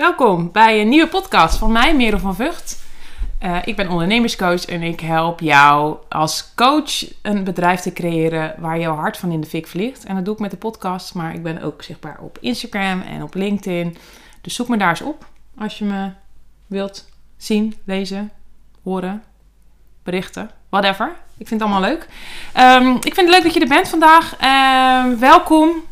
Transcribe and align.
Welkom 0.00 0.52
bij 0.52 0.80
een 0.80 0.88
nieuwe 0.88 1.08
podcast 1.08 1.58
van 1.58 1.72
mij, 1.72 1.96
Merel 1.96 2.18
van 2.18 2.34
Vught. 2.34 2.82
Uh, 3.42 3.58
ik 3.64 3.76
ben 3.76 3.88
ondernemerscoach 3.88 4.64
en 4.64 4.82
ik 4.82 5.00
help 5.00 5.40
jou 5.40 5.96
als 6.08 6.52
coach 6.54 7.04
een 7.22 7.44
bedrijf 7.44 7.80
te 7.80 7.92
creëren 7.92 8.54
waar 8.58 8.78
jouw 8.78 8.94
hart 8.94 9.16
van 9.16 9.32
in 9.32 9.40
de 9.40 9.46
fik 9.46 9.66
vliegt. 9.66 10.04
En 10.04 10.14
dat 10.14 10.24
doe 10.24 10.34
ik 10.34 10.40
met 10.40 10.50
de 10.50 10.56
podcast, 10.56 11.14
maar 11.14 11.34
ik 11.34 11.42
ben 11.42 11.62
ook 11.62 11.82
zichtbaar 11.82 12.18
op 12.20 12.38
Instagram 12.40 13.00
en 13.00 13.22
op 13.22 13.34
LinkedIn. 13.34 13.96
Dus 14.40 14.54
zoek 14.54 14.68
me 14.68 14.76
daar 14.76 14.88
eens 14.88 15.00
op 15.00 15.26
als 15.58 15.78
je 15.78 15.84
me 15.84 16.10
wilt 16.66 17.08
zien, 17.36 17.74
lezen, 17.84 18.30
horen, 18.82 19.22
berichten, 20.02 20.50
whatever. 20.68 21.06
Ik 21.38 21.48
vind 21.48 21.60
het 21.60 21.70
allemaal 21.70 21.90
leuk. 21.90 22.08
Um, 22.58 22.96
ik 22.96 23.14
vind 23.14 23.16
het 23.16 23.30
leuk 23.30 23.42
dat 23.42 23.54
je 23.54 23.60
er 23.60 23.68
bent 23.68 23.88
vandaag. 23.88 24.40
Uh, 24.42 25.18
welkom. 25.18 25.88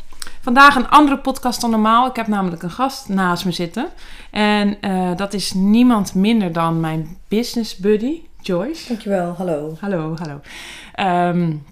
Vandaag 0.49 0.75
een 0.75 0.89
andere 0.89 1.17
podcast 1.17 1.61
dan 1.61 1.69
normaal. 1.69 2.07
Ik 2.07 2.15
heb 2.15 2.27
namelijk 2.27 2.63
een 2.63 2.71
gast 2.71 3.09
naast 3.09 3.45
me 3.45 3.51
zitten. 3.51 3.87
En 4.31 4.77
uh, 4.81 5.15
dat 5.15 5.33
is 5.33 5.53
niemand 5.53 6.13
minder 6.13 6.53
dan 6.53 6.79
mijn 6.79 7.17
business 7.27 7.75
buddy, 7.75 8.21
Joyce. 8.41 8.87
Dankjewel, 8.87 9.33
hallo. 9.37 9.77
Hallo, 9.79 10.15
hallo. 10.15 10.41
Um, 11.29 11.65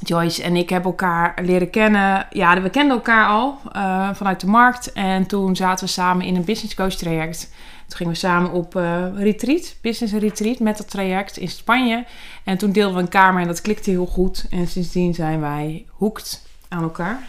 Joyce 0.00 0.42
en 0.42 0.56
ik 0.56 0.68
hebben 0.68 0.90
elkaar 0.90 1.38
leren 1.42 1.70
kennen. 1.70 2.26
Ja, 2.30 2.62
we 2.62 2.70
kenden 2.70 2.96
elkaar 2.96 3.28
al 3.28 3.58
uh, 3.76 4.08
vanuit 4.14 4.40
de 4.40 4.46
markt. 4.46 4.92
En 4.92 5.26
toen 5.26 5.56
zaten 5.56 5.84
we 5.84 5.90
samen 5.90 6.26
in 6.26 6.36
een 6.36 6.44
business 6.44 6.74
coach 6.74 6.94
traject. 6.94 7.50
Toen 7.86 7.96
gingen 7.96 8.12
we 8.12 8.18
samen 8.18 8.52
op 8.52 8.76
uh, 8.76 9.04
retreat, 9.14 9.76
business 9.82 10.14
retreat 10.14 10.58
met 10.58 10.76
dat 10.76 10.90
traject 10.90 11.36
in 11.36 11.48
Spanje. 11.48 12.04
En 12.44 12.58
toen 12.58 12.72
deelden 12.72 12.96
we 12.96 13.02
een 13.02 13.08
kamer 13.08 13.42
en 13.42 13.48
dat 13.48 13.60
klikte 13.60 13.90
heel 13.90 14.06
goed. 14.06 14.46
En 14.50 14.66
sindsdien 14.66 15.14
zijn 15.14 15.40
wij 15.40 15.86
hoekt 15.88 16.46
aan 16.68 16.82
elkaar. 16.82 17.28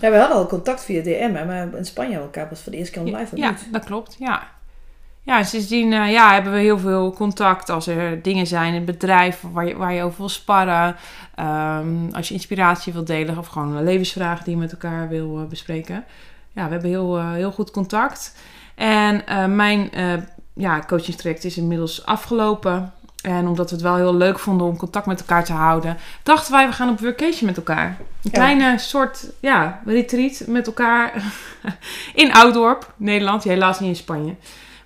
Ja, 0.00 0.10
we 0.10 0.16
hadden 0.16 0.36
al 0.36 0.46
contact 0.46 0.84
via 0.84 1.02
DM, 1.02 1.32
maar 1.46 1.76
in 1.76 1.84
Spanje 1.84 2.16
elkaar 2.16 2.48
pas 2.48 2.60
voor 2.60 2.72
de 2.72 2.78
eerste 2.78 3.00
keer 3.00 3.16
live 3.16 3.36
Ja, 3.36 3.54
dat 3.70 3.84
klopt, 3.84 4.16
ja. 4.18 4.48
Ja, 5.24 5.38
en 5.38 5.44
sindsdien 5.44 5.92
uh, 5.92 6.12
ja, 6.12 6.32
hebben 6.32 6.52
we 6.52 6.58
heel 6.58 6.78
veel 6.78 7.12
contact 7.12 7.68
als 7.68 7.86
er 7.86 8.22
dingen 8.22 8.46
zijn 8.46 8.68
in 8.68 8.74
het 8.74 8.84
bedrijf 8.84 9.44
waar 9.52 9.66
je, 9.66 9.76
waar 9.76 9.92
je 9.92 10.02
over 10.02 10.18
wil 10.18 10.28
sparren. 10.28 10.96
Um, 11.40 12.08
als 12.12 12.28
je 12.28 12.34
inspiratie 12.34 12.92
wilt 12.92 13.06
delen 13.06 13.38
of 13.38 13.46
gewoon 13.46 13.82
levensvragen 13.82 14.44
die 14.44 14.54
je 14.54 14.60
met 14.60 14.72
elkaar 14.72 15.08
wil 15.08 15.38
uh, 15.38 15.44
bespreken. 15.44 16.04
Ja, 16.52 16.64
we 16.64 16.72
hebben 16.72 16.90
heel, 16.90 17.18
uh, 17.18 17.32
heel 17.32 17.52
goed 17.52 17.70
contact. 17.70 18.36
En 18.74 19.24
mijn 19.56 19.90
ja, 20.54 20.80
coachingstraject 20.86 21.44
is 21.44 21.56
inmiddels 21.56 22.06
afgelopen. 22.06 22.92
En 23.22 23.46
omdat 23.46 23.70
we 23.70 23.74
het 23.74 23.84
wel 23.84 23.96
heel 23.96 24.14
leuk 24.14 24.38
vonden 24.38 24.66
om 24.66 24.76
contact 24.76 25.06
met 25.06 25.20
elkaar 25.20 25.44
te 25.44 25.52
houden, 25.52 25.96
dachten 26.22 26.52
wij, 26.52 26.66
we 26.66 26.72
gaan 26.72 26.88
op 26.88 27.00
workation 27.00 27.46
met 27.46 27.56
elkaar. 27.56 27.86
Een 27.86 27.96
ja. 28.20 28.30
kleine 28.30 28.78
soort, 28.78 29.26
ja, 29.40 29.80
retreat 29.84 30.42
met 30.46 30.66
elkaar 30.66 31.22
in 32.14 32.32
Oudorp, 32.32 32.92
Nederland. 32.96 33.44
Helaas 33.44 33.80
niet 33.80 33.88
in 33.88 33.96
Spanje. 33.96 34.34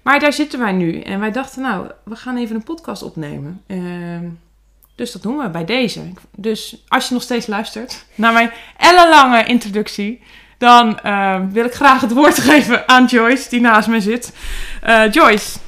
Maar 0.02 0.20
daar 0.20 0.32
zitten 0.32 0.58
wij 0.58 0.72
nu. 0.72 1.00
En 1.00 1.20
wij 1.20 1.32
dachten, 1.32 1.62
nou, 1.62 1.90
we 2.04 2.16
gaan 2.16 2.36
even 2.36 2.56
een 2.56 2.62
podcast 2.62 3.02
opnemen. 3.02 3.62
Uh, 3.66 4.18
dus 4.94 5.12
dat 5.12 5.22
doen 5.22 5.38
we 5.38 5.50
bij 5.50 5.64
deze. 5.64 6.00
Dus 6.36 6.84
als 6.88 7.08
je 7.08 7.14
nog 7.14 7.22
steeds 7.22 7.46
luistert 7.46 8.04
naar 8.14 8.32
mijn 8.32 8.50
ellenlange 8.76 9.44
introductie, 9.44 10.22
dan 10.58 10.98
uh, 11.06 11.40
wil 11.50 11.64
ik 11.64 11.74
graag 11.74 12.00
het 12.00 12.12
woord 12.12 12.40
geven 12.50 12.88
aan 12.88 13.04
Joyce, 13.04 13.48
die 13.48 13.60
naast 13.60 13.88
me 13.88 14.00
zit. 14.00 14.32
Uh, 14.86 15.12
Joyce, 15.12 15.58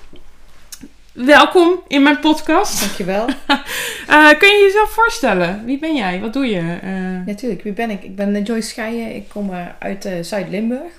welkom 1.27 1.81
in 1.89 2.03
mijn 2.03 2.21
podcast. 2.21 2.81
Dankjewel. 2.81 3.29
uh, 3.29 4.29
kun 4.41 4.49
je 4.49 4.63
jezelf 4.67 4.91
voorstellen? 4.91 5.65
Wie 5.65 5.79
ben 5.79 5.97
jij? 5.97 6.21
Wat 6.21 6.33
doe 6.33 6.47
je? 6.47 6.79
Uh... 6.85 7.27
Natuurlijk, 7.27 7.63
wie 7.63 7.73
ben 7.73 7.91
ik? 7.91 8.03
Ik 8.03 8.17
ben 8.17 8.43
Joyce 8.43 8.69
Scheijen. 8.69 9.15
Ik 9.15 9.29
kom 9.29 9.51
uit 9.79 10.07
uh, 10.07 10.23
Zuid-Limburg. 10.23 10.93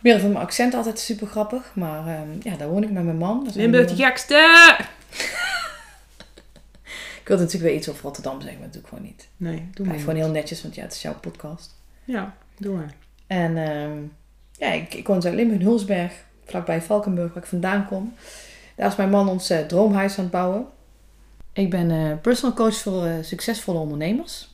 Weer 0.00 0.20
van 0.20 0.32
mijn 0.32 0.44
accent 0.44 0.74
altijd 0.74 0.98
super 0.98 1.26
grappig, 1.26 1.70
maar 1.74 2.26
ja, 2.42 2.56
daar 2.56 2.68
woon 2.68 2.82
ik 2.82 2.90
met 2.90 3.04
mijn 3.04 3.16
man. 3.16 3.50
Limburg 3.54 3.88
de 3.88 3.94
gekste! 3.94 4.76
ik 7.20 7.28
wilde 7.28 7.42
natuurlijk 7.42 7.70
weer 7.70 7.80
iets 7.80 7.88
over 7.88 8.02
Rotterdam 8.02 8.40
zeggen, 8.40 8.58
maar 8.58 8.68
dat 8.68 8.72
doe 8.72 8.82
ik 8.82 8.88
gewoon 8.88 9.04
niet. 9.04 9.28
Nee, 9.36 9.68
doe 9.74 9.86
maar. 9.86 9.98
Gewoon 9.98 10.14
heel 10.14 10.30
netjes, 10.30 10.62
want 10.62 10.74
ja, 10.74 10.82
het 10.82 10.92
is 10.92 11.02
jouw 11.02 11.14
podcast. 11.20 11.74
Ja, 12.04 12.36
doe 12.58 12.76
maar. 12.76 12.94
En 13.26 13.54
ja, 14.58 14.72
ik, 14.72 14.94
ik 14.94 15.06
woon 15.06 15.16
in 15.16 15.22
Zuid-Limburg, 15.22 15.60
in 15.60 15.66
Hulsberg, 15.66 16.12
vlakbij 16.44 16.82
Valkenburg, 16.82 17.34
waar 17.34 17.42
ik 17.42 17.48
vandaan 17.48 17.86
kom. 17.86 18.14
Daar 18.76 18.88
is 18.88 18.96
mijn 18.96 19.10
man 19.10 19.28
ons 19.28 19.50
uh, 19.50 19.58
droomhuis 19.58 20.18
aan 20.18 20.24
het 20.24 20.32
bouwen. 20.32 20.66
Ik 21.52 21.70
ben 21.70 21.90
uh, 21.90 22.12
personal 22.22 22.54
coach 22.54 22.76
voor 22.76 23.06
uh, 23.06 23.14
succesvolle 23.22 23.78
ondernemers. 23.78 24.52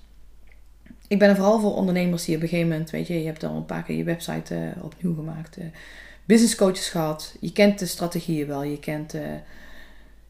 Ik 1.08 1.19
ben 1.19 1.28
er 1.28 1.36
vooral 1.36 1.60
voor 1.60 1.75
ondernemers 1.75 2.25
die 2.25 2.36
op 2.36 2.42
een 2.42 2.48
gegeven 2.48 2.70
moment, 2.70 2.91
weet 2.91 3.06
je, 3.06 3.20
je 3.20 3.26
hebt 3.26 3.44
al 3.44 3.56
een 3.56 3.66
paar 3.66 3.82
keer 3.82 3.97
je 3.97 4.04
website 4.04 4.75
opnieuw 4.81 5.14
gemaakt. 5.14 5.56
business 6.25 6.54
coaches 6.54 6.88
gehad. 6.88 7.36
Je 7.41 7.53
kent 7.53 7.78
de 7.78 7.86
strategieën 7.86 8.47
wel. 8.47 8.62
Je 8.62 8.78
kent, 8.78 9.12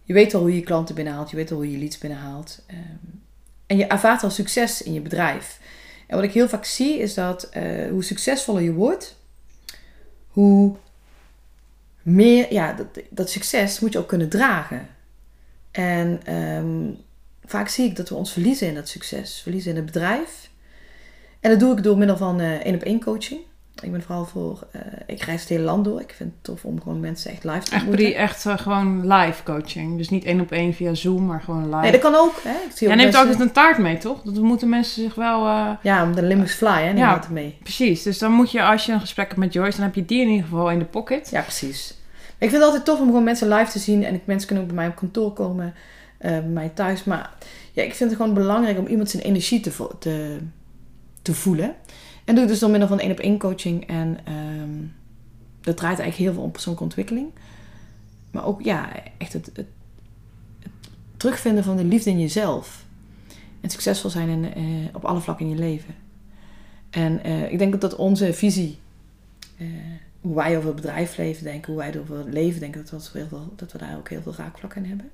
je 0.02 0.12
weet 0.12 0.34
al 0.34 0.40
hoe 0.40 0.54
je 0.54 0.60
klanten 0.60 0.94
binnenhaalt. 0.94 1.30
Je 1.30 1.36
weet 1.36 1.50
al 1.50 1.56
hoe 1.56 1.70
je 1.70 1.78
leads 1.78 1.98
binnenhaalt. 1.98 2.62
Um, 2.70 3.22
en 3.66 3.76
je 3.76 3.86
ervaart 3.86 4.22
al 4.22 4.30
succes 4.30 4.82
in 4.82 4.92
je 4.92 5.00
bedrijf. 5.00 5.60
En 6.06 6.16
wat 6.16 6.24
ik 6.24 6.32
heel 6.32 6.48
vaak 6.48 6.64
zie 6.64 6.98
is 6.98 7.14
dat 7.14 7.50
hoe 7.90 8.04
succesvoller 8.04 8.62
je 8.62 8.72
wordt, 8.72 9.16
hoe 10.28 10.76
meer, 12.02 12.52
ja, 12.52 12.72
dat, 12.72 12.86
dat 13.10 13.30
succes 13.30 13.80
moet 13.80 13.92
je 13.92 13.98
ook 13.98 14.08
kunnen 14.08 14.28
dragen. 14.28 14.88
En 15.70 16.34
um, 16.34 16.96
vaak 17.44 17.68
zie 17.68 17.88
ik 17.88 17.96
dat 17.96 18.08
we 18.08 18.14
ons 18.14 18.32
verliezen 18.32 18.66
in 18.66 18.74
dat 18.74 18.88
succes, 18.88 19.40
verliezen 19.42 19.70
in 19.70 19.76
het 19.76 19.86
bedrijf. 19.86 20.50
En 21.40 21.50
dat 21.50 21.60
doe 21.60 21.76
ik 21.76 21.82
door 21.82 21.98
middel 21.98 22.16
van 22.16 22.40
één 22.40 22.74
op 22.74 22.82
één 22.82 23.00
coaching. 23.00 23.40
Ik 23.82 23.92
ben 23.92 24.02
vooral 24.02 24.24
voor, 24.24 24.66
uh, 24.76 24.82
ik 25.06 25.22
reis 25.22 25.40
het 25.40 25.48
hele 25.48 25.64
land 25.64 25.84
door. 25.84 26.00
Ik 26.00 26.14
vind 26.16 26.32
het 26.32 26.44
tof 26.44 26.64
om 26.64 26.82
gewoon 26.82 27.00
mensen 27.00 27.30
echt 27.30 27.44
live 27.44 27.60
te 27.60 27.74
ontmoeten. 27.74 28.14
Echt, 28.14 28.16
echt 28.16 28.44
uh, 28.44 28.58
gewoon 28.58 29.12
live 29.12 29.42
coaching. 29.42 29.96
Dus 29.96 30.08
niet 30.08 30.24
één 30.24 30.40
op 30.40 30.52
één 30.52 30.74
via 30.74 30.94
Zoom, 30.94 31.26
maar 31.26 31.40
gewoon 31.40 31.64
live. 31.64 31.80
Nee, 31.80 31.92
dat 31.92 32.00
kan 32.00 32.14
ook. 32.14 32.34
Hè? 32.42 32.50
Ik 32.50 32.70
zie 32.74 32.86
Jij 32.86 32.96
neemt 32.96 33.12
mensen... 33.12 33.20
altijd 33.20 33.40
een 33.40 33.52
taart 33.52 33.78
mee, 33.78 33.98
toch? 33.98 34.22
Dat 34.22 34.34
moeten 34.34 34.68
mensen 34.68 35.02
zich 35.02 35.14
wel... 35.14 35.46
Uh... 35.46 35.70
Ja, 35.82 36.04
om 36.04 36.14
de 36.14 36.22
Limburgs 36.22 36.54
Fly, 36.54 36.82
hè, 36.82 36.86
neem 36.86 36.96
ja, 36.96 37.20
mee. 37.30 37.56
precies. 37.62 38.02
Dus 38.02 38.18
dan 38.18 38.32
moet 38.32 38.50
je, 38.50 38.62
als 38.62 38.86
je 38.86 38.92
een 38.92 39.00
gesprek 39.00 39.26
hebt 39.26 39.40
met 39.40 39.52
Joyce, 39.52 39.76
dan 39.76 39.86
heb 39.86 39.94
je 39.94 40.04
die 40.04 40.20
in 40.20 40.28
ieder 40.28 40.44
geval 40.44 40.70
in 40.70 40.78
de 40.78 40.84
pocket. 40.84 41.30
Ja, 41.30 41.40
precies. 41.40 41.94
Ik 42.38 42.48
vind 42.48 42.52
het 42.52 42.62
altijd 42.62 42.84
tof 42.84 43.00
om 43.00 43.06
gewoon 43.06 43.24
mensen 43.24 43.48
live 43.48 43.70
te 43.70 43.78
zien. 43.78 44.04
En 44.04 44.20
mensen 44.24 44.46
kunnen 44.46 44.64
ook 44.64 44.70
bij 44.70 44.80
mij 44.80 44.88
op 44.88 44.96
kantoor 44.96 45.32
komen. 45.32 45.74
Uh, 46.20 46.30
bij 46.30 46.42
mij 46.42 46.70
thuis. 46.74 47.04
Maar 47.04 47.30
ja, 47.72 47.82
ik 47.82 47.94
vind 47.94 48.10
het 48.10 48.18
gewoon 48.18 48.34
belangrijk 48.34 48.78
om 48.78 48.86
iemand 48.86 49.10
zijn 49.10 49.22
energie 49.22 49.60
te, 49.60 50.38
te 51.22 51.34
voelen. 51.34 51.74
En 52.30 52.36
doe 52.36 52.44
ik 52.44 52.50
dus 52.50 52.60
door 52.60 52.70
middel 52.70 52.88
van 52.88 53.00
één 53.00 53.10
op 53.10 53.18
één 53.18 53.38
coaching. 53.38 53.86
En 53.86 54.18
um, 54.28 54.94
dat 55.60 55.76
draait 55.76 55.98
eigenlijk 55.98 56.16
heel 56.16 56.32
veel 56.32 56.42
om 56.42 56.50
persoonlijke 56.50 56.84
ontwikkeling. 56.84 57.28
Maar 58.30 58.46
ook 58.46 58.62
ja, 58.62 58.92
echt 59.18 59.32
het, 59.32 59.50
het, 59.54 59.66
terugvinden 61.16 61.64
van 61.64 61.76
de 61.76 61.84
liefde 61.84 62.10
in 62.10 62.20
jezelf. 62.20 62.84
En 63.60 63.70
succesvol 63.70 64.10
zijn 64.10 64.28
in, 64.28 64.58
uh, 64.58 64.88
op 64.92 65.04
alle 65.04 65.20
vlakken 65.20 65.46
in 65.46 65.52
je 65.52 65.58
leven. 65.58 65.94
En 66.90 67.20
uh, 67.26 67.52
ik 67.52 67.58
denk 67.58 67.80
dat 67.80 67.96
onze 67.96 68.32
visie 68.34 68.78
hoe 70.20 70.34
wij 70.34 70.56
over 70.56 70.66
het 70.66 70.76
bedrijfsleven 70.76 71.44
denken, 71.44 71.72
hoe 71.72 71.82
wij 71.82 72.00
over 72.00 72.18
het 72.18 72.32
leven 72.32 72.60
denken, 72.60 72.86
dat 72.90 73.12
we, 73.12 73.26
dat 73.56 73.72
we 73.72 73.78
daar 73.78 73.96
ook 73.96 74.08
heel 74.08 74.22
veel 74.22 74.34
raakvlakken 74.36 74.82
in 74.82 74.88
hebben. 74.88 75.10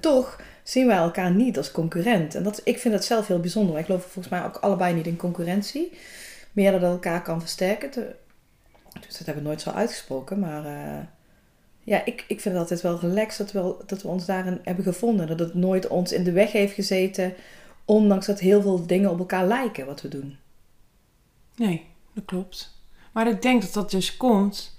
Toch 0.00 0.40
zien 0.62 0.86
wij 0.86 0.96
elkaar 0.96 1.30
niet 1.30 1.56
als 1.56 1.70
concurrent. 1.70 2.34
En 2.34 2.42
dat, 2.42 2.60
ik 2.64 2.78
vind 2.78 2.94
dat 2.94 3.04
zelf 3.04 3.26
heel 3.26 3.40
bijzonder. 3.40 3.78
Ik 3.78 3.84
geloof 3.84 4.02
volgens 4.02 4.28
mij 4.28 4.44
ook 4.44 4.56
allebei 4.56 4.94
niet 4.94 5.06
in 5.06 5.16
concurrentie. 5.16 5.92
Meer 6.54 6.72
dat 6.72 6.82
elkaar 6.82 7.22
kan 7.22 7.40
versterken. 7.40 7.90
Dus 9.00 9.18
dat 9.18 9.26
hebben 9.26 9.42
we 9.42 9.48
nooit 9.48 9.60
zo 9.60 9.70
uitgesproken. 9.70 10.38
Maar 10.38 10.64
uh, 10.64 11.04
ja, 11.80 12.04
ik, 12.04 12.24
ik 12.28 12.40
vind 12.40 12.54
het 12.54 12.56
altijd 12.56 12.80
wel 12.80 13.00
relaxed 13.00 13.52
dat 13.52 13.52
we, 13.52 13.84
dat 13.86 14.02
we 14.02 14.08
ons 14.08 14.26
daarin 14.26 14.60
hebben 14.62 14.84
gevonden. 14.84 15.26
Dat 15.26 15.38
het 15.38 15.54
nooit 15.54 15.86
ons 15.86 16.12
in 16.12 16.24
de 16.24 16.32
weg 16.32 16.52
heeft 16.52 16.74
gezeten. 16.74 17.34
Ondanks 17.84 18.26
dat 18.26 18.40
heel 18.40 18.62
veel 18.62 18.86
dingen 18.86 19.10
op 19.10 19.18
elkaar 19.18 19.46
lijken 19.46 19.86
wat 19.86 20.00
we 20.00 20.08
doen. 20.08 20.36
Nee, 21.56 21.86
dat 22.12 22.24
klopt. 22.24 22.82
Maar 23.12 23.28
ik 23.28 23.42
denk 23.42 23.62
dat 23.62 23.72
dat 23.72 23.90
dus 23.90 24.16
komt 24.16 24.78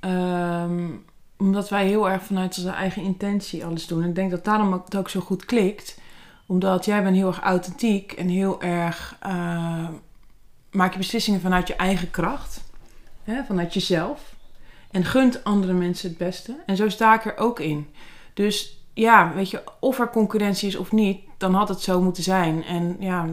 um, 0.00 1.04
omdat 1.42 1.68
wij 1.68 1.86
heel 1.86 2.10
erg 2.10 2.22
vanuit 2.22 2.56
onze 2.56 2.70
eigen 2.70 3.02
intentie 3.02 3.64
alles 3.64 3.86
doen. 3.86 4.02
En 4.02 4.08
ik 4.08 4.14
denk 4.14 4.30
dat 4.30 4.44
daarom 4.44 4.72
het 4.72 4.96
ook 4.96 5.08
zo 5.08 5.20
goed 5.20 5.44
klikt. 5.44 5.98
Omdat 6.46 6.84
jij 6.84 7.02
bent 7.02 7.16
heel 7.16 7.26
erg 7.26 7.40
authentiek 7.40 8.12
en 8.12 8.28
heel 8.28 8.62
erg 8.62 9.18
uh, 9.26 9.88
maak 10.72 10.92
je 10.92 10.98
beslissingen 10.98 11.40
vanuit 11.40 11.68
je 11.68 11.76
eigen 11.76 12.10
kracht. 12.10 12.62
Hè, 13.24 13.44
vanuit 13.44 13.74
jezelf. 13.74 14.34
En 14.90 15.04
gunt 15.04 15.44
andere 15.44 15.72
mensen 15.72 16.08
het 16.08 16.18
beste. 16.18 16.56
En 16.66 16.76
zo 16.76 16.88
sta 16.88 17.14
ik 17.14 17.24
er 17.24 17.36
ook 17.36 17.60
in. 17.60 17.86
Dus 18.34 18.82
ja, 18.94 19.32
weet 19.34 19.50
je, 19.50 19.62
of 19.80 19.98
er 19.98 20.10
concurrentie 20.10 20.68
is 20.68 20.76
of 20.76 20.92
niet, 20.92 21.20
dan 21.38 21.54
had 21.54 21.68
het 21.68 21.80
zo 21.80 22.00
moeten 22.00 22.22
zijn. 22.22 22.64
En 22.64 22.96
ja, 22.98 23.28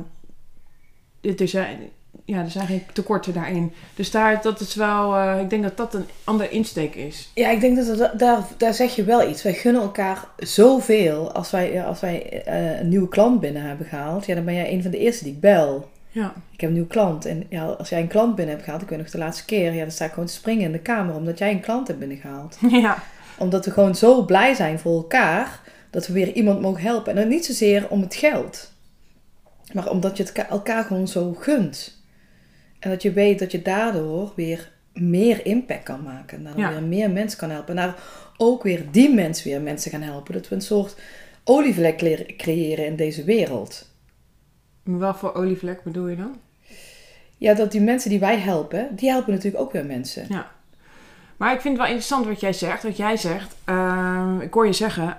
er 1.21 1.47
zijn, 1.47 1.79
ja, 2.25 2.39
er 2.39 2.51
zijn 2.51 2.67
geen 2.67 2.83
tekorten 2.93 3.33
daarin. 3.33 3.73
Dus 3.95 4.11
daar, 4.11 4.41
dat 4.41 4.59
is 4.59 4.75
wel, 4.75 5.15
uh, 5.15 5.39
ik 5.41 5.49
denk 5.49 5.63
dat 5.63 5.77
dat 5.77 5.93
een 5.93 6.05
andere 6.23 6.49
insteek 6.49 6.95
is. 6.95 7.31
Ja, 7.35 7.49
ik 7.49 7.59
denk 7.59 7.75
dat, 7.75 7.97
dat 7.97 8.19
daar, 8.19 8.47
daar 8.57 8.73
zeg 8.73 8.95
je 8.95 9.03
wel 9.03 9.29
iets. 9.29 9.43
Wij 9.43 9.53
gunnen 9.53 9.81
elkaar 9.81 10.27
zoveel. 10.37 11.31
Als 11.31 11.51
wij, 11.51 11.85
als 11.85 11.99
wij 11.99 12.43
uh, 12.47 12.79
een 12.79 12.89
nieuwe 12.89 13.09
klant 13.09 13.39
binnen 13.39 13.61
hebben 13.61 13.85
gehaald, 13.85 14.25
ja, 14.25 14.35
dan 14.35 14.45
ben 14.45 14.53
jij 14.53 14.73
een 14.73 14.81
van 14.81 14.91
de 14.91 14.97
eerste 14.97 15.23
die 15.23 15.33
ik 15.33 15.39
bel. 15.39 15.89
Ja. 16.11 16.33
Ik 16.51 16.59
heb 16.61 16.69
een 16.69 16.75
nieuwe 16.75 16.89
klant. 16.89 17.25
En 17.25 17.45
ja, 17.49 17.65
als 17.65 17.89
jij 17.89 18.01
een 18.01 18.07
klant 18.07 18.35
binnen 18.35 18.53
hebt 18.53 18.63
gehaald, 18.65 18.83
ik 18.83 18.89
weet 18.89 18.99
nog 18.99 19.09
de 19.09 19.17
laatste 19.17 19.45
keer, 19.45 19.73
ja, 19.73 19.81
dan 19.81 19.91
sta 19.91 20.05
ik 20.05 20.11
gewoon 20.11 20.25
te 20.27 20.33
springen 20.33 20.65
in 20.65 20.71
de 20.71 20.79
kamer 20.79 21.15
omdat 21.15 21.37
jij 21.37 21.51
een 21.51 21.59
klant 21.59 21.87
hebt 21.87 21.99
binnengehaald. 21.99 22.57
Ja. 22.69 23.03
Omdat 23.37 23.65
we 23.65 23.71
gewoon 23.71 23.95
zo 23.95 24.25
blij 24.25 24.53
zijn 24.53 24.79
voor 24.79 24.95
elkaar 24.95 25.59
dat 25.89 26.07
we 26.07 26.13
weer 26.13 26.31
iemand 26.33 26.61
mogen 26.61 26.81
helpen. 26.81 27.11
En 27.11 27.17
dan 27.19 27.27
niet 27.27 27.45
zozeer 27.45 27.89
om 27.89 28.01
het 28.01 28.15
geld, 28.15 28.71
maar 29.73 29.89
omdat 29.89 30.17
je 30.17 30.23
het 30.23 30.31
ka- 30.31 30.49
elkaar 30.49 30.83
gewoon 30.83 31.07
zo 31.07 31.33
gunt. 31.33 32.01
En 32.79 32.89
dat 32.89 33.01
je 33.01 33.11
weet 33.11 33.39
dat 33.39 33.51
je 33.51 33.61
daardoor 33.61 34.31
weer 34.35 34.71
meer 34.93 35.45
impact 35.45 35.83
kan 35.83 36.03
maken. 36.03 36.37
En 36.37 36.43
daardoor 36.43 36.63
Ja. 36.63 36.69
weer 36.71 36.83
meer 36.83 37.11
mensen 37.11 37.39
kan 37.39 37.49
helpen. 37.49 37.77
En 37.77 37.85
daar 37.85 37.95
ook 38.37 38.63
weer 38.63 38.85
die 38.91 39.13
mensen 39.13 39.47
weer 39.47 39.61
mensen 39.61 39.91
gaan 39.91 40.01
helpen. 40.01 40.33
Dat 40.33 40.47
we 40.47 40.55
een 40.55 40.61
soort 40.61 40.95
olievlek 41.43 41.97
cre- 41.97 42.25
creëren 42.37 42.85
in 42.85 42.95
deze 42.95 43.23
wereld. 43.23 43.88
Maar 44.89 44.99
Wat 44.99 45.17
voor 45.17 45.33
olievlek 45.33 45.83
bedoel 45.83 46.07
je 46.07 46.15
dan? 46.15 46.35
Ja, 47.37 47.53
dat 47.53 47.71
die 47.71 47.81
mensen 47.81 48.09
die 48.09 48.19
wij 48.19 48.37
helpen, 48.37 48.95
die 48.95 49.09
helpen 49.09 49.33
natuurlijk 49.33 49.63
ook 49.63 49.71
weer 49.71 49.85
mensen. 49.85 50.25
Ja. 50.29 50.51
Maar 51.37 51.53
ik 51.53 51.61
vind 51.61 51.73
het 51.73 51.83
wel 51.83 51.95
interessant 51.95 52.25
wat 52.25 52.39
jij 52.39 52.53
zegt. 52.53 52.83
Wat 52.83 52.97
jij 52.97 53.17
zegt, 53.17 53.55
ehm, 53.63 54.39
ik 54.39 54.53
hoor 54.53 54.65
je 54.65 54.73
zeggen, 54.73 55.17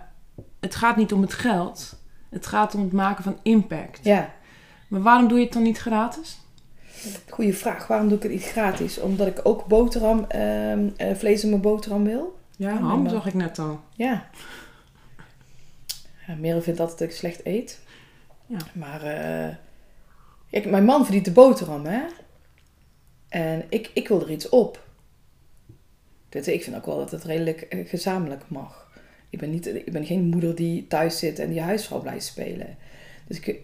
het 0.60 0.74
gaat 0.74 0.96
niet 0.96 1.12
om 1.12 1.22
het 1.22 1.34
geld. 1.34 1.98
Het 2.30 2.46
gaat 2.46 2.74
om 2.74 2.82
het 2.82 2.92
maken 2.92 3.24
van 3.24 3.38
impact. 3.42 3.98
Ja, 4.02 4.32
Maar 4.88 5.02
waarom 5.02 5.28
doe 5.28 5.38
je 5.38 5.44
het 5.44 5.52
dan 5.52 5.62
niet 5.62 5.78
gratis? 5.78 6.40
goede 7.28 7.52
vraag. 7.52 7.86
Waarom 7.86 8.08
doe 8.08 8.16
ik 8.16 8.22
het 8.22 8.32
niet 8.32 8.44
gratis? 8.44 8.98
Omdat 8.98 9.26
ik 9.26 9.40
ook 9.42 9.66
boterham, 9.66 10.24
ehm, 10.28 10.88
eh, 10.96 11.14
vlees 11.14 11.42
in 11.42 11.50
mijn 11.50 11.62
boterham 11.62 12.04
wil. 12.04 12.38
Ja, 12.56 12.78
ham 12.78 13.08
zag 13.08 13.26
ik 13.26 13.34
net 13.34 13.58
al. 13.58 13.80
Ja. 13.92 14.28
ja 16.26 16.34
Merel 16.34 16.62
vindt 16.62 16.80
altijd 16.80 16.98
dat 16.98 17.08
ik 17.08 17.14
slecht 17.14 17.46
eet. 17.46 17.80
Ja. 18.50 18.58
Maar 18.72 19.02
eh, 19.02 19.54
kijk, 20.50 20.70
mijn 20.70 20.84
man 20.84 21.02
verdient 21.04 21.24
de 21.24 21.32
boterham, 21.32 21.84
hè. 21.84 22.02
En 23.28 23.64
ik, 23.68 23.90
ik 23.94 24.08
wil 24.08 24.20
er 24.20 24.30
iets 24.30 24.48
op. 24.48 24.84
Dit, 26.28 26.46
ik 26.46 26.62
vind 26.62 26.76
ook 26.76 26.86
wel 26.86 26.96
dat 26.96 27.10
het 27.10 27.24
redelijk 27.24 27.60
eh, 27.60 27.88
gezamenlijk 27.88 28.42
mag. 28.48 28.90
Ik 29.30 29.38
ben, 29.38 29.50
niet, 29.50 29.66
ik 29.66 29.92
ben 29.92 30.06
geen 30.06 30.28
moeder 30.28 30.54
die 30.54 30.86
thuis 30.86 31.18
zit 31.18 31.38
en 31.38 31.50
die 31.50 31.60
huisvrouw 31.60 32.00
blijft 32.00 32.24
spelen. 32.24 32.76
Dus 33.26 33.40
ik, 33.40 33.60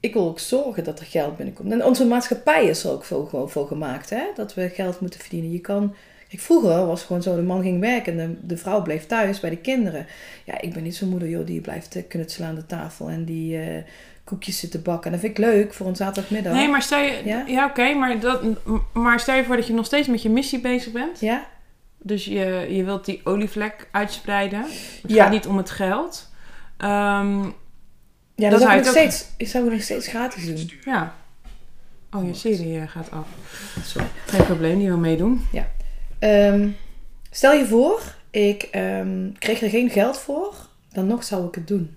ik 0.00 0.12
wil 0.12 0.28
ook 0.28 0.38
zorgen 0.38 0.84
dat 0.84 1.00
er 1.00 1.06
geld 1.06 1.36
binnenkomt. 1.36 1.72
En 1.72 1.84
onze 1.84 2.06
maatschappij 2.06 2.66
is 2.66 2.84
er 2.84 2.90
ook 2.90 3.04
voor, 3.04 3.28
gewoon 3.28 3.50
voor 3.50 3.66
gemaakt, 3.66 4.10
hè. 4.10 4.24
Dat 4.34 4.54
we 4.54 4.68
geld 4.68 5.00
moeten 5.00 5.20
verdienen. 5.20 5.52
Je 5.52 5.60
kan... 5.60 5.94
Kijk, 6.34 6.46
vroeger 6.46 6.86
was 6.86 6.98
het 6.98 7.06
gewoon 7.06 7.22
zo, 7.22 7.36
de 7.36 7.42
man 7.42 7.62
ging 7.62 7.80
werken 7.80 8.20
en 8.20 8.28
de, 8.40 8.46
de 8.46 8.56
vrouw 8.56 8.82
bleef 8.82 9.06
thuis 9.06 9.40
bij 9.40 9.50
de 9.50 9.56
kinderen. 9.56 10.06
Ja, 10.44 10.60
ik 10.60 10.72
ben 10.72 10.82
niet 10.82 10.96
zo'n 10.96 11.08
moeder, 11.08 11.28
joh, 11.28 11.46
die 11.46 11.60
blijft 11.60 11.96
eh, 11.96 12.02
knutselen 12.08 12.48
aan 12.48 12.54
de 12.54 12.66
tafel 12.66 13.08
en 13.08 13.24
die 13.24 13.58
eh, 13.58 13.82
koekjes 14.24 14.58
zit 14.58 14.70
te 14.70 14.78
bakken. 14.78 15.04
En 15.04 15.10
dat 15.12 15.20
vind 15.20 15.38
ik 15.38 15.44
leuk 15.44 15.74
voor 15.74 15.86
een 15.86 15.96
zaterdagmiddag. 15.96 16.52
Nee, 16.52 16.68
maar 16.68 16.82
stel 16.82 16.98
je... 17.00 17.20
Ja? 17.24 17.44
Ja, 17.46 17.66
oké, 17.66 17.92
maar, 17.94 18.20
dat, 18.20 18.42
maar 18.92 19.20
stel 19.20 19.36
je 19.36 19.44
voor 19.44 19.56
dat 19.56 19.66
je 19.66 19.72
nog 19.72 19.86
steeds 19.86 20.08
met 20.08 20.22
je 20.22 20.30
missie 20.30 20.60
bezig 20.60 20.92
bent. 20.92 21.20
Ja? 21.20 21.46
Dus 21.98 22.24
je, 22.24 22.66
je 22.70 22.84
wilt 22.84 23.04
die 23.04 23.20
olievlek 23.24 23.88
uitspreiden. 23.90 24.60
Het 24.60 25.02
Ja. 25.06 25.22
gaat 25.22 25.32
niet 25.32 25.46
om 25.46 25.56
het 25.56 25.70
geld. 25.70 26.30
Ehm, 26.76 27.42
Ja, 28.36 28.50
Dat 28.50 28.50
dat 28.50 28.60
zou 28.60 28.72
ik 28.72 28.78
nog 28.78 28.86
ook- 28.88 28.94
steeds, 28.98 29.26
ik 29.36 29.48
zou 29.48 29.70
nog 29.70 29.82
steeds 29.82 30.08
gratis 30.08 30.46
doen. 30.46 30.70
ja. 30.84 31.14
Oh, 32.16 32.26
je 32.26 32.34
serie 32.34 32.78
eh, 32.80 32.88
gaat 32.88 33.10
af. 33.10 33.26
Sorry. 33.84 34.06
Geen 34.26 34.44
probleem, 34.44 34.78
die 34.78 34.88
wil 34.88 34.98
meedoen. 34.98 35.46
Ehm, 36.24 36.68
stel 37.30 37.52
je 37.52 37.66
voor, 37.66 38.14
ik 38.30 38.62
ehm, 38.62 39.32
kreeg 39.38 39.62
er 39.62 39.68
geen 39.68 39.90
geld 39.90 40.18
voor, 40.18 40.54
dan 40.92 41.06
nog 41.06 41.24
zou 41.24 41.46
ik 41.46 41.54
het 41.54 41.68
doen. 41.68 41.96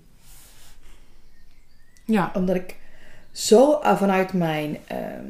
Ja. 2.05 2.31
Omdat 2.33 2.55
ik 2.55 2.75
zo 3.31 3.71
ah, 3.71 3.97
vanuit 3.97 4.33
mijn. 4.33 4.77
ehm, 4.87 5.25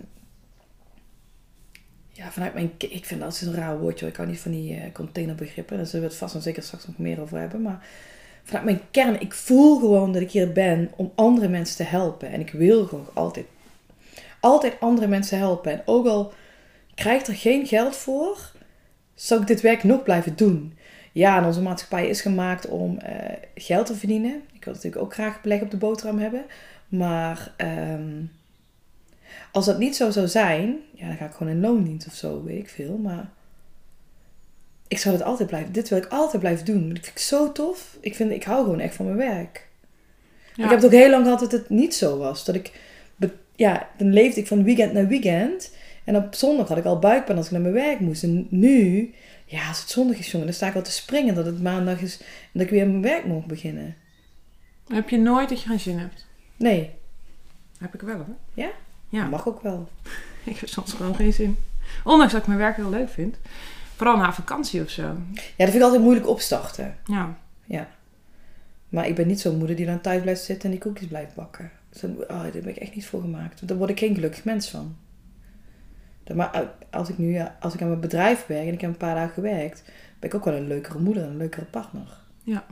ja, 2.11 2.31
vanuit 2.31 2.53
mijn. 2.53 2.71
Ik 2.77 3.05
vind 3.05 3.21
dat 3.21 3.33
is 3.33 3.41
een 3.41 3.53
raar 3.53 3.79
woordje. 3.79 3.99
hoor. 3.99 4.09
Ik 4.09 4.15
hou 4.15 4.29
niet 4.29 4.39
van 4.39 4.51
die 4.51 4.75
eh, 4.75 4.91
containerbegrippen. 4.93 5.77
Daar 5.77 5.85
zullen 5.85 6.05
we 6.05 6.11
het 6.11 6.19
vast 6.19 6.35
en 6.35 6.41
zeker 6.41 6.63
straks 6.63 6.87
nog 6.87 6.97
meer 6.97 7.21
over 7.21 7.39
hebben. 7.39 7.61
Maar 7.61 7.87
vanuit 8.43 8.65
mijn 8.65 8.81
kern, 8.91 9.21
ik 9.21 9.33
voel 9.33 9.79
gewoon 9.79 10.13
dat 10.13 10.21
ik 10.21 10.31
hier 10.31 10.51
ben 10.51 10.91
om 10.95 11.11
andere 11.15 11.47
mensen 11.47 11.75
te 11.75 11.83
helpen. 11.83 12.29
En 12.29 12.39
ik 12.39 12.51
wil 12.51 12.85
gewoon 12.85 13.09
altijd. 13.13 13.45
Altijd 14.39 14.79
andere 14.79 15.07
mensen 15.07 15.37
helpen. 15.37 15.71
En 15.71 15.81
ook 15.85 16.05
al 16.07 16.33
krijg 16.95 17.21
ik 17.21 17.27
er 17.27 17.35
geen 17.35 17.67
geld 17.67 17.95
voor, 17.95 18.55
zou 19.17 19.41
ik 19.41 19.47
dit 19.47 19.61
werk 19.61 19.83
nog 19.83 20.03
blijven 20.03 20.35
doen. 20.35 20.77
Ja, 21.11 21.37
en 21.37 21.45
onze 21.45 21.61
maatschappij 21.61 22.07
is 22.07 22.21
gemaakt 22.21 22.67
om 22.67 22.97
eh, 22.97 23.33
geld 23.55 23.85
te 23.85 23.95
verdienen. 23.95 24.41
Ik 24.53 24.65
wil 24.65 24.73
natuurlijk 24.73 25.03
ook 25.03 25.13
graag 25.13 25.41
beleg 25.41 25.61
op 25.61 25.71
de 25.71 25.77
boterham 25.77 26.19
hebben. 26.19 26.45
Maar 26.87 27.53
ehm, 27.57 28.23
als 29.51 29.65
dat 29.65 29.79
niet 29.79 29.95
zo 29.95 30.11
zou 30.11 30.27
zijn, 30.27 30.75
ja, 30.93 31.07
dan 31.07 31.17
ga 31.17 31.25
ik 31.25 31.33
gewoon 31.33 31.53
in 31.53 31.59
loondienst 31.59 32.07
of 32.07 32.13
zo, 32.13 32.43
weet 32.43 32.59
ik 32.59 32.69
veel. 32.69 32.97
Maar 32.97 33.29
ik 34.87 34.97
zou 34.97 35.17
dit 35.17 35.25
altijd 35.25 35.47
blijven. 35.49 35.71
Dit 35.71 35.89
wil 35.89 35.97
ik 35.97 36.05
altijd 36.05 36.41
blijven 36.41 36.65
doen. 36.65 36.89
Dat 36.89 37.05
vind 37.05 37.07
ik 37.07 37.21
zo 37.21 37.51
tof. 37.51 37.97
Ik, 37.99 38.15
vind, 38.15 38.31
ik 38.31 38.43
hou 38.43 38.63
gewoon 38.63 38.79
echt 38.79 38.95
van 38.95 39.05
mijn 39.05 39.17
werk. 39.17 39.67
Ja. 40.55 40.63
Ik 40.63 40.69
heb 40.69 40.81
het 40.81 40.85
ook 40.85 40.99
heel 40.99 41.09
lang 41.09 41.23
gehad 41.23 41.39
dat 41.39 41.51
het 41.51 41.69
niet 41.69 41.95
zo 41.95 42.17
was. 42.17 42.45
Dat 42.45 42.55
ik, 42.55 42.71
ja, 43.55 43.89
dan 43.97 44.13
leefde 44.13 44.39
ik 44.39 44.47
van 44.47 44.63
weekend 44.63 44.93
naar 44.93 45.07
weekend. 45.07 45.71
En 46.07 46.15
op 46.15 46.35
zondag 46.35 46.67
had 46.67 46.77
ik 46.77 46.85
al 46.85 46.99
buikpijn 46.99 47.37
als 47.37 47.45
ik 47.45 47.51
naar 47.51 47.61
mijn 47.61 47.73
werk 47.73 47.99
moest. 47.99 48.23
En 48.23 48.47
nu, 48.49 49.13
ja, 49.45 49.67
als 49.67 49.79
het 49.79 49.89
zondag 49.89 50.17
is, 50.17 50.31
jongen, 50.31 50.47
dan 50.47 50.55
sta 50.55 50.67
ik 50.67 50.75
al 50.75 50.81
te 50.81 50.91
springen 50.91 51.35
dat 51.35 51.45
het 51.45 51.61
maandag 51.61 52.01
is 52.01 52.17
en 52.19 52.25
dat 52.51 52.61
ik 52.61 52.69
weer 52.69 52.87
mijn 52.87 53.01
werk 53.01 53.25
mag 53.25 53.45
beginnen. 53.45 53.95
Heb 54.87 55.09
je 55.09 55.17
nooit 55.17 55.49
dat 55.49 55.61
je 55.61 55.67
geen 55.67 55.79
zin 55.79 55.97
hebt? 55.97 56.25
Nee, 56.55 56.91
Heb 57.79 57.93
ik 57.93 58.01
wel 58.01 58.15
hoor. 58.15 58.35
Ja? 58.53 58.69
Ja. 59.09 59.21
dat 59.21 59.29
mag 59.29 59.47
ook 59.47 59.61
wel. 59.61 59.89
Ik 60.43 60.57
heb 60.57 60.69
soms 60.69 60.93
gewoon 60.93 61.15
geen 61.15 61.33
zin. 61.33 61.57
Ondanks 62.03 62.31
dat 62.31 62.41
ik 62.41 62.47
mijn 62.47 62.59
werk 62.59 62.75
heel 62.75 62.89
leuk 62.89 63.09
vind. 63.09 63.37
Vooral 63.95 64.17
na 64.17 64.33
vakantie 64.33 64.81
of 64.81 64.89
zo. 64.89 65.01
Ja, 65.01 65.11
dat 65.33 65.69
vind 65.69 65.73
ik 65.73 65.81
altijd 65.81 66.01
moeilijk 66.01 66.27
opstarten. 66.27 66.97
Ja. 67.05 67.37
Ja. 67.65 67.89
Maar 68.89 69.07
ik 69.07 69.15
ben 69.15 69.27
niet 69.27 69.39
zo'n 69.39 69.57
moeder 69.57 69.75
die 69.75 69.85
dan 69.85 70.01
thuis 70.01 70.21
blijft 70.21 70.43
zitten 70.43 70.65
en 70.65 70.71
die 70.71 70.79
koekjes 70.79 71.07
blijft 71.07 71.35
bakken. 71.35 71.71
Zo, 71.91 72.07
oh, 72.07 72.27
daar 72.27 72.51
ben 72.51 72.69
ik 72.69 72.77
echt 72.77 72.95
niet 72.95 73.05
voor 73.05 73.21
gemaakt. 73.21 73.67
Daar 73.67 73.77
word 73.77 73.89
ik 73.89 73.99
geen 73.99 74.15
gelukkig 74.15 74.43
mens 74.43 74.69
van. 74.69 74.95
Maar 76.35 76.71
als 76.91 77.09
ik 77.09 77.17
nu 77.17 77.41
als 77.59 77.73
ik 77.73 77.81
aan 77.81 77.87
mijn 77.87 77.99
bedrijf 77.99 78.45
werk 78.45 78.67
en 78.67 78.73
ik 78.73 78.81
heb 78.81 78.89
een 78.89 78.97
paar 78.97 79.15
dagen 79.15 79.33
gewerkt, 79.33 79.83
ben 80.19 80.29
ik 80.29 80.35
ook 80.35 80.45
wel 80.45 80.53
een 80.53 80.67
leukere 80.67 80.99
moeder 80.99 81.23
en 81.23 81.29
een 81.29 81.37
leukere 81.37 81.65
partner. 81.65 82.17
Ja. 82.43 82.65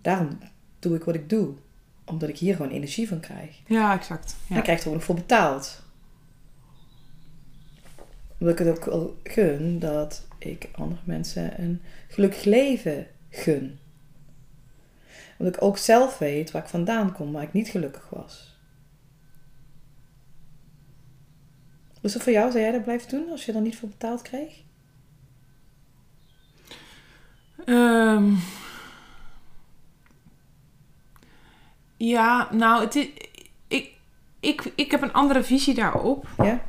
Daarom 0.00 0.38
doe 0.78 0.96
ik 0.96 1.04
wat 1.04 1.14
ik 1.14 1.28
doe. 1.28 1.54
Omdat 2.04 2.28
ik 2.28 2.38
hier 2.38 2.56
gewoon 2.56 2.70
energie 2.70 3.08
van 3.08 3.20
krijg. 3.20 3.60
Ja, 3.66 3.94
exact. 3.94 4.36
En 4.48 4.54
Ja. 4.54 4.56
ik 4.56 4.62
krijg 4.62 4.80
er 4.82 4.88
ook 4.88 4.94
nog 4.94 5.04
voor 5.04 5.14
betaald. 5.14 5.82
Omdat 8.38 8.58
ik 8.60 8.66
het 8.66 8.78
ook 8.78 8.84
wel 8.84 9.16
gun 9.22 9.78
dat 9.78 10.26
ik 10.38 10.68
andere 10.72 11.00
mensen 11.04 11.60
een 11.62 11.82
gelukkig 12.08 12.44
leven 12.44 13.06
gun. 13.30 13.78
Omdat 15.38 15.54
ik 15.56 15.62
ook 15.62 15.78
zelf 15.78 16.18
weet 16.18 16.50
waar 16.50 16.62
ik 16.62 16.68
vandaan 16.68 17.12
kom, 17.12 17.32
waar 17.32 17.42
ik 17.42 17.52
niet 17.52 17.68
gelukkig 17.68 18.08
was. 18.10 18.53
Was 22.04 22.12
dat 22.12 22.22
voor 22.22 22.32
jou? 22.32 22.50
Zou 22.50 22.62
jij 22.62 22.72
dat 22.72 22.84
blijven 22.84 23.08
doen 23.08 23.30
als 23.30 23.44
je 23.44 23.52
er 23.52 23.60
niet 23.60 23.76
voor 23.76 23.88
betaald 23.88 24.22
kreeg? 24.22 24.62
Ehm. 27.64 28.32
ja, 31.96 32.48
nou, 32.52 32.84
het 32.84 32.94
is, 32.94 33.08
ik, 33.68 33.92
ik, 34.40 34.72
ik 34.74 34.90
heb 34.90 35.02
een 35.02 35.12
andere 35.12 35.42
visie 35.42 35.74
daarop. 35.74 36.28
Ja? 36.36 36.62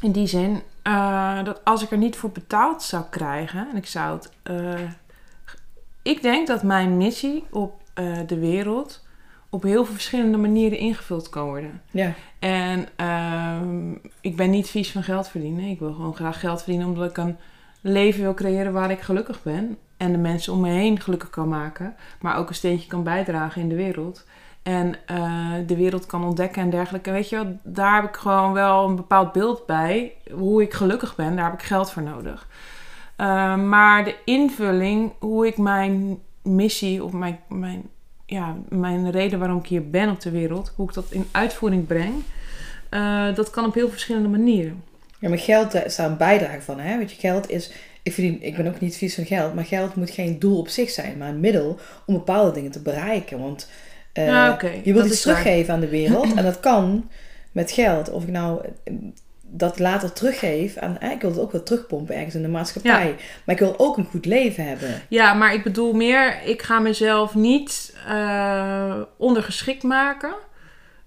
In 0.00 0.12
die 0.12 0.26
zin 0.26 0.62
eh, 0.82 1.44
dat 1.44 1.64
als 1.64 1.82
ik 1.82 1.90
er 1.90 1.98
niet 1.98 2.16
voor 2.16 2.30
betaald 2.30 2.82
zou 2.82 3.04
krijgen 3.10 3.68
en 3.70 3.76
ik 3.76 3.86
zou 3.86 4.16
het. 4.16 4.30
eh, 4.42 4.90
ik 6.02 6.22
denk 6.22 6.46
dat 6.46 6.62
mijn 6.62 6.96
missie 6.96 7.44
op 7.50 7.82
eh, 7.94 8.18
de 8.26 8.38
wereld 8.38 9.05
op 9.56 9.62
heel 9.62 9.84
veel 9.84 9.94
verschillende 9.94 10.36
manieren 10.36 10.78
ingevuld 10.78 11.28
kan 11.28 11.44
worden. 11.44 11.82
Ja. 11.90 12.12
En 12.38 12.88
ehm, 12.96 13.90
ik 14.20 14.36
ben 14.36 14.50
niet 14.50 14.68
vies 14.68 14.92
van 14.92 15.02
geld 15.02 15.28
verdienen. 15.28 15.64
Ik 15.64 15.78
wil 15.78 15.92
gewoon 15.92 16.14
graag 16.14 16.40
geld 16.40 16.62
verdienen 16.62 16.88
omdat 16.88 17.10
ik 17.10 17.16
een 17.16 17.36
leven 17.80 18.22
wil 18.22 18.34
creëren 18.34 18.72
waar 18.72 18.90
ik 18.90 19.00
gelukkig 19.00 19.42
ben. 19.42 19.78
En 19.96 20.12
de 20.12 20.18
mensen 20.18 20.52
om 20.52 20.60
me 20.60 20.70
heen 20.70 21.00
gelukkig 21.00 21.30
kan 21.30 21.48
maken. 21.48 21.94
Maar 22.20 22.36
ook 22.36 22.48
een 22.48 22.54
steentje 22.54 22.88
kan 22.88 23.02
bijdragen 23.02 23.62
in 23.62 23.68
de 23.68 23.74
wereld. 23.74 24.24
En 24.62 24.94
eh, 25.06 25.52
de 25.66 25.76
wereld 25.76 26.06
kan 26.06 26.24
ontdekken 26.24 26.62
en 26.62 26.70
dergelijke. 26.70 27.10
Weet 27.10 27.28
je 27.28 27.36
wel, 27.36 27.58
daar 27.62 27.94
heb 27.94 28.04
ik 28.04 28.16
gewoon 28.16 28.52
wel 28.52 28.88
een 28.88 28.96
bepaald 28.96 29.32
beeld 29.32 29.66
bij. 29.66 30.12
Hoe 30.32 30.62
ik 30.62 30.74
gelukkig 30.74 31.16
ben, 31.16 31.36
daar 31.36 31.44
heb 31.44 31.60
ik 31.60 31.66
geld 31.66 31.90
voor 31.90 32.02
nodig. 32.02 32.48
Eh, 33.16 33.56
maar 33.56 34.04
de 34.04 34.16
invulling, 34.24 35.12
hoe 35.18 35.46
ik 35.46 35.58
mijn 35.58 36.18
missie 36.42 37.04
of 37.04 37.12
mijn, 37.12 37.40
mijn, 37.48 37.90
ja, 38.26 38.56
mijn 38.68 39.10
reden 39.10 39.38
waarom 39.38 39.58
ik 39.58 39.66
hier 39.66 39.90
ben 39.90 40.10
op 40.10 40.20
de 40.20 40.30
wereld, 40.30 40.72
hoe 40.76 40.88
ik 40.88 40.94
dat 40.94 41.06
in 41.10 41.26
uitvoering 41.30 41.86
breng, 41.86 42.14
eh, 42.88 43.34
dat 43.34 43.50
kan 43.50 43.64
op 43.64 43.74
heel 43.74 43.90
verschillende 43.90 44.28
manieren. 44.28 44.82
Ja, 45.20 45.28
maar 45.28 45.38
geld 45.38 45.72
daar 45.72 45.84
is 45.84 45.96
daar 45.96 46.10
een 46.10 46.16
bijdrage 46.16 46.60
van. 46.60 46.80
Hè? 46.80 46.98
Weet 46.98 47.10
je, 47.10 47.16
geld 47.20 47.50
is... 47.50 47.72
Ik, 48.02 48.12
verdien, 48.12 48.42
ik 48.42 48.56
ben 48.56 48.66
ook 48.66 48.80
niet 48.80 48.96
vies 48.96 49.14
van 49.14 49.24
geld, 49.24 49.54
maar 49.54 49.64
geld 49.64 49.94
moet 49.94 50.10
geen 50.10 50.38
doel 50.38 50.58
op 50.58 50.68
zich 50.68 50.90
zijn, 50.90 51.18
maar 51.18 51.28
een 51.28 51.40
middel 51.40 51.78
om 52.06 52.14
bepaalde 52.14 52.52
dingen 52.52 52.70
te 52.70 52.80
bereiken. 52.82 53.38
Want 53.38 53.68
eh, 54.12 54.26
Ja, 54.26 54.58
je 54.82 54.92
wilt 54.92 55.06
iets 55.06 55.24
waar. 55.24 55.34
teruggeven 55.34 55.74
aan 55.74 55.80
de 55.80 55.88
wereld 55.88 56.34
en 56.34 56.44
dat 56.44 56.60
kan 56.60 57.08
met 57.52 57.70
geld. 57.70 58.10
Of 58.10 58.22
ik 58.22 58.28
nou 58.28 58.64
dat 59.50 59.78
later 59.78 60.12
teruggeef 60.12 60.76
aan... 60.76 60.98
eh, 60.98 61.10
ik 61.10 61.20
wil 61.20 61.30
het 61.30 61.38
ook 61.40 61.52
wel 61.52 61.62
terugpompen 61.62 62.14
ergens 62.16 62.34
in 62.34 62.42
de 62.42 62.48
maatschappij. 62.48 63.16
Maar 63.44 63.54
ik 63.54 63.60
wil 63.60 63.74
ook 63.78 63.96
een 63.96 64.04
goed 64.10 64.24
leven 64.26 64.66
hebben. 64.68 65.02
Ja, 65.08 65.34
maar 65.34 65.54
ik 65.54 65.62
bedoel 65.62 65.92
meer, 65.92 66.42
ik 66.44 66.62
ga 66.62 66.78
mezelf 66.78 67.34
niet 67.34 67.96
eh, 68.08 68.94
ondergeschikt 69.16 69.82
maken 69.82 70.34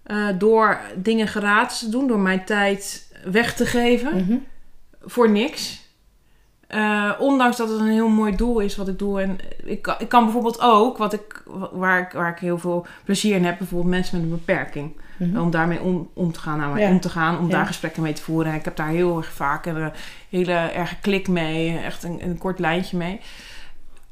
eh, 0.03 0.27
door 0.38 0.79
dingen 0.96 1.27
gratis 1.27 1.79
te 1.79 1.89
doen, 1.89 2.08
door 2.08 2.19
mijn 2.19 2.46
tijd 2.46 3.08
weg 3.24 3.53
te 3.55 3.65
geven 3.65 4.15
Mhm. 4.15 4.38
voor 5.01 5.29
niks. 5.29 5.88
Eh, 6.67 7.12
ondanks 7.19 7.58
dat 7.58 7.69
het 7.69 7.79
een 7.79 7.88
heel 7.91 8.08
mooi 8.08 8.36
doel 8.36 8.60
is 8.60 8.75
wat 8.75 8.88
ik 8.88 9.00
doe. 9.00 9.22
En 9.22 9.38
ik 9.63 9.81
kan, 9.81 9.96
ik 10.00 10.10
kan 10.10 10.24
bijvoorbeeld 10.24 10.62
ook, 10.62 10.98
wat 10.98 11.13
ik, 11.13 11.43
waar, 11.72 12.00
ik, 12.00 12.12
waar 12.12 12.31
ik 12.31 12.39
heel 12.39 12.58
veel 12.58 12.86
plezier 13.03 13.36
in 13.36 13.46
heb, 13.46 13.58
bijvoorbeeld 13.58 13.89
mensen 13.91 14.15
met 14.22 14.25
een 14.31 14.36
beperking. 14.46 14.96
Mhm. 15.19 15.39
Om 15.39 15.51
daarmee 15.51 15.81
om, 15.81 16.09
om 16.13 16.31
te 16.31 16.39
gaan, 16.39 16.57
nou, 16.57 16.79
Ja. 16.79 16.89
om 16.89 16.99
te 16.99 17.09
gaan, 17.09 17.38
om 17.39 17.45
Ja. 17.45 17.51
daar 17.51 17.65
gesprekken 17.65 18.01
mee 18.03 18.13
te 18.13 18.21
voeren. 18.21 18.53
Ik 18.53 18.65
heb 18.65 18.75
daar 18.75 18.88
heel 18.88 19.17
erg 19.17 19.31
vaak 19.31 19.65
een 19.65 19.77
eh, 19.77 19.88
hele 20.29 20.53
erge 20.53 20.95
klik 21.01 21.27
mee, 21.27 21.77
echt 21.77 22.03
een, 22.03 22.23
een 22.23 22.38
kort 22.38 22.59
lijntje 22.59 22.97
mee. 22.97 23.19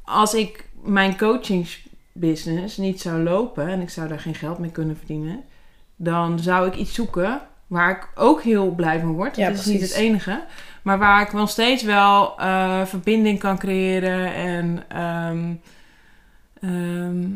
Als 0.04 0.34
ik 0.34 0.68
mijn 0.82 1.16
coachingsbusiness 1.16 2.76
niet 2.76 3.00
zou 3.00 3.22
lopen 3.22 3.68
en 3.68 3.80
ik 3.80 3.90
zou 3.90 4.08
daar 4.08 4.20
geen 4.20 4.34
geld 4.34 4.58
mee 4.58 4.70
kunnen 4.70 4.96
verdienen, 4.96 5.44
dan 5.96 6.38
zou 6.38 6.66
ik 6.66 6.74
iets 6.74 6.94
zoeken 6.94 7.40
waar 7.66 7.90
ik 7.90 8.08
ook 8.14 8.42
heel 8.42 8.70
blij 8.70 9.00
van 9.00 9.12
word. 9.12 9.36
Ja, 9.36 9.48
dat 9.48 9.58
is 9.58 9.66
niet 9.66 9.80
het 9.80 9.92
enige. 9.92 10.44
Maar 10.82 10.98
waar 10.98 11.22
ik 11.22 11.32
nog 11.32 11.50
steeds 11.50 11.82
wel 11.82 12.38
eh, 12.38 12.84
verbinding 12.84 13.38
kan 13.38 13.58
creëren 13.58 14.34
en 14.34 14.82
ehm, 14.88 15.52
ehm, 16.60 17.26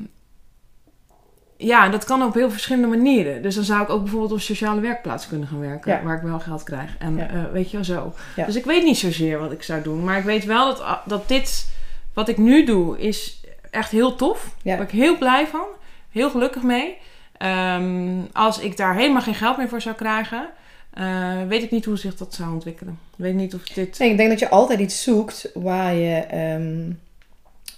ja, 1.67 1.89
dat 1.89 2.05
kan 2.05 2.23
op 2.23 2.35
heel 2.35 2.51
verschillende 2.51 2.89
manieren. 2.89 3.43
Dus 3.43 3.55
dan 3.55 3.65
zou 3.65 3.83
ik 3.83 3.91
ook 3.91 4.01
bijvoorbeeld 4.03 4.31
op 4.31 4.37
een 4.37 4.43
sociale 4.43 4.81
werkplaats 4.81 5.29
kunnen 5.29 5.49
gaan 5.49 5.61
werken, 5.61 5.93
Ja. 5.93 6.03
waar 6.03 6.17
ik 6.17 6.23
wel 6.23 6.41
geld 6.41 6.63
krijg. 6.63 6.97
En 6.99 7.17
Ja. 7.17 7.29
eh, 7.29 7.45
weet 7.53 7.71
je 7.71 7.77
wel 7.77 7.85
zo. 7.85 8.15
Ja. 8.37 8.45
Dus 8.47 8.57
ik 8.57 8.65
weet 8.65 8.85
niet 8.85 8.99
zozeer 8.99 9.39
wat 9.39 9.53
ik 9.53 9.63
zou 9.63 9.83
doen, 9.83 10.05
maar 10.05 10.19
ik 10.19 10.25
weet 10.25 10.45
wel 10.45 10.67
dat, 10.67 10.99
dat 11.05 11.29
dit, 11.29 11.71
wat 12.15 12.29
ik 12.29 12.39
nu 12.39 12.65
doe, 12.65 12.99
is 12.99 13.41
echt 13.71 13.91
heel 13.91 14.15
tof. 14.15 14.55
Daar 14.63 14.77
ben 14.77 14.87
ik 14.87 14.93
heel 14.93 15.19
blij 15.19 15.47
van, 15.47 15.65
heel 16.11 16.31
gelukkig 16.31 16.63
mee. 16.63 16.97
Ehm, 17.37 18.21
als 18.33 18.59
ik 18.59 18.77
daar 18.77 18.95
helemaal 18.95 19.23
geen 19.23 19.35
geld 19.35 19.57
meer 19.57 19.69
voor 19.69 19.81
zou 19.81 19.95
krijgen, 19.95 20.49
eh, 20.91 21.43
weet 21.49 21.63
ik 21.63 21.71
niet 21.71 21.85
hoe 21.85 21.97
zich 21.99 22.17
dat 22.17 22.35
zou 22.35 22.53
ontwikkelen. 22.53 22.99
Ik 23.11 23.25
weet 23.25 23.35
niet 23.35 23.55
of 23.55 23.63
dit. 23.63 23.99
Nee, 23.99 24.11
ik 24.11 24.17
denk 24.17 24.29
dat 24.31 24.39
je 24.39 24.49
altijd 24.51 24.81
iets 24.81 25.03
zoekt 25.03 25.51
waar 25.55 25.95
je 25.95 26.15
ehm, 26.17 26.91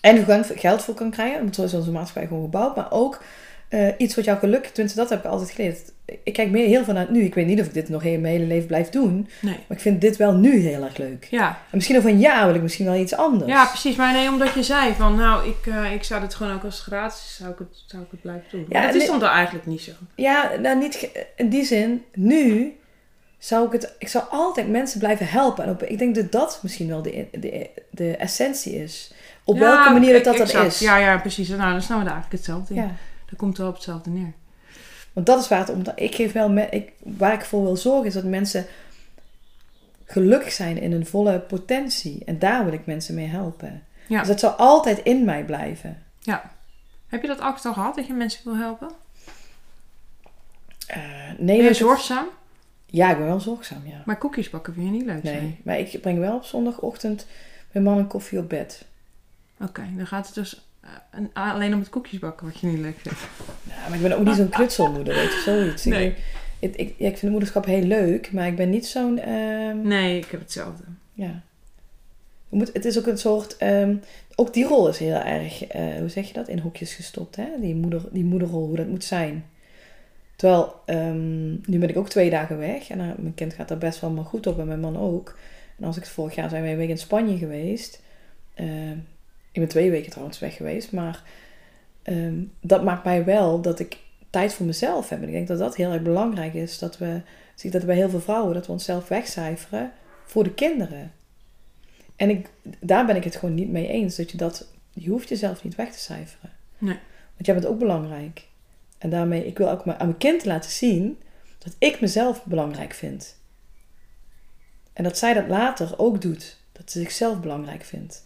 en 0.00 0.24
geld 0.54 0.82
voor 0.82 0.94
kan 0.94 1.10
krijgen. 1.10 1.54
Zo 1.54 1.62
is 1.62 1.74
onze 1.74 1.90
maatschappij 1.90 2.26
gewoon 2.26 2.42
gebouwd. 2.42 2.76
Maar 2.76 2.90
ook 2.90 3.20
eh, 3.68 3.88
iets 3.98 4.14
wat 4.14 4.24
jou 4.24 4.38
geluk... 4.38 4.66
Tenminste, 4.66 5.00
dat 5.00 5.10
heb 5.10 5.18
ik 5.24 5.30
altijd 5.30 5.50
geleerd. 5.50 5.92
Ik 6.22 6.32
kijk 6.32 6.50
meer 6.50 6.66
heel 6.66 6.84
vanuit 6.84 7.10
nu. 7.10 7.22
Ik 7.22 7.34
weet 7.34 7.46
niet 7.46 7.60
of 7.60 7.66
ik 7.66 7.74
dit 7.74 7.88
nog 7.88 8.02
heel 8.02 8.18
mijn 8.20 8.34
hele 8.34 8.46
leven 8.46 8.66
blijf 8.66 8.88
doen. 8.88 9.28
Nee. 9.40 9.54
Maar 9.66 9.76
ik 9.76 9.80
vind 9.80 10.00
dit 10.00 10.16
wel 10.16 10.32
nu 10.34 10.58
heel 10.58 10.82
erg 10.84 10.96
leuk. 10.96 11.26
Ja, 11.30 11.48
En 11.48 11.54
misschien 11.70 11.96
over 11.96 12.10
een 12.10 12.18
jaar 12.18 12.46
wil 12.46 12.54
ik 12.54 12.62
misschien 12.62 12.84
wel 12.84 12.94
iets 12.94 13.16
anders. 13.16 13.50
ja, 13.50 13.66
precies. 13.66 13.96
Maar 13.96 14.12
nee, 14.12 14.28
omdat 14.28 14.52
je 14.54 14.62
zei 14.62 14.94
van, 14.94 15.14
nou, 15.14 15.48
ik, 15.48 15.66
eh, 15.72 15.92
ik 15.92 16.04
zou 16.04 16.20
dit 16.20 16.34
gewoon 16.34 16.54
ook 16.54 16.64
als 16.64 16.80
gratis, 16.80 17.36
zou 17.38 17.50
ik 17.52 17.58
het, 17.58 17.82
zou 17.86 18.02
ik 18.02 18.08
het 18.10 18.20
blijven 18.20 18.44
doen. 18.50 18.66
Ja, 18.68 18.86
dat 18.86 18.94
is 18.94 19.06
dan 19.06 19.18
toch 19.18 19.28
eigenlijk 19.30 19.66
niet 19.66 19.80
zo. 19.80 19.90
Ja, 20.14 20.50
nou 20.60 20.78
niet 20.78 21.08
in 21.36 21.48
die 21.48 21.64
zin. 21.64 22.04
Nu 22.14 22.76
zou 23.38 23.66
ik 23.66 23.72
het... 23.72 23.94
Ik 23.98 24.08
zou 24.08 24.24
altijd 24.30 24.68
mensen 24.68 24.98
blijven 24.98 25.26
helpen. 25.28 25.64
En 25.64 25.70
op, 25.70 25.82
ik 25.82 25.98
denk 25.98 26.14
dat 26.14 26.32
dat 26.32 26.58
misschien 26.62 26.88
wel 26.88 27.02
de, 27.02 27.26
de, 27.32 27.70
de 27.90 28.16
essentie 28.16 28.82
is. 28.82 29.12
Op 29.44 29.56
Ja, 29.56 29.60
welke 29.60 29.90
manier 29.92 30.12
dat 30.12 30.24
dat, 30.24 30.36
dat 30.36 30.46
exact. 30.46 30.66
is. 30.66 30.78
Ja, 30.78 30.96
ja, 30.96 31.18
precies. 31.18 31.48
Nou, 31.48 31.72
dan 31.72 31.82
snel 31.82 31.98
we 31.98 32.04
daar 32.04 32.12
eigenlijk 32.12 32.44
hetzelfde 32.44 32.74
in. 32.74 32.80
ja. 32.80 32.90
Dat 33.34 33.42
komt 33.42 33.58
wel 33.58 33.68
op 33.68 33.74
hetzelfde 33.74 34.10
neer. 34.10 34.32
Want 35.12 35.26
dat 35.26 35.40
is 35.40 35.48
waar 35.48 35.58
het 35.58 35.70
om... 35.70 35.82
Ik 35.96 36.14
geef 36.14 36.32
wel... 36.32 36.50
Me, 36.50 36.68
ik, 36.68 36.92
waar 37.02 37.32
ik 37.32 37.44
voor 37.44 37.62
wil 37.62 37.76
zorgen 37.76 38.06
is 38.06 38.14
dat 38.14 38.24
mensen 38.24 38.66
gelukkig 40.04 40.52
zijn 40.52 40.78
in 40.78 40.92
hun 40.92 41.06
volle 41.06 41.40
potentie. 41.40 42.22
En 42.24 42.38
daar 42.38 42.64
wil 42.64 42.72
ik 42.72 42.86
mensen 42.86 43.14
mee 43.14 43.26
helpen. 43.26 43.82
Ja. 44.06 44.18
Dus 44.18 44.28
dat 44.28 44.40
zal 44.40 44.50
altijd 44.50 44.98
in 44.98 45.24
mij 45.24 45.44
blijven. 45.44 46.02
Heb 47.14 47.22
je 47.22 47.28
dat 47.28 47.40
altijd 47.40 47.64
al 47.64 47.72
gehad, 47.72 47.94
dat 47.94 48.06
je 48.06 48.12
mensen 48.12 48.44
wil 48.44 48.56
helpen? 48.56 48.90
Eh, 50.86 51.02
nee, 51.38 51.56
Ben 51.56 51.66
je 51.66 51.74
zorgzaam? 51.74 52.26
Ja, 52.86 53.10
ik 53.10 53.16
ben 53.16 53.26
wel 53.26 53.40
zorgzaam, 53.40 53.86
ja. 53.86 54.02
Maar 54.04 54.18
koekjes 54.18 54.50
bakken 54.50 54.74
vind 54.74 54.86
je 54.86 54.92
niet 54.92 55.04
leuk 55.04 55.20
zijn. 55.24 55.42
Nee, 55.42 55.60
maar 55.64 55.78
ik 55.78 56.00
breng 56.00 56.18
wel 56.18 56.36
op 56.36 56.44
zondagochtend 56.44 57.26
mijn 57.72 57.84
man 57.84 57.98
een 57.98 58.06
koffie 58.06 58.38
op 58.38 58.48
bed. 58.48 58.86
Oké, 59.60 59.82
dan 59.96 60.06
gaat 60.06 60.26
het 60.26 60.34
dus 60.34 60.66
een- 61.10 61.30
alleen 61.32 61.74
om 61.74 61.80
het 61.80 61.88
koekjes 61.88 62.18
bakken 62.20 62.46
wat 62.46 62.58
je 62.60 62.66
niet 62.66 62.78
leuk 62.78 62.98
vindt. 62.98 63.18
Ja, 63.68 63.88
maar 63.88 63.96
ik 63.96 64.02
ben 64.02 64.18
ook 64.18 64.24
niet 64.24 64.34
zo'n 64.36 64.48
knutselmoeder, 64.48 65.14
weet 65.14 65.32
je, 65.32 65.42
zoiets. 65.44 65.84
Nee. 65.84 66.06
Ik, 66.08 66.16
ik, 66.58 66.76
ik, 66.76 66.88
ja, 66.88 66.94
ik 67.06 67.10
vind 67.10 67.20
het 67.20 67.30
moederschap 67.30 67.64
heel 67.64 67.82
leuk, 67.82 68.32
maar 68.32 68.46
ik 68.46 68.56
ben 68.56 68.70
niet 68.70 68.86
zo'n... 68.86 69.18
ehm, 69.18 69.86
Nee, 69.88 70.18
ik 70.18 70.30
heb 70.30 70.40
hetzelfde. 70.40 70.82
Ja. 71.12 71.42
Moet, 72.48 72.70
het 72.72 72.84
is 72.84 72.98
ook 72.98 73.06
een 73.06 73.18
soort... 73.18 73.56
ehm, 73.56 73.96
ook 74.34 74.52
die 74.54 74.64
rol 74.64 74.88
is 74.88 74.98
heel 74.98 75.14
erg, 75.16 75.66
eh, 75.66 75.82
hoe 75.98 76.08
zeg 76.08 76.26
je 76.28 76.32
dat, 76.32 76.48
in 76.48 76.58
hokjes 76.58 76.94
gestopt. 76.94 77.36
Hè? 77.36 77.46
Die, 77.60 77.74
moeder, 77.74 78.02
die 78.10 78.24
moederrol, 78.24 78.66
hoe 78.66 78.76
dat 78.76 78.86
moet 78.88 79.04
zijn. 79.04 79.44
Terwijl, 80.36 80.74
ehm, 80.86 81.50
nu 81.50 81.78
ben 81.78 81.88
ik 81.88 81.96
ook 81.96 82.08
twee 82.08 82.30
dagen 82.30 82.58
weg. 82.58 82.88
En 82.90 83.00
eh, 83.00 83.06
mijn 83.16 83.34
kind 83.34 83.54
gaat 83.54 83.68
daar 83.68 83.78
best 83.78 84.00
wel 84.00 84.10
maar 84.10 84.24
goed 84.24 84.46
op 84.46 84.58
en 84.58 84.66
mijn 84.66 84.80
man 84.80 84.96
ook. 84.98 85.38
En 85.78 85.84
als 85.84 85.96
ik 85.96 86.02
het 86.02 86.12
vorig 86.12 86.34
jaar 86.34 86.48
zijn 86.50 86.62
wij 86.62 86.70
een 86.72 86.76
week 86.78 86.88
in 86.88 86.98
Spanje 86.98 87.36
geweest. 87.38 88.02
Ik 89.54 89.60
ben 89.60 89.68
twee 89.68 89.90
weken 89.90 90.10
trouwens 90.10 90.38
weg 90.38 90.56
geweest. 90.56 90.92
Maar 90.92 91.22
ehm, 92.02 92.42
dat 92.60 92.84
maakt 92.84 93.04
mij 93.04 93.24
wel 93.24 93.60
dat 93.60 93.78
ik 93.78 93.98
tijd 94.30 94.52
voor 94.52 94.66
mezelf 94.66 95.08
heb. 95.08 95.20
En 95.20 95.26
ik 95.26 95.32
denk 95.32 95.48
dat 95.48 95.58
dat 95.58 95.76
heel 95.76 95.92
erg 95.92 96.02
belangrijk 96.02 96.54
is. 96.54 96.78
Dat 96.78 96.98
we, 96.98 97.20
zie 97.54 97.70
dat 97.70 97.86
bij 97.86 97.94
heel 97.94 98.08
veel 98.08 98.20
vrouwen, 98.20 98.54
dat 98.54 98.66
we 98.66 98.72
onszelf 98.72 99.08
wegcijferen 99.08 99.92
voor 100.24 100.44
de 100.44 100.54
kinderen. 100.54 101.12
En 102.16 102.30
ik, 102.30 102.48
daar 102.80 103.06
ben 103.06 103.16
ik 103.16 103.24
het 103.24 103.36
gewoon 103.36 103.54
niet 103.54 103.70
mee 103.70 103.88
eens. 103.88 104.16
Dat 104.16 104.30
je 104.30 104.36
dat, 104.36 104.68
je 104.90 105.10
hoeft 105.10 105.28
jezelf 105.28 105.64
niet 105.64 105.74
weg 105.74 105.92
te 105.92 105.98
cijferen. 105.98 106.50
Nee. 106.78 106.98
Want 107.34 107.46
jij 107.46 107.54
bent 107.54 107.66
ook 107.66 107.78
belangrijk. 107.78 108.46
En 108.98 109.10
daarmee, 109.10 109.46
ik 109.46 109.58
wil 109.58 109.70
ook 109.70 109.86
aan 109.86 109.96
mijn 109.96 110.16
kind 110.16 110.44
laten 110.44 110.70
zien 110.70 111.18
dat 111.58 111.74
ik 111.78 112.00
mezelf 112.00 112.44
belangrijk 112.44 112.92
vind. 112.92 113.36
En 114.92 115.04
dat 115.04 115.18
zij 115.18 115.34
dat 115.34 115.48
later 115.48 115.98
ook 115.98 116.20
doet. 116.20 116.56
Dat 116.72 116.90
ze 116.90 117.00
zichzelf 117.00 117.40
belangrijk 117.40 117.82
vindt. 117.82 118.24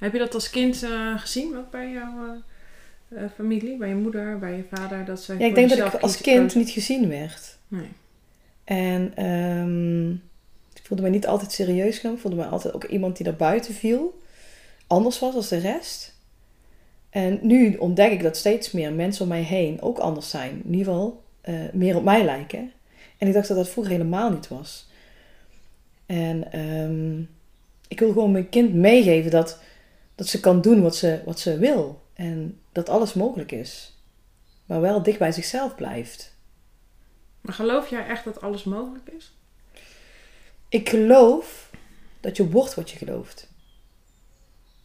Heb 0.00 0.12
je 0.12 0.18
dat 0.18 0.34
als 0.34 0.50
kind 0.50 0.82
eh, 0.82 1.18
gezien, 1.18 1.56
ook 1.56 1.70
bij 1.70 1.90
jouw 1.90 2.42
eh, 3.08 3.22
eh, 3.22 3.30
familie? 3.34 3.76
Bij 3.76 3.88
je 3.88 3.94
moeder, 3.94 4.38
bij 4.38 4.56
je 4.56 4.64
vader? 4.72 5.04
Dat 5.04 5.20
zij 5.20 5.38
Ja, 5.38 5.46
ik 5.46 5.54
denk 5.54 5.68
dat 5.68 5.94
ik 5.94 6.00
als 6.00 6.20
kind 6.20 6.54
niet 6.54 6.70
gezien 6.70 7.08
werd. 7.08 7.58
Nee. 7.68 7.88
En 8.64 9.12
ehm, 9.14 10.10
ik 10.74 10.82
voelde 10.82 11.02
mij 11.02 11.12
niet 11.12 11.26
altijd 11.26 11.52
serieus 11.52 11.98
genomen. 11.98 12.16
Ik 12.16 12.26
voelde 12.26 12.42
mij 12.42 12.50
altijd 12.50 12.74
ook 12.74 12.84
iemand 12.84 13.16
die 13.16 13.26
daar 13.26 13.36
buiten 13.36 13.74
viel. 13.74 14.20
Anders 14.86 15.18
was 15.18 15.34
als 15.34 15.48
de 15.48 15.58
rest. 15.58 16.18
En 17.10 17.38
nu 17.42 17.76
ontdek 17.76 18.12
ik 18.12 18.22
dat 18.22 18.36
steeds 18.36 18.70
meer 18.70 18.92
mensen 18.92 19.22
om 19.22 19.28
mij 19.28 19.42
heen 19.42 19.82
ook 19.82 19.98
anders 19.98 20.30
zijn. 20.30 20.62
In 20.64 20.74
ieder 20.74 20.92
geval 20.92 21.22
meer 21.72 21.96
op 21.96 22.04
mij 22.04 22.24
lijken. 22.24 22.72
En 23.18 23.26
ik 23.26 23.32
dacht 23.32 23.48
dat 23.48 23.56
dat 23.56 23.68
vroeger 23.68 23.92
helemaal 23.92 24.30
niet 24.30 24.48
was. 24.48 24.88
En 26.06 26.52
ehm, 26.52 27.20
ik 27.88 27.98
wil 27.98 28.12
gewoon 28.12 28.32
mijn 28.32 28.48
kind 28.48 28.74
meegeven 28.74 29.30
dat, 29.30 29.58
dat 30.20 30.28
ze 30.28 30.40
kan 30.40 30.60
doen 30.60 30.82
wat 30.82 30.96
ze, 30.96 31.22
wat 31.24 31.40
ze 31.40 31.58
wil. 31.58 32.06
En 32.14 32.60
dat 32.72 32.88
alles 32.88 33.14
mogelijk 33.14 33.52
is. 33.52 33.98
Maar 34.66 34.80
wel 34.80 35.02
dicht 35.02 35.18
bij 35.18 35.32
zichzelf 35.32 35.74
blijft. 35.74 36.36
Maar 37.40 37.54
geloof 37.54 37.90
jij 37.90 38.06
echt 38.06 38.24
dat 38.24 38.40
alles 38.40 38.64
mogelijk 38.64 39.08
is? 39.08 39.36
Ik 40.68 40.88
geloof 40.88 41.70
dat 42.20 42.36
je 42.36 42.50
wordt 42.50 42.74
wat 42.74 42.90
je 42.90 42.96
gelooft. 42.96 43.48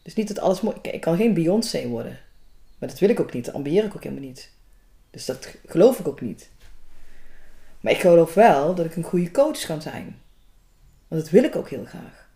Dus 0.02 0.14
niet 0.14 0.28
dat 0.28 0.38
alles 0.38 0.60
mooi... 0.60 0.76
Ik, 0.82 0.92
ik 0.92 1.00
kan 1.00 1.16
geen 1.16 1.34
Beyoncé 1.34 1.88
worden. 1.88 2.18
Maar 2.78 2.88
dat 2.88 2.98
wil 2.98 3.08
ik 3.08 3.20
ook 3.20 3.32
niet. 3.32 3.44
Dat 3.44 3.54
ambieer 3.54 3.84
ik 3.84 3.94
ook 3.94 4.02
helemaal 4.02 4.24
niet. 4.24 4.50
Dus 5.10 5.24
dat 5.24 5.54
geloof 5.66 5.98
ik 5.98 6.08
ook 6.08 6.20
niet. 6.20 6.50
Maar 7.80 7.92
ik 7.92 8.00
geloof 8.00 8.34
wel 8.34 8.74
dat 8.74 8.86
ik 8.86 8.96
een 8.96 9.02
goede 9.02 9.30
coach 9.30 9.66
kan 9.66 9.82
zijn. 9.82 10.20
Want 11.08 11.22
dat 11.22 11.30
wil 11.30 11.44
ik 11.44 11.56
ook 11.56 11.68
heel 11.68 11.84
graag. 11.84 12.28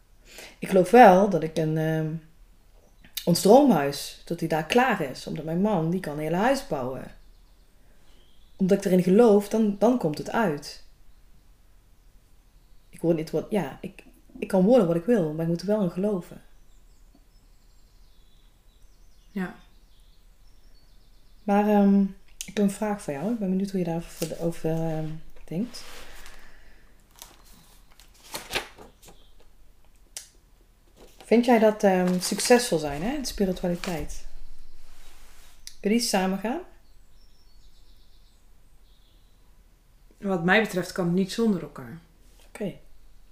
Ik 0.59 0.69
geloof 0.69 0.91
wel 0.91 1.29
dat 1.29 1.43
ik 1.43 1.57
een... 1.57 1.79
ehm, 1.79 2.13
ons 3.25 3.41
droomhuis, 3.41 4.23
dat 4.25 4.39
die 4.39 4.49
daar 4.49 4.67
klaar 4.67 5.01
is. 5.01 5.27
Omdat 5.27 5.45
mijn 5.45 5.61
man, 5.61 5.91
die 5.91 6.01
kan 6.01 6.13
een 6.13 6.23
hele 6.23 6.37
huis 6.37 6.67
bouwen. 6.67 7.05
Omdat 8.57 8.79
ik 8.79 8.85
erin 8.85 9.03
geloof, 9.03 9.49
dan, 9.49 9.77
dan 9.79 9.99
komt 9.99 10.19
het 10.19 10.31
uit. 10.31 10.85
Ik 12.89 13.01
word 13.01 13.17
niet 13.17 13.31
wat... 13.31 13.47
Ja, 13.51 13.79
ik, 13.81 14.05
ik 14.39 14.49
kan 14.49 14.65
worden 14.65 14.87
wat 14.87 14.97
ik 14.97 15.05
wil, 15.05 15.33
maar 15.33 15.43
ik 15.43 15.51
moet 15.51 15.61
er 15.61 15.67
wel 15.67 15.83
in 15.83 15.91
geloven. 15.91 16.43
Ja. 19.31 19.55
Maar 21.43 21.69
ehm, 21.69 22.01
ik 22.47 22.57
heb 22.57 22.59
een 22.59 22.71
vraag 22.71 23.03
voor 23.03 23.13
jou. 23.13 23.33
Ik 23.33 23.39
ben 23.39 23.51
benieuwd 23.51 23.71
hoe 23.71 23.79
je 23.79 23.87
daarover 23.87 24.41
over, 24.41 24.71
ehm, 24.71 25.09
denkt. 25.45 25.83
Vind 31.31 31.45
jij 31.45 31.59
dat 31.59 31.83
ehm, 31.83 32.21
succesvol 32.21 32.79
zijn 32.79 33.03
hè, 33.03 33.15
in 33.15 33.25
spiritualiteit? 33.25 34.27
Kun 35.81 35.91
je 35.91 35.99
die 35.99 36.07
samen 36.07 36.39
gaan? 36.39 36.61
wat 40.19 40.45
mij 40.45 40.63
betreft 40.63 40.93
kan 40.93 41.05
het 41.05 41.15
niet 41.15 41.33
zonder 41.33 41.63
elkaar. 41.63 41.99
Oké. 42.49 42.65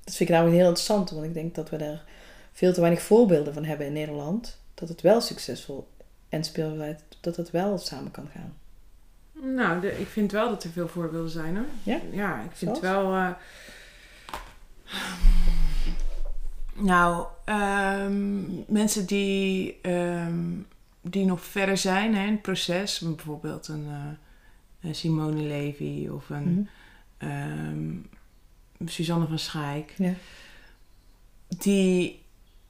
Dat 0.05 0.14
vind 0.14 0.28
ik 0.28 0.35
namelijk 0.35 0.57
heel 0.57 0.67
interessant, 0.67 1.11
want 1.11 1.25
ik 1.25 1.35
denk 1.35 1.55
dat 1.55 1.71
we 1.71 1.76
daar 1.76 2.05
veel 2.52 2.73
te 2.73 2.81
weinig 2.81 3.02
voorbeelden 3.02 3.55
van 3.55 3.64
hebben 3.64 3.87
in 3.87 3.93
Nederland. 3.93 4.59
Dat 4.75 4.88
het 4.88 5.00
wel 5.00 5.21
succesvol 5.21 5.88
en 6.28 6.45
speelbaarheid, 6.45 7.02
dat 7.21 7.37
het 7.37 7.50
wel 7.50 7.78
samen 7.78 8.11
kan 8.11 8.28
gaan. 8.35 8.59
Nou, 9.55 9.81
de, 9.81 9.99
ik 10.00 10.07
vind 10.07 10.33
wel 10.33 10.49
dat 10.49 10.64
er 10.64 10.71
veel 10.71 10.88
voorbeelden 10.88 11.31
zijn 11.31 11.57
hoor. 11.57 11.67
Ja? 11.83 12.00
Ja, 12.11 12.43
ik 12.43 12.52
vind 12.52 12.76
Zoals? 12.76 12.81
wel. 12.81 13.14
eh, 13.14 13.31
nou, 16.75 17.26
ehm, 17.49 18.40
mensen 18.67 19.07
die, 19.07 19.78
ehm, 19.83 20.43
die 21.00 21.25
nog 21.25 21.45
verder 21.45 21.76
zijn 21.76 22.14
hè, 22.14 22.26
in 22.26 22.33
het 22.33 22.43
proces, 22.43 22.99
bijvoorbeeld 23.00 23.69
een, 23.69 23.87
een 24.81 24.95
Simone 24.95 25.43
Levy 25.43 26.09
of 26.09 26.31
een 26.31 26.69
Mhm. 27.19 27.31
ehm, 27.31 27.95
Suzanne 28.90 29.26
van 29.26 29.38
Schaik, 29.38 29.95
Ja. 29.97 30.12
die, 31.49 32.23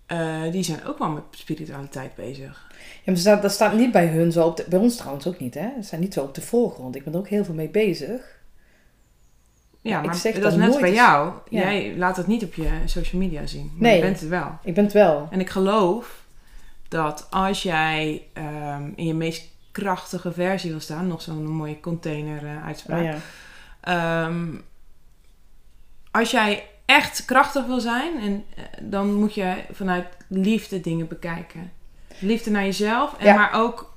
eh, 0.07 0.51
die 0.53 0.63
zijn 0.63 0.85
ook 0.85 0.99
wel 0.99 1.09
met 1.11 1.23
spiritualiteit 1.31 2.15
bezig. 2.15 2.67
Ja, 2.71 2.75
maar 3.05 3.15
dat 3.15 3.19
staat, 3.19 3.43
dat 3.43 3.53
staat 3.53 3.75
niet 3.77 3.93
bij 3.93 4.07
hun 4.07 4.33
zo 4.33 4.47
op 4.47 4.57
de, 4.57 4.65
bij 4.69 4.79
ons 4.79 4.97
trouwens 4.97 5.27
ook 5.27 5.39
niet, 5.41 5.55
hè? 5.55 5.69
Ze 5.77 5.83
zijn 5.89 6.01
niet 6.01 6.13
zo 6.15 6.23
op 6.23 6.35
de 6.35 6.41
voorgrond. 6.41 6.95
Ik 6.97 7.05
ben 7.05 7.13
er 7.13 7.19
ook 7.19 7.29
heel 7.29 7.45
veel 7.45 7.55
mee 7.55 7.69
bezig. 7.69 8.38
Ja, 9.89 9.99
ik 10.01 10.07
maar 10.07 10.15
zeg 10.15 10.35
dat 10.39 10.53
is 10.53 10.59
net 10.59 10.81
bij 10.81 10.93
jou. 10.93 11.33
Ja. 11.49 11.61
Jij 11.61 11.95
laat 11.97 12.17
het 12.17 12.27
niet 12.27 12.45
op 12.45 12.55
je 12.55 12.69
social 12.85 13.21
media 13.21 13.47
zien. 13.47 13.71
Maar 13.73 13.81
Nee. 13.89 13.95
je 13.97 14.03
bent 14.03 14.21
het 14.21 14.29
wel. 14.29 14.59
Ik 14.63 14.75
ben 14.75 14.85
het 14.85 14.93
wel. 14.93 15.29
En 15.31 15.41
ik 15.41 15.51
geloof 15.51 16.23
dat 16.89 17.27
als 17.31 17.63
jij 17.63 18.23
ehm, 18.33 18.91
in 18.97 19.07
je 19.07 19.15
meest 19.15 19.49
krachtige 19.73 20.33
versie 20.33 20.71
wil 20.71 20.81
staan, 20.81 21.07
nog 21.07 21.23
zo'n 21.23 21.47
mooie 21.47 21.81
container 21.81 22.45
eh, 22.47 22.67
uitspraak. 22.67 22.99
Oh, 23.01 23.05
ja. 23.05 23.17
Ehm, 23.81 24.47
als 26.11 26.31
jij 26.31 26.65
echt 26.85 27.25
krachtig 27.25 27.67
wil 27.67 27.81
zijn, 27.81 28.21
en, 28.21 28.45
eh, 28.57 28.63
dan 28.83 29.15
moet 29.15 29.35
je 29.35 29.55
vanuit 29.73 30.07
liefde 30.29 30.81
dingen 30.81 31.09
bekijken. 31.09 31.73
Liefde 32.19 32.51
naar 32.51 32.65
jezelf, 32.65 33.15
en 33.19 33.27
Ja. 33.27 33.35
maar 33.35 33.53
ook 33.53 33.95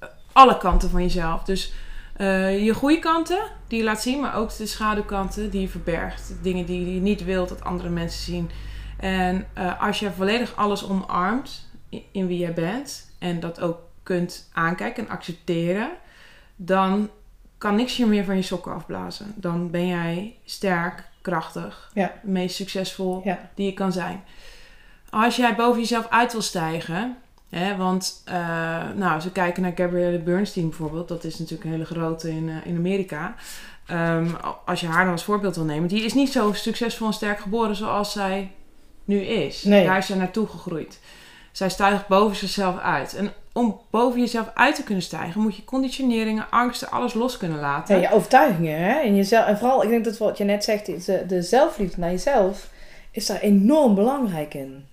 eh, 0.00 0.08
alle 0.32 0.58
kanten 0.58 0.90
van 0.90 1.02
jezelf. 1.02 1.42
Dus 1.44 1.72
eh, 2.16 2.64
je 2.64 2.74
goede 2.74 2.98
kanten, 2.98 3.38
die 3.68 3.78
je 3.78 3.84
laat 3.84 4.02
zien, 4.02 4.20
maar 4.20 4.36
ook 4.36 4.56
de 4.56 4.66
schaduwkanten 4.66 5.50
die 5.50 5.60
je 5.60 5.68
verbergt. 5.68 6.32
Dingen 6.42 6.66
die 6.66 6.94
je 6.94 7.00
niet 7.00 7.24
wilt 7.24 7.48
dat 7.48 7.64
andere 7.64 7.88
mensen 7.88 8.22
zien. 8.22 8.50
En 8.98 9.46
eh, 9.52 9.82
als 9.82 9.98
je 9.98 10.10
volledig 10.12 10.56
alles 10.56 10.88
omarmt 10.88 11.68
in, 12.12 12.26
wie 12.26 12.38
jij 12.38 12.54
bent, 12.54 13.10
en 13.18 13.40
dat 13.40 13.60
ook 13.60 13.78
kunt 14.02 14.48
aankijken 14.52 15.04
en 15.06 15.10
accepteren, 15.12 15.90
dan 16.56 17.10
kan 17.58 17.74
niks 17.74 17.96
je 17.96 18.06
meer 18.06 18.24
van 18.24 18.36
je 18.36 18.42
sokken 18.42 18.74
afblazen. 18.74 19.32
Dan 19.36 19.70
ben 19.70 19.86
jij 19.86 20.36
sterk, 20.44 21.04
krachtig, 21.22 21.90
Ja. 21.94 22.02
het 22.02 22.22
meest 22.22 22.56
succesvol 22.56 23.20
Ja. 23.24 23.50
die 23.54 23.66
je 23.66 23.72
kan 23.72 23.92
zijn. 23.92 24.24
Als 25.10 25.36
jij 25.36 25.54
boven 25.54 25.80
jezelf 25.80 26.08
uit 26.08 26.32
wil 26.32 26.42
stijgen, 26.42 27.16
hè, 27.48 27.76
want 27.76 28.22
eh, 28.24 28.34
nou, 28.94 29.14
als 29.14 29.24
we 29.24 29.32
kijken 29.32 29.62
naar 29.62 29.72
Gabrielle 29.74 30.18
Bernstein 30.18 30.68
bijvoorbeeld, 30.68 31.08
dat 31.08 31.24
is 31.24 31.38
natuurlijk 31.38 31.64
een 31.64 31.70
hele 31.70 31.84
grote 31.84 32.30
in, 32.30 32.48
eh, 32.48 32.70
in 32.70 32.76
Amerika. 32.76 33.34
Ehm, 33.86 34.28
als 34.64 34.80
je 34.80 34.86
haar 34.86 35.04
dan 35.04 35.12
als 35.12 35.24
voorbeeld 35.24 35.56
wil 35.56 35.64
nemen, 35.64 35.88
die 35.88 36.04
is 36.04 36.14
niet 36.14 36.32
zo 36.32 36.52
succesvol 36.52 37.06
en 37.06 37.12
sterk 37.12 37.40
geboren 37.40 37.76
zoals 37.76 38.12
zij 38.12 38.52
nu 39.04 39.20
is. 39.20 39.62
Nee. 39.62 39.84
Daar 39.84 39.98
is 39.98 40.06
zij 40.06 40.16
naartoe 40.16 40.46
gegroeid. 40.46 41.00
Zij 41.52 41.68
stijgt 41.68 42.08
boven 42.08 42.36
zichzelf 42.36 42.78
uit. 42.78 43.14
En 43.14 43.32
om 43.52 43.80
boven 43.90 44.20
jezelf 44.20 44.50
uit 44.54 44.74
te 44.74 44.84
kunnen 44.84 45.04
stijgen, 45.04 45.40
moet 45.40 45.56
je 45.56 45.64
conditioneringen, 45.64 46.50
angsten, 46.50 46.90
alles 46.90 47.14
los 47.14 47.36
kunnen 47.36 47.60
laten. 47.60 47.96
Ja, 47.96 48.02
je 48.02 48.14
overtuigingen, 48.14 48.78
hè? 48.78 49.00
En, 49.00 49.16
jezelf, 49.16 49.46
en 49.46 49.58
vooral, 49.58 49.82
ik 49.82 49.88
denk 49.88 50.04
dat 50.04 50.18
wat 50.18 50.38
je 50.38 50.44
net 50.44 50.64
zegt, 50.64 51.06
de, 51.06 51.24
de 51.26 51.42
zelfliefde 51.42 52.00
naar 52.00 52.10
jezelf, 52.10 52.70
is 53.10 53.26
daar 53.26 53.40
enorm 53.40 53.94
belangrijk 53.94 54.54
in. 54.54 54.84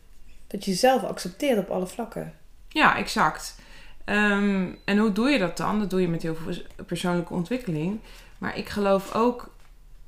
Dat 0.48 0.66
je 0.66 0.72
jezelf 0.72 1.04
accepteert 1.04 1.60
op 1.60 1.70
alle 1.70 1.88
vlakken. 1.88 2.34
Ja, 2.74 2.98
exact. 2.98 3.56
Ehm, 4.06 4.66
en 4.86 4.98
hoe 4.98 5.12
doe 5.12 5.30
je 5.30 5.40
dat 5.40 5.58
dan? 5.58 5.80
Dat 5.80 5.90
doe 5.90 6.02
je 6.02 6.08
met 6.08 6.22
heel 6.22 6.36
veel 6.36 6.56
persoonlijke 6.86 7.34
ontwikkeling. 7.34 8.00
Maar 8.38 8.58
ik 8.58 8.70
geloof 8.70 9.16
ook, 9.16 9.54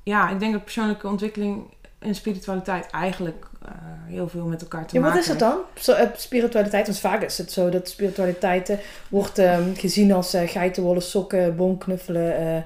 ja, 0.04 0.30
ik 0.30 0.39
denk 0.39 0.54
dat 0.54 0.63
persoonlijke 0.63 1.08
ontwikkeling 1.08 1.63
en 1.99 2.15
spiritualiteit 2.15 2.89
eigenlijk 2.89 3.45
eh, 3.65 3.71
heel 4.06 4.30
veel 4.30 4.45
met 4.45 4.62
elkaar 4.62 4.86
te 4.88 4.95
Ja, 4.95 5.02
maken 5.02 5.15
wat 5.15 5.23
is 5.30 5.38
dat 5.38 5.39
dan? 5.86 5.95
Eh, 5.95 6.08
spiritualiteit, 6.15 6.86
want 6.88 6.99
vaak 6.99 7.21
is 7.21 7.38
het 7.38 7.52
zo 7.52 7.69
dat 7.69 7.89
spiritualiteit 7.89 8.78
wordt 9.10 9.38
ehm, 9.38 9.73
gezien 9.76 10.12
als 10.13 10.34
eh 10.34 10.49
geitenwolle 10.49 10.99
sokken, 11.02 11.56
boomknuffelen. 11.56 12.38
eh 12.38 12.62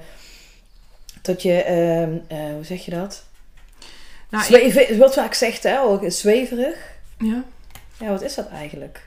dat 1.21 1.41
je, 1.41 1.63
ehm, 1.63 2.17
eh, 2.27 2.53
hoe 2.53 2.63
zeg 2.63 2.85
je 2.85 2.91
dat? 2.91 3.23
Nou, 4.29 4.43
ik- 4.43 4.49
Zweven, 4.71 4.97
wat 4.97 5.13
vaak 5.13 5.33
zegt, 5.33 5.63
hè, 5.63 5.79
ook 5.81 6.03
zweverig. 6.07 6.75
ja, 7.17 7.43
Ja, 7.99 8.07
wat 8.09 8.21
is 8.21 8.35
dat 8.35 8.47
eigenlijk? 8.49 9.06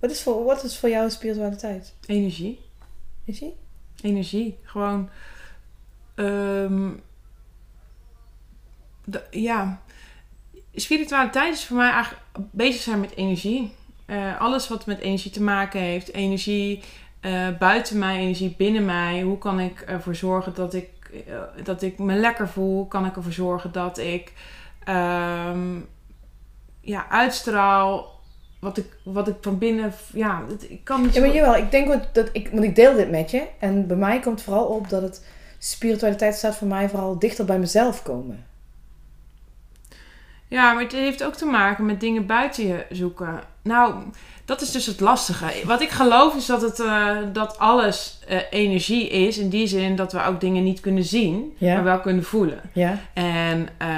Wat 0.00 0.10
is 0.10 0.22
voor, 0.22 0.44
wat 0.44 0.64
is 0.64 0.78
voor 0.78 0.88
jou 0.88 1.10
spiritualiteit? 1.10 1.94
energie. 2.06 2.60
Is 3.24 3.38
die? 3.38 3.54
Energie. 4.02 4.58
Gewoon, 4.62 5.08
ehm, 6.14 6.90
de- 9.04 9.26
ja, 9.30 9.80
spiritualiteit 10.74 11.54
is 11.54 11.64
voor 11.64 11.76
mij 11.76 11.90
eigenlijk 11.90 12.22
bezig 12.50 12.80
zijn 12.82 13.00
met 13.00 13.16
energie. 13.16 13.72
Eh, 14.06 14.40
alles 14.40 14.68
wat 14.68 14.86
met 14.86 14.98
energie 15.00 15.30
te 15.30 15.42
maken 15.42 15.80
heeft. 15.80 16.12
Energie 16.12 16.82
eh, 17.20 17.48
buiten 17.58 17.98
mij, 17.98 18.16
energie 18.18 18.54
binnen 18.58 18.84
mij. 18.84 19.22
Hoe 19.22 19.38
kan 19.38 19.60
ik 19.60 19.80
ervoor 19.80 20.14
zorgen 20.14 20.54
dat 20.54 20.74
ik, 20.74 20.88
eh, 21.26 21.64
dat 21.64 21.82
ik 21.82 21.98
me 21.98 22.14
lekker 22.14 22.48
voel? 22.48 22.74
Hoe 22.76 22.88
kan 22.88 23.06
ik 23.06 23.16
ervoor 23.16 23.32
zorgen 23.32 23.72
dat 23.72 23.98
ik 23.98 24.32
ehm, 24.84 25.78
ja, 26.80 27.08
uitstraal 27.08 28.19
wat 28.60 28.76
ik, 28.78 28.84
wat 29.02 29.28
ik 29.28 29.34
van 29.40 29.58
binnen... 29.58 29.92
Ja, 30.12 30.42
het- 30.48 30.70
ik 30.70 30.84
kan 30.84 31.02
niet 31.02 31.14
Ja, 31.14 31.20
maar 31.20 31.34
jawel, 31.34 31.56
ik 31.56 31.70
denk 31.70 31.92
ook 31.92 32.02
dat 32.14 32.28
ik, 32.32 32.48
want 32.52 32.64
ik 32.64 32.74
deel 32.74 32.94
dit 32.94 33.10
met 33.10 33.30
je. 33.30 33.42
En 33.58 33.86
bij 33.86 33.96
mij 33.96 34.20
komt 34.20 34.42
vooral 34.42 34.64
op 34.64 34.88
dat 34.88 35.02
het 35.02 35.24
spiritualiteit 35.58 36.34
staat 36.34 36.56
voor 36.56 36.68
mij 36.68 36.88
vooral 36.88 37.18
dichter 37.18 37.44
bij 37.44 37.58
mezelf 37.58 38.02
komen. 38.02 38.44
Ja, 40.46 40.72
maar 40.72 40.82
het 40.82 40.92
heeft 40.92 41.24
ook 41.24 41.34
te 41.34 41.44
maken 41.44 41.86
met 41.86 42.00
dingen 42.00 42.26
buiten 42.26 42.66
je 42.66 42.86
zoeken. 42.90 43.40
Nou, 43.62 43.94
dat 44.44 44.60
is 44.60 44.70
dus 44.70 44.86
het 44.86 45.00
lastige. 45.00 45.66
Wat 45.66 45.80
ik 45.80 45.88
geloof 45.90 46.36
is 46.36 46.46
dat, 46.46 46.62
het, 46.62 46.80
eh, 46.80 47.16
dat 47.32 47.58
alles 47.58 48.18
eh, 48.28 48.38
energie 48.50 49.08
is. 49.08 49.38
In 49.38 49.48
die 49.48 49.66
zin 49.66 49.96
dat 49.96 50.12
we 50.12 50.24
ook 50.24 50.40
dingen 50.40 50.62
niet 50.62 50.80
kunnen 50.80 51.04
zien, 51.04 51.54
Ja. 51.58 51.74
maar 51.74 51.84
wel 51.84 52.00
kunnen 52.00 52.24
voelen. 52.24 52.60
Ja, 52.72 52.98
En 53.14 53.68
eh, 53.78 53.88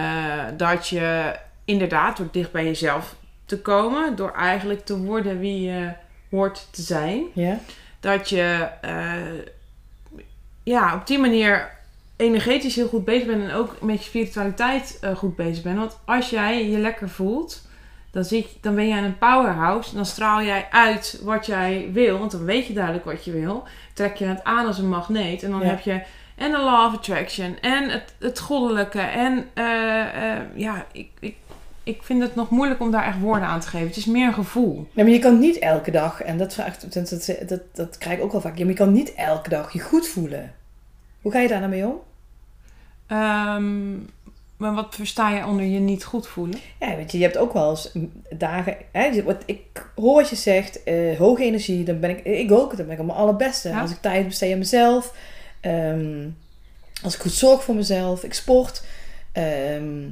dat 0.56 0.88
je 0.88 1.36
inderdaad 1.64 2.16
door 2.16 2.28
dicht 2.32 2.52
bij 2.52 2.64
jezelf 2.64 3.14
te 3.56 3.62
komen, 3.62 4.16
door 4.16 4.32
eigenlijk 4.32 4.84
te 4.84 4.98
worden 4.98 5.38
wie 5.38 5.62
je 5.62 5.88
hoort 6.30 6.68
te 6.70 6.82
zijn, 6.82 7.22
ja, 7.32 7.58
dat 8.00 8.28
je 8.28 8.68
eh, 8.80 9.12
ja, 10.62 10.94
op 10.94 11.06
die 11.06 11.18
manier 11.18 11.70
energetisch 12.16 12.74
heel 12.76 12.88
goed 12.88 13.04
bezig 13.04 13.26
bent 13.26 13.42
en 13.42 13.54
ook 13.54 13.80
met 13.80 13.98
je 13.98 14.04
spiritualiteit 14.04 14.98
eh, 15.00 15.16
goed 15.16 15.36
bezig 15.36 15.62
bent. 15.62 15.78
Want 15.78 15.98
als 16.04 16.30
jij 16.30 16.68
je 16.70 16.78
lekker 16.78 17.08
voelt, 17.08 17.62
dan, 18.10 18.24
zit, 18.24 18.50
je- 18.50 18.56
dan 18.60 18.74
ben 18.74 18.88
jij 18.88 19.02
een 19.02 19.18
powerhouse. 19.18 19.94
Dan 19.94 20.06
straal 20.06 20.42
jij 20.42 20.66
uit 20.70 21.20
wat 21.22 21.46
jij 21.46 21.88
wil, 21.92 22.18
want 22.18 22.30
dan 22.30 22.44
weet 22.44 22.66
je 22.66 22.72
duidelijk 22.72 23.04
wat 23.04 23.24
je 23.24 23.32
wil. 23.32 23.64
Trek 23.94 24.16
je 24.16 24.24
het 24.24 24.44
aan 24.44 24.66
als 24.66 24.78
een 24.78 24.88
magneet 24.88 25.42
en 25.42 25.50
dan 25.50 25.60
Ja. 25.60 25.66
heb 25.66 25.80
je 25.80 26.02
en 26.36 26.50
de 26.50 26.58
law 26.58 26.86
of 26.86 26.94
attraction 26.94 27.58
en 27.60 27.88
het, 27.88 28.14
het 28.18 28.38
goddelijke. 28.40 29.00
En 29.00 29.48
eh, 29.54 29.64
ja, 30.54 30.86
ik, 30.92 31.08
ik, 31.20 31.36
ik 31.84 32.02
vind 32.02 32.22
het 32.22 32.34
nog 32.34 32.50
moeilijk 32.50 32.80
om 32.80 32.90
daar 32.90 33.06
echt 33.06 33.20
woorden 33.20 33.48
aan 33.48 33.60
te 33.60 33.68
geven. 33.68 33.86
Het 33.86 33.96
is 33.96 34.04
meer 34.04 34.26
een 34.26 34.34
gevoel. 34.34 34.88
Ja, 34.92 35.02
maar 35.02 35.12
je 35.12 35.18
kan 35.18 35.38
niet 35.38 35.58
elke 35.58 35.90
dag, 35.90 36.22
en 36.22 36.38
dat, 36.38 36.54
vraagt, 36.54 36.94
dat, 36.94 37.08
dat, 37.08 37.48
dat, 37.48 37.60
dat 37.72 37.98
krijg 37.98 38.18
ik 38.18 38.24
ook 38.24 38.32
wel 38.32 38.40
vaak, 38.40 38.56
ja, 38.56 38.64
maar 38.64 38.72
je 38.72 38.78
kan 38.78 38.92
niet 38.92 39.14
elke 39.14 39.48
dag 39.48 39.72
je 39.72 39.80
goed 39.80 40.08
voelen. 40.08 40.54
Hoe 41.22 41.32
ga 41.32 41.40
je 41.40 41.48
daar 41.48 41.58
nou 41.58 41.70
mee 41.70 41.86
om? 41.86 42.00
Ehm, 43.06 43.92
maar 44.56 44.74
wat 44.74 44.94
versta 44.94 45.30
je 45.30 45.46
onder 45.46 45.64
je 45.64 45.78
niet 45.78 46.04
goed 46.04 46.28
voelen? 46.28 46.58
Ja, 46.80 46.96
weet 46.96 47.12
je, 47.12 47.18
je 47.18 47.24
hebt 47.24 47.38
ook 47.38 47.52
wel 47.52 47.70
eens 47.70 47.92
dagen, 48.30 48.76
hè, 48.92 49.22
wat 49.22 49.42
ik 49.46 49.90
hoor 49.94 50.14
wat 50.14 50.28
je 50.28 50.36
zegt, 50.36 50.82
eh, 50.82 51.18
hoge 51.18 51.44
energie, 51.44 51.84
dan 51.84 52.00
ben 52.00 52.10
ik, 52.10 52.24
ik 52.24 52.52
ook, 52.52 52.76
dan 52.76 52.86
ben 52.86 52.94
ik 52.94 53.00
op 53.00 53.06
mijn 53.06 53.18
allerbeste. 53.18 53.68
Ja. 53.68 53.80
Als 53.80 53.90
ik 53.90 54.00
tijd 54.00 54.26
besteed 54.26 54.52
aan 54.52 54.58
mezelf, 54.58 55.14
ehm, 55.60 56.28
als 57.02 57.14
ik 57.14 57.20
goed 57.20 57.32
zorg 57.32 57.64
voor 57.64 57.74
mezelf, 57.74 58.24
ik 58.24 58.34
sport, 58.34 58.84
ehm, 59.32 60.08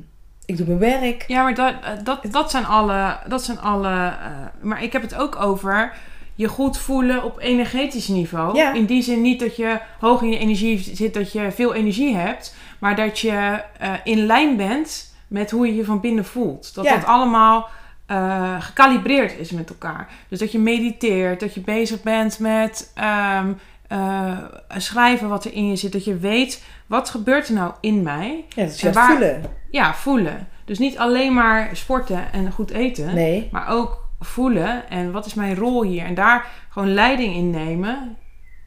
ik 0.50 0.56
doe 0.56 0.66
mijn 0.76 1.00
werk. 1.00 1.24
Ja, 1.26 1.42
maar 1.42 1.54
dat, 1.54 1.74
eh, 1.82 1.90
dat, 2.04 2.18
dat 2.30 2.50
zijn 2.50 2.66
alle. 2.66 3.16
Dat 3.26 3.44
zijn 3.44 3.60
alle 3.60 3.94
eh, 3.94 4.30
maar 4.60 4.82
ik 4.82 4.92
heb 4.92 5.02
het 5.02 5.14
ook 5.14 5.42
over 5.42 5.92
je 6.34 6.48
goed 6.48 6.78
voelen 6.78 7.24
op 7.24 7.38
energetisch 7.40 8.08
niveau. 8.08 8.56
Ja. 8.56 8.72
In 8.72 8.84
die 8.84 9.02
zin 9.02 9.20
niet 9.22 9.40
dat 9.40 9.56
je 9.56 9.78
hoog 10.00 10.22
in 10.22 10.30
je 10.30 10.38
energie 10.38 10.78
zit, 10.78 11.14
dat 11.14 11.32
je 11.32 11.50
veel 11.50 11.74
energie 11.74 12.16
hebt. 12.16 12.54
Maar 12.78 12.96
dat 12.96 13.18
je 13.18 13.62
eh, 13.78 13.92
in 14.04 14.26
lijn 14.26 14.56
bent 14.56 15.14
met 15.28 15.50
hoe 15.50 15.66
je 15.66 15.74
je 15.74 15.84
van 15.84 16.00
binnen 16.00 16.24
voelt. 16.24 16.74
Dat 16.74 16.84
Ja. 16.84 16.94
dat 16.94 17.04
allemaal 17.04 17.68
eh 18.06 18.56
gecalibreerd 18.62 19.38
is 19.38 19.50
met 19.50 19.68
elkaar. 19.68 20.08
Dus 20.28 20.38
dat 20.38 20.52
je 20.52 20.58
mediteert, 20.58 21.40
dat 21.40 21.54
je 21.54 21.60
bezig 21.60 22.02
bent 22.02 22.38
met 22.38 22.90
ehm, 22.94 23.52
eh, 23.90 24.38
schrijven 24.76 25.28
wat 25.28 25.44
er 25.44 25.52
in 25.52 25.68
je 25.68 25.76
zit. 25.76 25.92
Dat 25.92 26.04
je 26.04 26.16
weet, 26.16 26.62
wat 26.86 27.10
gebeurt 27.10 27.48
er 27.48 27.54
nou 27.54 27.72
in 27.80 28.02
mij? 28.02 28.44
Ja, 28.48 28.62
dat 28.64 28.72
is 28.74 28.82
En 28.82 28.92
waar- 28.92 29.10
voelen. 29.10 29.42
Ja, 29.70 29.94
voelen. 29.94 30.48
Dus 30.64 30.78
niet 30.78 30.98
alleen 30.98 31.34
maar 31.34 31.76
sporten 31.76 32.32
en 32.32 32.52
goed 32.52 32.70
eten. 32.70 33.14
Nee. 33.14 33.48
Maar 33.52 33.68
ook 33.68 34.08
voelen 34.20 34.88
en 34.90 35.12
wat 35.12 35.26
is 35.26 35.34
mijn 35.34 35.56
rol 35.56 35.82
hier? 35.82 36.04
En 36.04 36.14
daar 36.14 36.46
gewoon 36.68 36.94
leiding 36.94 37.34
in 37.34 37.50
nemen, 37.50 38.16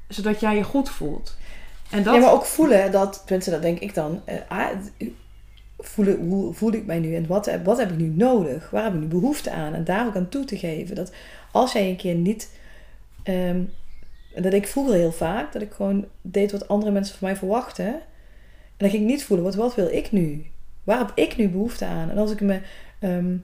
zodat 0.07 0.39
jij 0.39 0.55
je 0.55 0.63
goed 0.63 0.89
voelt. 0.89 1.37
En 1.89 2.03
dat, 2.03 2.13
Ja, 2.13 2.19
maar 2.19 2.31
ook 2.31 2.45
voelen 2.45 2.91
dat, 2.91 3.21
tenminste 3.25 3.51
dat 3.51 3.61
denk 3.61 3.79
ik 3.79 3.93
dan, 3.93 4.21
eh, 4.25 4.35
ah, 4.47 4.67
voelen 5.79 6.27
hoe 6.27 6.53
voel 6.53 6.73
ik 6.73 6.85
mij 6.85 6.99
nu 6.99 7.15
en 7.15 7.27
wat, 7.27 7.45
heb- 7.45 7.65
wat 7.65 7.77
heb 7.77 7.91
ik 7.91 7.97
nu 7.97 8.07
nodig? 8.07 8.69
Waar 8.69 8.83
heb 8.83 8.93
ik 8.93 8.99
nu 8.99 9.05
behoefte 9.07 9.51
aan? 9.51 9.73
En 9.73 9.83
daar 9.83 10.05
ook 10.07 10.15
aan 10.15 10.29
toe 10.29 10.45
te 10.45 10.57
geven. 10.57 10.95
Dat 10.95 11.13
als 11.51 11.71
jij 11.71 11.89
een 11.89 11.95
keer 11.97 12.15
niet, 12.15 12.49
ehm, 13.23 13.61
en 14.35 14.41
dat 14.41 14.51
deed 14.51 14.61
ik 14.61 14.67
vroeger 14.67 14.93
heel 14.93 15.11
vaak, 15.11 15.53
dat 15.53 15.61
ik 15.61 15.71
gewoon 15.73 16.05
deed 16.21 16.51
wat 16.51 16.67
andere 16.67 16.91
mensen 16.91 17.17
van 17.17 17.27
mij 17.27 17.37
verwachten. 17.37 17.85
En 17.85 18.77
dan 18.77 18.89
ging 18.89 19.01
ik 19.01 19.07
niet 19.09 19.23
voelen, 19.23 19.45
wat, 19.45 19.55
wat 19.55 19.75
wil 19.75 19.87
ik 19.91 20.11
nu? 20.11 20.45
Waar 20.83 20.97
heb 20.97 21.11
ik 21.15 21.37
nu 21.37 21.49
behoefte 21.49 21.85
aan? 21.85 22.09
En 22.09 22.17
als 22.17 22.31
ik 22.31 22.41
me, 22.41 22.59
ehm, 22.99 23.35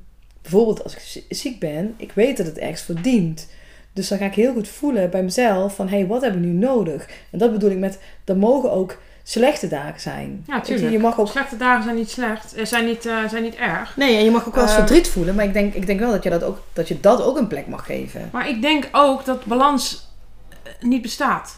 bijvoorbeeld 0.41 0.83
als 0.83 0.93
ik 0.93 0.99
zie- 0.99 1.25
ziek 1.29 1.59
ben, 1.59 1.93
ik 1.97 2.11
weet 2.11 2.37
dat 2.37 2.45
het 2.45 2.57
ergens 2.57 2.81
verdient. 2.81 3.47
Dus 3.93 4.07
dan 4.07 4.17
ga 4.17 4.25
ik 4.25 4.33
heel 4.33 4.53
goed 4.53 4.67
voelen 4.67 5.09
bij 5.09 5.23
mezelf 5.23 5.75
van, 5.75 5.87
hé, 5.87 5.97
hey, 5.97 6.07
wat 6.07 6.21
heb 6.21 6.33
ik 6.33 6.39
nu 6.39 6.47
nodig? 6.51 7.07
En 7.31 7.39
dat 7.39 7.51
bedoel 7.51 7.69
ik 7.71 7.77
met, 7.77 7.99
er 8.25 8.37
mogen 8.37 8.71
ook 8.71 8.97
slechte 9.23 9.67
dagen 9.67 10.01
zijn. 10.01 10.43
Ja, 10.47 10.61
tuurlijk. 10.61 10.91
Je 10.91 10.99
mag 10.99 11.19
ook, 11.19 11.27
Slechte 11.27 11.57
dagen 11.57 11.83
zijn 11.83 11.95
niet 11.95 12.09
slecht, 12.09 12.53
eh, 12.53 12.65
zijn 12.65 12.85
niet, 12.85 13.05
eh, 13.05 13.27
zijn 13.29 13.43
niet 13.43 13.55
erg. 13.55 13.97
nee, 13.97 14.17
en 14.17 14.23
je 14.23 14.31
mag 14.31 14.47
ook 14.47 14.53
wel 14.55 14.63
eens 14.63 14.71
Ehm, 14.75 14.81
verdriet 14.87 15.07
voelen, 15.09 15.35
maar 15.35 15.45
ik 15.45 15.53
denk, 15.53 15.73
ik 15.73 15.85
denk 15.85 15.99
wel 15.99 16.11
dat 16.11 16.23
je 16.23 16.29
dat, 16.29 16.43
ook, 16.43 16.61
dat 16.73 16.87
je 16.87 16.99
dat 16.99 17.23
ook 17.23 17.37
een 17.37 17.47
plek 17.47 17.67
mag 17.67 17.85
geven. 17.85 18.29
Maar 18.31 18.49
ik 18.49 18.61
denk 18.61 18.89
ook 18.91 19.25
dat 19.25 19.45
balans 19.45 20.07
niet 20.81 21.01
bestaat. 21.01 21.57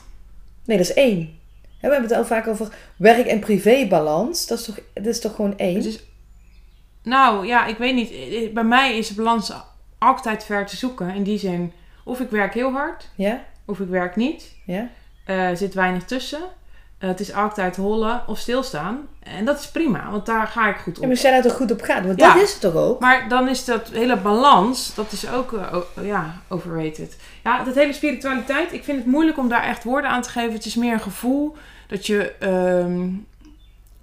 Nee, 0.65 0.77
dat 0.77 0.85
is 0.89 0.93
één. 0.93 1.39
We 1.61 1.87
hebben 1.87 2.01
het 2.01 2.11
al 2.17 2.25
vaak 2.25 2.47
over 2.47 2.75
werk- 2.95 3.27
en 3.27 3.39
privébalans. 3.39 4.47
Dat 4.47 4.59
is 4.59 4.65
toch, 4.65 4.79
dat 4.93 5.05
is 5.05 5.19
toch 5.21 5.35
gewoon 5.35 5.57
één? 5.57 5.85
Is, 5.85 6.03
nou 7.03 7.45
ja, 7.47 7.65
ik 7.65 7.77
weet 7.77 7.95
niet. 7.95 8.53
Bij 8.53 8.63
mij 8.63 8.97
is 8.97 9.07
de 9.07 9.13
balans 9.13 9.53
altijd 9.97 10.43
ver 10.43 10.65
te 10.65 10.75
zoeken. 10.75 11.09
In 11.15 11.23
die 11.23 11.37
zin, 11.39 11.71
of 12.05 12.19
ik 12.19 12.29
werk 12.29 12.53
heel 12.53 12.71
hard, 12.71 13.09
Ja? 13.15 13.45
of 13.65 13.79
ik 13.79 13.87
werk 13.87 14.15
niet. 14.15 14.55
Ja? 14.65 14.89
Eh, 15.25 15.49
Er 15.49 15.57
zit 15.57 15.73
weinig 15.73 16.03
tussen. 16.05 16.41
Eh, 17.01 17.07
het 17.09 17.19
is 17.19 17.33
altijd 17.33 17.75
hollen 17.75 18.23
of 18.27 18.37
stilstaan. 18.39 19.07
En 19.19 19.45
dat 19.45 19.59
is 19.59 19.67
prima, 19.71 20.11
want 20.11 20.25
daar 20.25 20.47
ga 20.47 20.69
ik 20.69 20.75
goed 20.75 20.99
op. 20.99 21.09
als 21.09 21.21
jij 21.21 21.31
daar 21.31 21.41
toch 21.41 21.55
goed 21.55 21.71
op 21.71 21.81
gaat? 21.81 22.05
Want 22.05 22.19
Ja. 22.19 22.33
dat 22.33 22.43
is 22.43 22.51
het 22.51 22.61
toch 22.61 22.73
ook? 22.75 22.99
Maar 22.99 23.29
dan 23.29 23.47
is 23.47 23.65
dat 23.65 23.89
hele 23.89 24.17
balans, 24.17 24.95
dat 24.95 25.11
is 25.11 25.29
ook 25.29 25.53
eh, 25.53 25.77
ja, 26.05 26.41
overrated. 26.47 27.17
Ja, 27.43 27.63
dat 27.63 27.75
hele 27.75 27.93
spiritualiteit, 27.93 28.73
ik 28.73 28.83
vind 28.83 28.97
het 28.97 29.07
moeilijk 29.07 29.37
om 29.37 29.49
daar 29.49 29.63
echt 29.63 29.83
woorden 29.83 30.09
aan 30.11 30.21
te 30.21 30.29
geven. 30.29 30.53
Het 30.53 30.65
is 30.65 30.75
meer 30.75 30.93
een 30.93 30.99
gevoel 31.01 31.55
dat 31.87 32.05
je... 32.07 32.31
ehm, 32.39 33.07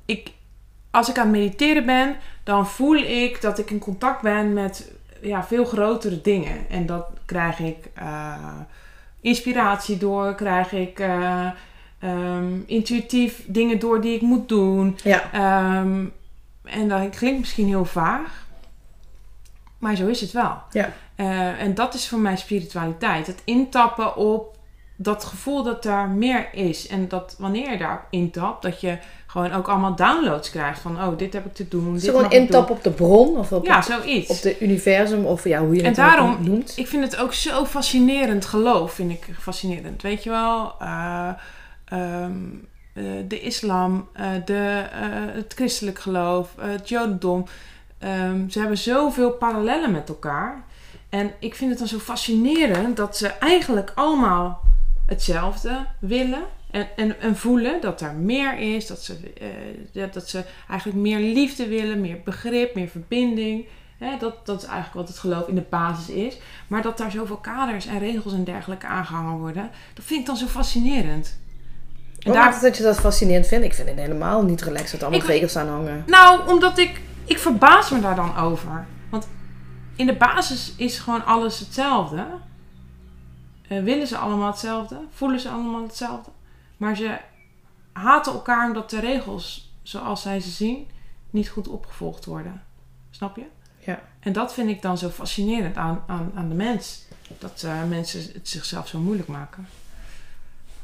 ik, 0.07 0.31
als 0.91 1.09
ik 1.09 1.19
aan 1.19 1.27
het 1.29 1.37
mediteren 1.37 1.87
ben, 1.87 2.17
dan 2.45 2.67
voel 2.67 2.97
ik 2.97 3.41
dat 3.41 3.59
ik 3.59 3.71
in 3.71 3.79
contact 3.79 4.23
ben 4.23 4.53
met 4.53 4.91
ja, 5.21 5.45
veel 5.45 5.65
grotere 5.65 6.21
dingen. 6.21 6.69
En 6.71 6.87
dat 6.87 7.05
krijg 7.27 7.59
ik 7.59 7.77
eh, 7.95 8.35
inspiratie 9.21 9.99
door, 9.99 10.35
krijg 10.35 10.73
ik 10.73 11.03
ehm, 12.01 12.53
intuïtief 12.67 13.45
dingen 13.47 13.79
door 13.79 14.01
die 14.01 14.15
ik 14.15 14.21
moet 14.21 14.49
doen. 14.49 14.99
Ja. 15.05 15.33
Ehm, 15.33 16.05
en 16.65 16.89
dat 16.89 17.17
klinkt 17.17 17.39
misschien 17.39 17.67
heel 17.67 17.85
vaag, 17.85 18.47
maar 19.79 19.97
zo 19.97 20.07
is 20.07 20.21
het 20.21 20.33
wel. 20.33 20.57
Ja. 20.71 20.93
Eh, 21.15 21.61
en 21.63 21.75
dat 21.75 21.95
is 21.95 22.09
voor 22.09 22.19
mij 22.19 22.37
spiritualiteit. 22.37 23.27
Het 23.27 23.43
intappen 23.45 24.17
op 24.17 24.57
dat 24.97 25.25
gevoel 25.25 25.63
dat 25.63 25.85
er 25.85 26.09
meer 26.09 26.49
is. 26.53 26.87
En 26.87 27.09
dat 27.09 27.35
wanneer 27.39 27.71
je 27.71 27.79
daarop 27.79 28.03
intapt, 28.11 28.63
dat 28.63 28.81
je 28.81 28.99
gewoon 29.27 29.53
ook 29.53 29.69
allemaal 29.69 29.95
downloads 29.95 30.51
krijgt 30.51 30.81
van, 30.81 30.97
oh, 30.97 31.19
dit 31.19 31.33
heb 31.33 31.47
ik 31.47 31.55
te 31.55 31.69
doen. 31.69 31.95
Is 31.95 32.01
dit 32.01 32.11
gewoon 32.11 32.23
mag 32.25 32.33
ik 32.33 32.39
intap 32.39 32.71
op 32.71 32.83
de 32.83 32.91
bron? 32.91 33.37
Of 33.37 33.53
op. 33.53 33.65
Ja, 33.67 33.77
het, 33.77 33.85
zoiets. 33.85 34.31
op 34.31 34.43
de 34.43 34.61
universum? 34.61 35.25
Of 35.25 35.45
ja, 35.45 35.61
hoe 35.61 35.75
je 35.75 35.81
En 35.81 35.87
het 35.87 35.97
daarom- 35.97 36.31
ook 36.31 36.41
noemt. 36.41 36.73
Ik 36.77 36.87
vind 36.87 37.05
het 37.05 37.17
ook 37.17 37.33
zo 37.35 37.65
fascinerend 37.65 38.45
geloof, 38.45 38.93
vind 38.93 39.11
ik 39.11 39.27
fascinerend. 39.41 40.03
Weet 40.03 40.23
je 40.25 40.31
wel, 40.31 40.75
eh, 40.81 41.31
ehm, 41.89 42.35
eh, 42.99 43.05
de 43.29 43.41
islam, 43.41 44.09
eh, 44.13 44.31
de, 44.45 44.85
eh, 44.93 45.01
het 45.35 45.53
christelijk 45.55 45.99
geloof, 45.99 46.55
het 46.61 46.89
jodendom. 46.89 47.45
Ehm, 47.99 48.49
ze 48.49 48.59
hebben 48.59 48.79
zoveel 48.79 49.31
parallellen 49.31 49.91
met 49.91 50.09
elkaar. 50.09 50.65
En 51.09 51.33
ik 51.39 51.55
vind 51.55 51.71
het 51.71 51.79
dan 51.79 51.89
zo 51.89 51.99
fascinerend 51.99 52.97
dat 52.97 53.17
ze 53.17 53.29
eigenlijk 53.29 53.93
allemaal 53.95 54.61
hetzelfde 55.07 55.87
willen. 55.99 56.43
En, 56.71 56.89
en, 56.97 57.21
en 57.21 57.37
voelen 57.37 57.81
dat 57.81 58.01
er 58.01 58.15
meer 58.15 58.59
is. 58.59 58.87
Dat 58.87 59.03
ze, 59.03 59.17
ja, 59.93 60.07
dat 60.07 60.29
ze 60.29 60.45
eigenlijk 60.69 61.01
meer 61.01 61.19
liefde 61.19 61.69
willen, 61.69 62.01
meer 62.01 62.21
begrip, 62.25 62.75
meer 62.75 62.89
verbinding. 62.89 63.67
Hè, 63.99 64.17
dat, 64.19 64.47
dat 64.47 64.63
is 64.63 64.69
eigenlijk 64.69 64.95
wat 64.95 65.09
het 65.09 65.19
geloof 65.19 65.49
in 65.49 65.55
de 65.55 65.67
basis 65.71 66.09
is. 66.09 66.39
Maar 66.67 66.83
dat 66.83 66.99
daar 66.99 67.11
zoveel 67.11 67.37
kaders 67.37 67.87
en 67.87 67.99
regels 67.99 68.33
en 68.33 68.45
dergelijke 68.45 68.87
aangehangen 68.87 69.39
worden, 69.39 69.71
dat 69.95 70.05
vind 70.05 70.21
ik 70.21 70.27
dan 70.27 70.37
zo 70.37 70.47
fascinerend. 70.47 71.39
En 72.29 72.35
daar, 72.35 72.43
maakt 72.43 72.55
het 72.55 72.63
dat 72.65 72.77
je 72.77 72.83
dat 72.83 73.01
fascinerend 73.01 73.47
vindt? 73.47 73.65
Ik 73.65 73.75
vind 73.75 73.89
het 73.89 73.99
helemaal 73.99 74.43
niet 74.43 74.63
relaxed 74.63 74.91
dat 74.91 75.03
allemaal 75.03 75.21
Ik- 75.21 75.27
regels 75.27 75.57
aan 75.57 75.69
hangen. 75.69 76.05
nou, 76.07 76.49
omdat 76.49 76.79
ik, 76.79 77.01
ik 77.25 77.39
verbaas 77.39 77.91
me 77.91 78.01
daar 78.01 78.17
dan 78.17 78.37
over. 78.37 78.87
Want 79.11 79.29
in 79.97 80.07
de 80.07 80.17
basis 80.17 80.73
is 80.77 80.99
gewoon 80.99 81.25
alles 81.25 81.59
hetzelfde. 81.59 82.27
Eh, 83.69 83.83
willen 83.83 84.07
ze 84.07 84.17
allemaal 84.17 84.47
hetzelfde? 84.51 85.01
Voelen 85.11 85.41
ze 85.41 85.49
allemaal 85.49 85.83
hetzelfde? 85.83 86.31
Maar 86.77 86.97
ze 86.97 87.19
haten 87.93 88.33
elkaar 88.33 88.67
omdat 88.67 88.91
de 88.91 89.01
regels, 89.01 89.73
zoals 89.83 90.23
zij 90.23 90.41
ze 90.41 90.51
zien, 90.51 90.87
niet 91.31 91.49
goed 91.49 91.69
opgevolgd 91.69 92.25
worden. 92.25 92.63
Snap 93.11 93.37
je? 93.37 93.45
Ja. 93.79 94.01
En 94.21 94.33
dat 94.33 94.55
vind 94.55 94.69
ik 94.71 94.83
dan 94.83 94.99
zo 94.99 95.09
fascinerend 95.09 95.77
aan, 95.77 96.03
aan, 96.07 96.33
aan 96.35 96.49
de 96.49 96.55
mens. 96.55 97.03
Dat 97.39 97.63
eh, 97.67 97.73
mensen 97.89 98.21
het 98.33 98.49
zichzelf 98.49 98.89
zo 98.89 98.99
moeilijk 98.99 99.29
maken. 99.29 99.69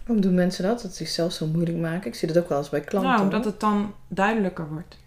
Waarom 0.07 0.25
doen 0.25 0.35
mensen 0.35 0.65
dat? 0.65 0.83
Dat 0.83 0.91
ze 0.91 0.97
zichzelf 0.97 1.33
zo 1.33 1.47
moeilijk 1.47 1.79
maken? 1.79 2.07
Ik 2.07 2.15
zie 2.15 2.29
dat 2.29 2.39
ook 2.43 2.49
wel 2.49 2.59
eens 2.59 2.69
bij 2.69 2.81
klanten. 2.81 3.11
Nou, 3.11 3.23
omdat 3.23 3.45
het 3.45 3.61
dan 3.61 3.95
duidelijker 4.09 4.69
wordt. 4.69 4.99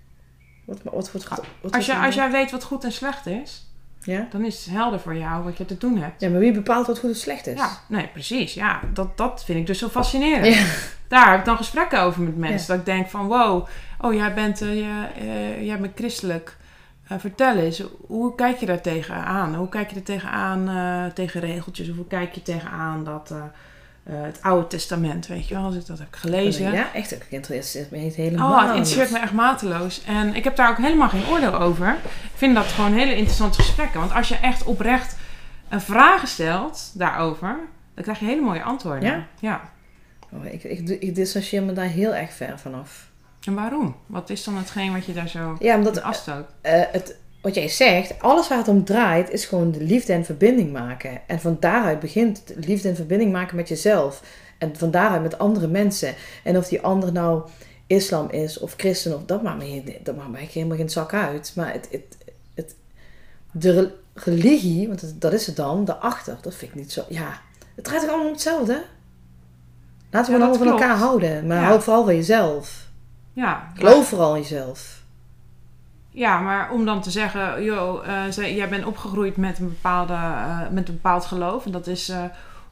Wat, 0.65 0.79
wat, 0.83 1.11
wat, 1.11 1.27
wat, 1.27 1.41
wat- 1.61 1.73
Als, 1.75 1.85
je, 1.85 1.95
als 1.95 2.15
jij 2.15 2.31
weet 2.31 2.51
wat 2.51 2.63
goed 2.63 2.83
en 2.83 2.91
slecht 2.91 3.25
is, 3.25 3.65
Ja? 4.01 4.27
dan 4.31 4.45
is 4.45 4.65
het 4.65 4.73
helder 4.75 4.99
voor 4.99 5.15
jou 5.15 5.43
wat 5.43 5.57
je 5.57 5.65
te 5.65 5.77
doen 5.77 5.97
hebt. 5.97 6.21
ja, 6.21 6.29
maar 6.29 6.39
wie 6.39 6.51
bepaalt 6.51 6.87
wat 6.87 6.99
goed 6.99 7.09
of 7.09 7.15
slecht 7.15 7.47
is? 7.47 7.57
Ja, 7.59 7.69
nee, 7.87 8.07
precies. 8.07 8.53
Ja, 8.53 8.79
dat, 8.93 9.17
dat 9.17 9.43
vind 9.45 9.59
ik 9.59 9.67
dus 9.67 9.79
zo 9.79 9.87
fascinerend. 9.87 10.55
Ja. 10.55 10.65
Daar 11.07 11.29
heb 11.29 11.39
ik 11.39 11.45
dan 11.45 11.57
gesprekken 11.57 12.01
over 12.01 12.21
met 12.21 12.37
mensen. 12.37 12.59
Ja. 12.59 12.67
Dat 12.67 12.77
ik 12.77 12.85
denk 12.85 13.07
van, 13.09 13.27
wow, 13.27 13.67
oh, 14.01 14.13
jij 14.13 14.33
bent, 14.33 14.59
je, 14.59 15.05
eh, 15.19 15.65
jij 15.65 15.79
bent 15.79 15.95
christelijk. 15.95 16.57
Eh, 17.07 17.17
vertel 17.19 17.55
eens, 17.55 17.83
hoe 18.07 18.35
kijk 18.35 18.57
je 18.57 18.65
daar 18.65 18.81
tegenaan? 18.81 19.55
Hoe 19.55 19.69
kijk 19.69 19.89
je 19.89 19.95
er 19.95 20.03
tegenaan, 20.03 21.13
tegen 21.13 21.41
regeltjes? 21.41 21.89
Of 21.89 21.95
hoe 21.95 22.07
kijk 22.07 22.33
je 22.33 22.41
tegenaan 22.41 23.03
dat, 23.03 23.33
het 24.11 24.41
Oude 24.41 24.67
Testament, 24.67 25.27
weet 25.27 25.47
je 25.47 25.53
wel? 25.55 25.63
Als 25.63 25.75
ik 25.75 25.85
dat 25.85 25.99
heb 25.99 26.07
gelezen. 26.11 26.71
Ja, 26.71 26.93
echt. 26.93 27.11
Ik 27.11 27.25
interesseert 27.29 27.91
me 27.91 27.97
niet 27.97 28.15
helemaal. 28.15 28.51
Oh, 28.51 28.59
het 28.67 28.75
interesseert 28.75 29.11
me 29.11 29.19
echt 29.19 29.33
mateloos. 29.33 30.03
En 30.03 30.35
ik 30.35 30.43
heb 30.43 30.55
daar 30.55 30.69
ook 30.69 30.77
helemaal 30.77 31.09
geen 31.09 31.27
oordeel 31.27 31.59
over. 31.59 31.89
Ik 32.03 32.31
vind 32.35 32.55
dat 32.55 32.65
gewoon 32.65 32.93
hele 32.93 33.15
interessante 33.15 33.61
gesprekken. 33.61 33.99
Want 33.99 34.13
als 34.13 34.27
je 34.27 34.35
echt 34.35 34.63
oprecht 34.63 35.15
een 35.69 35.81
vragen 35.81 36.27
stelt 36.27 36.91
daarover, 36.93 37.57
dan 37.93 38.03
krijg 38.03 38.19
je 38.19 38.25
hele 38.25 38.41
mooie 38.41 38.63
antwoorden. 38.63 39.09
Ja? 39.09 39.25
Ja. 39.39 39.61
Oh, 40.31 40.45
ik, 40.45 40.63
ik, 40.63 40.89
ik 40.89 41.15
distancieer 41.15 41.63
me 41.63 41.73
daar 41.73 41.85
heel 41.85 42.13
erg 42.15 42.33
ver 42.33 42.59
vanaf. 42.59 43.09
En 43.43 43.53
waarom? 43.55 43.95
Wat 44.05 44.29
is 44.29 44.43
dan 44.43 44.57
hetgeen 44.57 44.93
wat 44.93 45.05
je 45.05 45.13
daar 45.13 45.27
zo 45.27 45.55
Ja, 45.59 45.75
omdat 45.75 45.95
in 45.97 46.03
afstoot? 46.03 46.45
eh, 46.61 46.81
het, 46.91 47.15
wat 47.41 47.55
jij 47.55 47.67
zegt, 47.67 48.21
alles 48.21 48.47
waar 48.47 48.57
het 48.57 48.67
om 48.67 48.83
draait, 48.83 49.29
is 49.31 49.45
gewoon 49.45 49.71
de 49.71 49.83
liefde 49.83 50.13
en 50.13 50.25
verbinding 50.25 50.71
maken. 50.71 51.21
En 51.27 51.39
van 51.39 51.57
daaruit 51.59 51.99
begint 51.99 52.43
het 52.55 52.65
liefde 52.65 52.89
en 52.89 52.95
verbinding 52.95 53.31
maken 53.31 53.55
met 53.55 53.67
jezelf. 53.67 54.21
En 54.57 54.75
van 54.75 54.91
daaruit 54.91 55.21
met 55.21 55.37
andere 55.37 55.67
mensen. 55.67 56.13
En 56.43 56.57
of 56.57 56.67
die 56.67 56.81
ander 56.81 57.11
nou 57.11 57.41
islam 57.87 58.29
is 58.29 58.59
of 58.59 58.73
christen, 58.77 59.15
of, 59.15 59.23
dat, 59.25 59.43
maakt 59.43 59.57
me, 59.57 59.99
dat 60.03 60.15
maakt 60.15 60.29
mij 60.31 60.49
helemaal 60.51 60.77
geen 60.77 60.89
zak 60.89 61.13
uit. 61.13 61.51
Maar 61.55 61.73
het, 61.73 61.87
het, 61.91 62.17
het, 62.53 62.75
de 63.51 63.71
re- 63.71 63.91
religie, 64.13 64.87
want 64.87 65.01
dat, 65.01 65.21
dat 65.21 65.33
is 65.33 65.45
het 65.47 65.55
dan, 65.55 65.85
daarachter, 65.85 66.37
dat 66.41 66.55
vind 66.55 66.71
ik 66.71 66.77
niet 66.77 66.91
zo. 66.91 67.03
Ja, 67.09 67.41
het 67.75 67.83
draait 67.83 68.01
toch 68.01 68.09
allemaal 68.09 68.27
om 68.27 68.33
hetzelfde? 68.33 68.83
Laten 70.11 70.33
we 70.33 70.39
Ja, 70.39 70.45
het 70.45 70.57
allemaal 70.57 70.73
van 70.77 70.81
elkaar 70.81 70.97
houden. 70.97 71.47
Maar 71.47 71.57
Ja. 71.61 71.63
hou 71.67 71.81
vooral 71.81 72.03
van 72.03 72.15
jezelf. 72.15 72.87
Ja. 73.33 73.71
Geloof 73.73 74.07
vooral 74.07 74.35
in 74.35 74.41
jezelf. 74.41 75.03
Ja, 76.17 76.39
maar 76.39 76.71
om 76.71 76.85
dan 76.85 77.01
te 77.01 77.11
zeggen, 77.11 77.63
joh, 77.63 78.07
eh, 78.07 78.55
jij 78.55 78.69
bent 78.69 78.85
opgegroeid 78.85 79.37
met 79.37 79.59
een, 79.59 79.67
bepaalde, 79.67 80.13
eh, 80.13 80.59
met 80.71 80.87
een 80.87 80.93
bepaald 80.93 81.25
geloof. 81.25 81.65
En 81.65 81.71
dat 81.71 81.87
is 81.87 82.09
eh, 82.09 82.23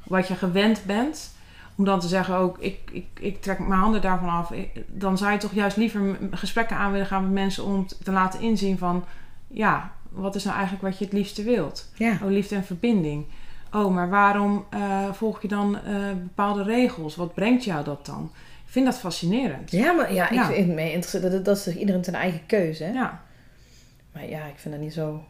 wat 0.03 0.27
je 0.27 0.35
gewend 0.35 0.83
bent. 0.85 1.33
Om 1.75 1.85
dan 1.85 1.99
te 1.99 2.07
zeggen 2.07 2.35
ook, 2.35 2.57
ik, 2.59 2.79
ik, 2.91 3.05
ik 3.19 3.41
trek 3.41 3.59
mijn 3.59 3.79
handen 3.79 4.01
daarvan 4.01 4.29
af. 4.29 4.51
Ik- 4.51 4.83
dan 4.87 5.17
zou 5.17 5.31
je 5.31 5.37
toch 5.37 5.53
juist 5.53 5.77
liever 5.77 6.17
gesprekken 6.31 6.77
aan 6.77 6.91
willen 6.91 7.07
gaan 7.07 7.23
met 7.23 7.31
mensen 7.31 7.63
om 7.65 7.87
te 8.03 8.11
laten 8.11 8.41
inzien 8.41 8.77
van, 8.77 9.03
ja, 9.47 9.91
wat 10.09 10.35
is 10.35 10.43
nou 10.43 10.55
eigenlijk 10.55 10.85
wat 10.87 10.97
je 10.97 11.05
het 11.05 11.13
liefste 11.13 11.43
wilt? 11.43 11.89
Ja. 11.95 12.11
Oh, 12.23 12.29
liefde 12.29 12.55
en 12.55 12.63
verbinding. 12.65 13.25
oh, 13.73 13.93
maar 13.93 14.09
waarom 14.09 14.65
volg 15.11 15.41
je 15.41 15.47
dan 15.47 15.77
bepaalde 16.21 16.63
regels? 16.63 17.15
Wat 17.15 17.33
brengt 17.33 17.63
jou 17.63 17.83
dat 17.83 18.05
dan? 18.05 18.31
Ik 18.65 18.71
vind 18.71 18.85
dat 18.85 18.99
fascinerend. 18.99 19.71
Ja, 19.71 19.91
maar 19.91 20.13
ja, 20.13 20.27
Ja. 20.31 20.47
ik 20.49 20.55
vind 20.55 20.67
me 20.67 20.91
interessant. 20.91 21.23
Dat, 21.33 21.45
dat 21.45 21.57
is 21.57 21.63
toch 21.63 21.73
iedereen 21.73 22.03
zijn 22.03 22.15
eigen 22.15 22.45
keuze. 22.45 22.83
Hè? 22.83 22.91
Ja, 22.91 23.21
Maar 24.15 24.29
ja, 24.29 24.45
ik 24.45 24.57
vind 24.57 24.73
dat 24.73 24.83
niet 24.83 24.93
zo. 24.93 25.23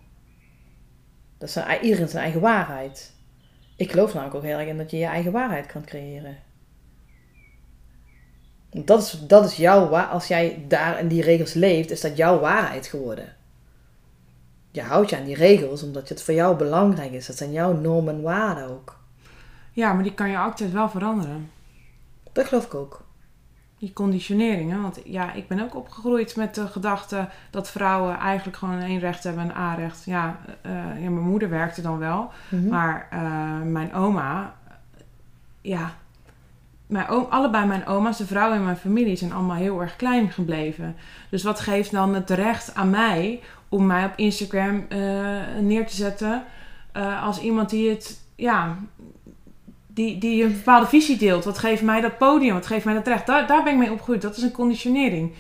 Dat 1.38 1.48
is 1.48 1.54
zijn, 1.54 1.84
iedereen 1.84 2.08
zijn 2.08 2.24
eigen 2.24 2.42
waarheid. 2.42 3.14
Ik 3.76 3.92
geloof 3.92 4.14
namelijk 4.14 4.36
ook 4.36 4.44
heel 4.44 4.58
erg 4.58 4.68
in 4.68 4.78
dat 4.78 4.92
je 4.92 4.98
je 4.98 5.06
eigen 5.06 5.32
waarheid 5.32 5.66
kan 5.66 5.86
creëren. 5.86 6.38
Want 8.70 8.88
Dat 8.88 9.02
is, 9.02 9.12
dat 9.28 9.46
is 9.46 9.56
jouw 9.56 9.90
waar. 9.90 10.08
Als 10.08 10.28
jij 10.28 10.66
daar 10.68 11.00
in 11.00 11.08
die 11.08 11.22
regels 11.22 11.54
leeft, 11.54 11.92
is 11.92 12.02
dat 12.02 12.18
jouw 12.18 12.40
waarheid 12.40 12.88
geworden. 12.88 13.36
Je 14.72 14.82
houdt 14.82 15.10
je 15.10 15.18
aan 15.18 15.26
die 15.26 15.36
regels 15.36 15.84
omdat 15.84 16.10
het 16.10 16.24
voor 16.24 16.34
jou 16.34 16.58
belangrijk 16.58 17.12
is. 17.12 17.26
Dat 17.28 17.38
zijn 17.38 17.52
jouw 17.52 17.74
normen 17.74 18.16
en 18.16 18.22
waarden 18.22 18.70
ook. 18.70 19.00
ja 19.72 19.94
maar 19.94 20.04
die 20.04 20.14
kan 20.14 20.30
je 20.30 20.38
altijd 20.38 20.72
wel 20.72 20.90
veranderen. 20.90 21.52
Dat 22.32 22.48
geloof 22.48 22.66
ik 22.66 22.76
ook. 22.76 23.05
Die 23.86 23.94
conditioneringen. 23.94 24.82
Want 24.82 25.00
ja, 25.04 25.34
ik 25.34 25.48
ben 25.48 25.60
ook 25.60 25.76
opgegroeid 25.76 26.36
met 26.36 26.56
de 26.56 26.68
gedachte 26.68 27.28
dat 27.50 27.70
vrouwen 27.70 28.18
eigenlijk 28.18 28.58
gewoon 28.58 28.80
één 28.80 29.00
recht 29.00 29.24
hebben 29.24 29.44
en 29.44 29.50
een 29.50 29.56
A-recht. 29.56 30.04
Ja, 30.06 30.40
eh, 30.62 30.72
ja, 30.74 31.10
mijn 31.10 31.20
moeder 31.20 31.50
werkte 31.50 31.82
dan 31.82 31.98
wel. 31.98 32.32
Mhm. 32.50 32.68
Maar 32.68 33.08
eh, 33.12 33.62
mijn 33.64 33.94
oma, 33.94 34.56
ja, 35.62 35.94
mijn 36.88 37.08
oom, 37.08 37.26
allebei 37.30 37.66
mijn 37.66 37.86
oma's, 37.86 38.18
de 38.18 38.26
vrouwen 38.26 38.58
in 38.58 38.64
mijn 38.64 38.78
familie, 38.78 39.16
zijn 39.16 39.34
allemaal 39.34 39.56
heel 39.56 39.82
erg 39.82 39.96
klein 39.96 40.32
gebleven. 40.32 40.96
Dus 41.30 41.44
wat 41.44 41.60
geeft 41.60 41.92
dan 41.92 42.14
het 42.14 42.30
recht 42.30 42.76
aan 42.76 42.90
mij 42.90 43.42
om 43.70 43.86
mij 43.86 44.06
op 44.06 44.14
Instagram 44.16 44.88
neer 45.62 45.88
te 45.88 45.96
zetten 45.96 46.44
als 47.22 47.40
iemand 47.40 47.70
die 47.70 47.90
het, 47.90 48.22
ja, 48.36 48.78
die, 49.96 50.18
die 50.18 50.44
een 50.44 50.52
bepaalde 50.54 50.88
visie 50.88 51.18
deelt? 51.18 51.44
Wat 51.44 51.58
geeft 51.58 51.82
mij 51.82 52.02
dat 52.02 52.18
podium? 52.18 52.54
Wat 52.54 52.66
geeft 52.66 52.86
mij 52.86 52.94
dat 52.94 53.08
recht? 53.08 53.26
Daar, 53.26 53.48
daar 53.48 53.64
ben 53.64 53.74
ik 53.74 53.80
mee 53.80 53.92
opgegroeid. 53.92 54.22
Dat 54.22 54.38
is 54.38 54.44
een 54.44 54.52
conditionering. 54.52 55.32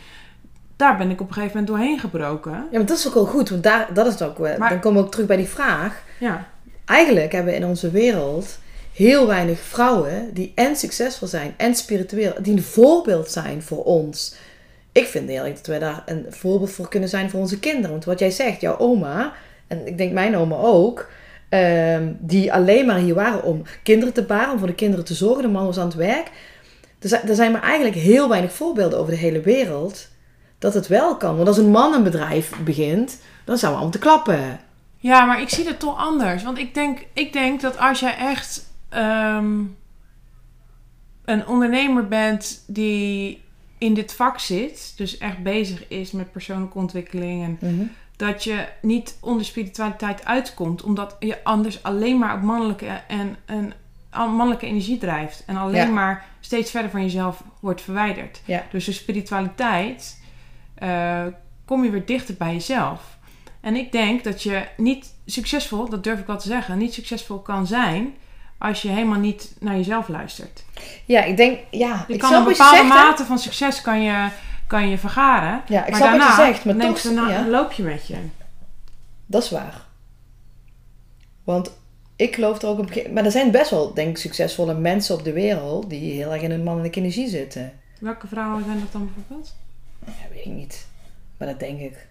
Daar 0.75 0.97
ben 0.97 1.09
ik 1.09 1.21
op 1.21 1.27
een 1.27 1.33
gegeven 1.33 1.57
moment 1.57 1.77
doorheen 1.77 1.99
gebroken. 1.99 2.51
Ja, 2.51 2.77
maar 2.77 2.85
dat 2.85 2.97
is 2.97 3.07
ook 3.07 3.13
wel 3.13 3.25
goed. 3.25 3.49
Want 3.49 3.63
daar, 3.63 3.87
dat 3.93 4.05
is 4.05 4.11
het 4.13 4.21
ook. 4.21 4.37
Maar- 4.37 4.69
Dan 4.69 4.79
komen 4.79 4.99
we 4.99 5.05
ook 5.05 5.11
terug 5.11 5.27
bij 5.27 5.37
die 5.37 5.47
vraag. 5.47 6.03
Ja, 6.19 6.47
Eigenlijk 6.85 7.31
hebben 7.31 7.53
we 7.53 7.59
in 7.59 7.65
onze 7.65 7.89
wereld 7.91 8.59
heel 8.93 9.27
weinig 9.27 9.59
vrouwen 9.59 10.33
die 10.33 10.51
en 10.55 10.75
succesvol 10.75 11.27
zijn 11.27 11.53
en 11.57 11.75
spiritueel, 11.75 12.33
die 12.41 12.53
een 12.53 12.63
voorbeeld 12.63 13.31
zijn 13.31 13.61
voor 13.61 13.83
ons. 13.83 14.35
Ik 14.91 15.05
vind 15.05 15.29
eerlijk 15.29 15.55
dat 15.55 15.65
wij 15.67 15.79
daar 15.79 16.03
een 16.05 16.25
voorbeeld 16.29 16.71
voor 16.71 16.89
kunnen 16.89 17.09
zijn 17.09 17.29
voor 17.29 17.39
onze 17.39 17.59
kinderen. 17.59 17.89
Want 17.91 18.05
wat 18.05 18.19
jij 18.19 18.31
zegt, 18.31 18.61
jouw 18.61 18.77
oma, 18.77 19.33
en 19.67 19.87
ik 19.87 19.97
denk 19.97 20.11
mijn 20.13 20.37
oma 20.37 20.55
ook, 20.55 21.09
ehm, 21.49 22.13
die 22.19 22.53
alleen 22.53 22.85
maar 22.85 22.97
hier 22.97 23.15
waren 23.15 23.43
om 23.43 23.61
kinderen 23.83 24.13
te 24.13 24.23
baren, 24.23 24.51
om 24.51 24.57
voor 24.57 24.67
de 24.67 24.73
kinderen 24.75 25.05
te 25.05 25.13
zorgen. 25.13 25.41
De 25.43 25.49
man 25.49 25.65
was 25.65 25.77
aan 25.77 25.85
het 25.87 25.95
werk. 25.95 26.31
Er 26.99 27.09
zijn, 27.09 27.27
er 27.27 27.35
zijn 27.35 27.51
maar 27.51 27.61
eigenlijk 27.63 27.95
heel 27.95 28.29
weinig 28.29 28.53
voorbeelden 28.53 28.99
over 28.99 29.11
de 29.11 29.19
hele 29.19 29.41
wereld 29.41 30.07
dat 30.59 30.73
het 30.73 30.87
wel 30.87 31.17
kan. 31.17 31.35
Want 31.35 31.47
als 31.47 31.57
een 31.57 31.71
man 31.71 31.93
een 31.93 32.03
bedrijf 32.03 32.51
begint, 32.63 33.21
dan 33.45 33.57
zou 33.57 33.71
we 33.71 33.77
allemaal 33.77 33.93
te 33.99 33.99
klappen. 34.05 34.59
Ja, 34.97 35.25
maar 35.25 35.41
ik 35.41 35.49
zie 35.49 35.67
het 35.67 35.79
toch 35.79 35.97
anders. 35.97 36.43
Want 36.43 36.57
ik 36.57 36.73
denk, 36.73 37.05
ik 37.13 37.33
denk 37.33 37.61
dat 37.61 37.77
als 37.77 37.99
jij 37.99 38.15
echt 38.17 38.63
ehm, 38.89 39.59
een 41.25 41.47
ondernemer 41.47 42.07
bent 42.07 42.63
die 42.67 43.41
in 43.77 43.93
dit 43.93 44.13
vak 44.13 44.39
zit, 44.39 44.93
dus 44.97 45.17
echt 45.17 45.43
bezig 45.43 45.87
is 45.87 46.11
met 46.11 46.31
persoonlijke 46.31 46.77
ontwikkeling 46.77 47.43
en 47.43 47.57
Mhm. 47.71 47.83
Dat 48.17 48.43
je 48.43 48.67
niet 48.81 49.17
onder 49.21 49.45
spiritualiteit 49.45 50.25
uitkomt, 50.25 50.83
omdat 50.83 51.15
je 51.19 51.43
anders 51.43 51.83
alleen 51.83 52.17
maar 52.17 52.35
op 52.35 52.41
mannelijke 52.41 53.01
en, 53.07 53.37
en 53.45 53.73
aan 54.09 54.35
mannelijke 54.35 54.65
energie 54.65 54.97
drijft 54.97 55.43
en 55.45 55.57
alleen 55.57 55.87
Ja. 55.87 55.93
maar 55.93 56.25
steeds 56.39 56.71
verder 56.71 56.91
van 56.91 57.01
jezelf 57.01 57.43
wordt 57.59 57.81
verwijderd. 57.81 58.41
Ja. 58.45 58.63
Dus 58.71 58.85
de 58.85 58.91
spiritualiteit 58.91 60.21
eh, 60.75 61.25
kom 61.65 61.83
je 61.83 61.89
weer 61.89 62.05
dichter 62.05 62.35
bij 62.37 62.53
jezelf. 62.53 63.17
En 63.61 63.75
ik 63.75 63.91
denk 63.91 64.23
dat 64.23 64.43
je 64.43 64.67
niet 64.77 65.13
succesvol, 65.25 65.89
dat 65.89 66.03
durf 66.03 66.19
ik 66.19 66.25
wel 66.25 66.37
te 66.37 66.47
zeggen, 66.47 66.77
niet 66.77 66.93
succesvol 66.93 67.39
kan 67.39 67.67
zijn 67.67 68.13
als 68.57 68.81
je 68.81 68.89
helemaal 68.89 69.19
niet 69.19 69.55
naar 69.59 69.75
jezelf 69.75 70.07
luistert. 70.07 70.63
Ja, 71.05 71.23
ik 71.23 71.37
denk, 71.37 71.59
ja, 71.71 72.05
Je 72.07 72.13
ik 72.13 72.19
kan 72.19 72.33
een 72.33 72.43
bepaalde 72.43 72.83
mate 72.83 73.25
van 73.25 73.39
succes 73.39 73.81
kan 73.81 74.01
je, 74.01 74.27
kan 74.67 74.89
je 74.89 74.97
vergaren. 74.97 75.61
Ja, 75.67 75.85
ik 75.85 75.89
maar 75.89 75.99
snap 75.99 76.11
wat 76.11 76.19
daarna 76.19 76.45
je 76.45 76.51
zegt, 76.51 76.65
maar 76.65 76.75
toch, 76.75 77.01
daarna 77.01 77.29
ja, 77.29 77.39
een 77.39 77.49
loopje 77.49 77.83
met 77.83 78.07
je. 78.07 78.15
dat 79.25 79.43
is 79.43 79.49
waar. 79.49 79.85
Want 81.43 81.71
ik 82.15 82.35
geloof 82.35 82.61
er 82.61 82.67
ook 82.67 82.79
op, 82.79 82.95
een 82.95 83.13
maar 83.13 83.25
er 83.25 83.31
zijn 83.31 83.51
best 83.51 83.69
wel, 83.69 83.93
denk 83.93 84.09
ik, 84.09 84.17
succesvolle 84.17 84.73
mensen 84.73 85.15
op 85.15 85.23
de 85.23 85.33
wereld 85.33 85.89
die 85.89 86.13
heel 86.13 86.33
erg 86.33 86.41
in 86.41 86.51
hun 86.51 86.63
mannelijke 86.63 86.99
energie 86.99 87.27
zitten. 87.27 87.73
Welke 87.99 88.27
vrouwen 88.27 88.63
zijn 88.63 88.79
dat 88.79 88.91
dan 88.91 89.05
bijvoorbeeld? 89.13 89.55
Ja, 90.05 90.11
weet 90.31 90.45
ik 90.45 90.51
niet. 90.51 90.87
Maar 91.37 91.47
dat 91.47 91.59
denk 91.59 91.79
ik. 91.79 92.07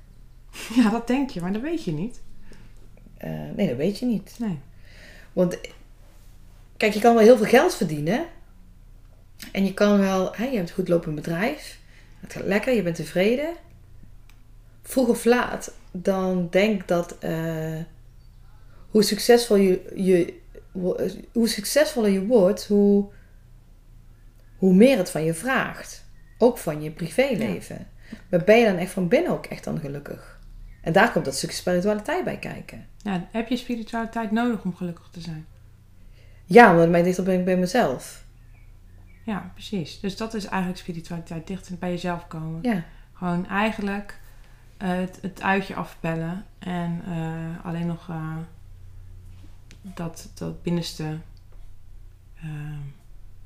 Ja, 0.77 0.91
dat 0.91 1.07
denk 1.07 1.31
je, 1.31 1.41
maar 1.41 1.53
dat 1.53 1.63
weet 1.63 1.85
je 1.85 1.93
niet. 1.93 2.21
Eh, 3.17 3.31
nee, 3.57 3.69
dat 3.69 3.77
weet 3.77 3.99
je 3.99 4.07
niet. 4.07 4.35
Nee. 4.39 4.59
Want, 5.33 5.59
kijk, 6.77 6.95
je 6.95 7.01
kan 7.01 7.15
wel 7.15 7.23
heel 7.23 7.37
veel 7.37 7.47
geld 7.47 7.75
verdienen. 7.75 8.25
En 9.53 9.65
je 9.65 9.75
kan 9.75 9.99
wel, 9.99 10.35
hè, 10.35 10.45
je 10.45 10.57
hebt 10.57 10.69
een 10.69 10.75
goed 10.75 10.89
lopend 10.89 11.15
bedrijf. 11.15 11.79
Het 12.25 12.33
gaat 12.33 12.45
lekker, 12.45 12.75
je 12.75 12.83
bent 12.83 12.97
tevreden. 12.97 13.55
Vroeg 14.83 15.09
of 15.09 15.25
laat, 15.25 15.75
dan 15.91 16.49
denk 16.51 16.89
dat 16.89 17.19
eh, 17.19 17.81
hoe, 18.89 19.03
succesvol 19.03 19.57
je, 19.57 19.93
je, 19.95 20.41
hoe 21.33 21.49
succesvoller 21.49 22.11
je 22.11 22.27
wordt, 22.27 22.67
hoe, 22.67 23.11
hoe 24.57 24.75
meer 24.75 24.97
het 24.97 25.11
van 25.11 25.25
je 25.25 25.35
vraagt. 25.35 26.05
Ook 26.39 26.59
van 26.59 26.83
je 26.83 26.91
privéleven. 26.91 27.87
Maar 28.31 28.45
ben 28.45 28.59
je 28.59 28.67
dan 28.67 28.77
echt 28.77 28.93
van 28.93 29.09
binnen 29.09 29.33
ook 29.33 29.47
echt 29.47 29.65
dan 29.65 29.81
gelukkig? 29.81 30.41
En 30.83 30.93
daar 30.93 31.13
komt 31.13 31.25
dat 31.25 31.35
stukje 31.35 31.57
spiritualiteit 31.57 32.25
bij 32.25 32.39
kijken. 32.39 32.87
Ja, 32.99 33.29
heb 33.33 33.49
je 33.49 33.57
spiritualiteit 33.57 34.31
nodig 34.31 34.65
om 34.65 34.77
gelukkig 34.77 35.09
te 35.11 35.21
zijn? 35.21 35.47
Ja, 36.45 36.75
want 36.75 36.91
mij 36.91 37.03
dichter 37.03 37.25
ben 37.25 37.39
ik 37.39 37.45
bij 37.45 37.57
mezelf. 37.57 38.24
Ja, 39.25 39.51
precies. 39.53 40.01
Dus 40.01 40.17
dat 40.17 40.35
is 40.35 40.45
eigenlijk 40.45 40.81
spiritualiteit, 40.81 41.47
dichter 41.47 41.77
bij 41.79 41.91
jezelf 41.91 42.27
komen. 42.27 42.63
Ja. 42.63 42.85
Gewoon 43.13 43.47
eigenlijk 43.47 44.21
eh, 44.77 44.89
het, 44.89 45.19
het 45.23 45.43
uitje 45.43 45.75
afpellen 45.75 46.45
en 46.59 47.03
eh, 47.07 47.65
alleen 47.67 47.87
nog 47.87 48.09
eh, 48.09 48.37
dat, 49.83 50.31
dat 50.35 50.63
binnenste, 50.63 51.19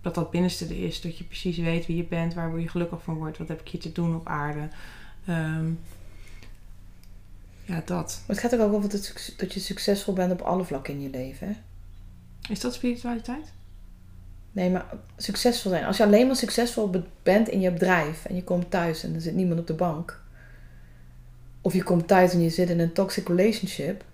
dat 0.01 0.15
dat 0.15 0.31
binnenste 0.31 0.65
er 0.65 0.85
is. 0.85 1.01
Dat 1.01 1.19
je 1.19 1.25
precies 1.25 1.59
weet 1.59 1.87
wie 1.87 1.97
je 1.97 2.05
bent, 2.05 2.35
waar 2.35 2.59
je 2.59 2.69
gelukkig 2.69 3.03
van 3.03 3.15
wordt, 3.15 3.39
wat 3.39 3.49
heb 3.49 3.61
ik 3.61 3.69
hier 3.69 3.81
te 3.81 3.93
doen 3.93 4.15
op 4.15 4.27
aarde. 4.27 4.69
Ehm, 5.27 5.71
ja, 7.65 7.83
dat. 7.85 8.23
Maar 8.27 8.37
het 8.37 8.39
gaat 8.39 8.61
ook 8.61 8.73
over 8.73 8.91
dat, 8.91 9.33
dat 9.37 9.55
je 9.55 9.61
succesvol 9.61 10.15
bent 10.15 10.33
op 10.33 10.41
alle 10.41 10.65
vlakken 10.65 10.95
in 10.95 11.01
je 11.01 11.11
leven. 11.11 11.47
Hè? 11.47 11.55
Is 12.53 12.61
dat 12.61 12.75
spiritualiteit? 12.75 13.53
Nee, 14.59 14.71
maar 14.71 14.87
succesvol 15.17 15.71
zijn. 15.71 15.85
Als 15.85 15.97
je 15.97 16.03
alleen 16.03 16.27
maar 16.27 16.37
succesvol 16.37 16.91
be- 16.91 17.03
bent 17.23 17.49
in 17.49 17.61
je 17.61 17.71
bedrijf 17.71 18.25
en 18.25 18.35
je 18.35 18.45
komt 18.45 18.71
thuis 18.71 19.05
en 19.05 19.15
er 19.15 19.21
zit 19.21 19.35
niemand 19.35 19.61
op 19.61 19.67
de 19.67 19.75
bank. 19.75 20.21
Of 21.61 21.73
je 21.73 21.83
komt 21.83 22.09
thuis 22.09 22.33
en 22.33 22.41
je 22.41 22.51
zit 22.51 22.71
in 22.71 22.81
een 22.81 22.93
toxic 22.93 23.29
relationship. 23.29 24.05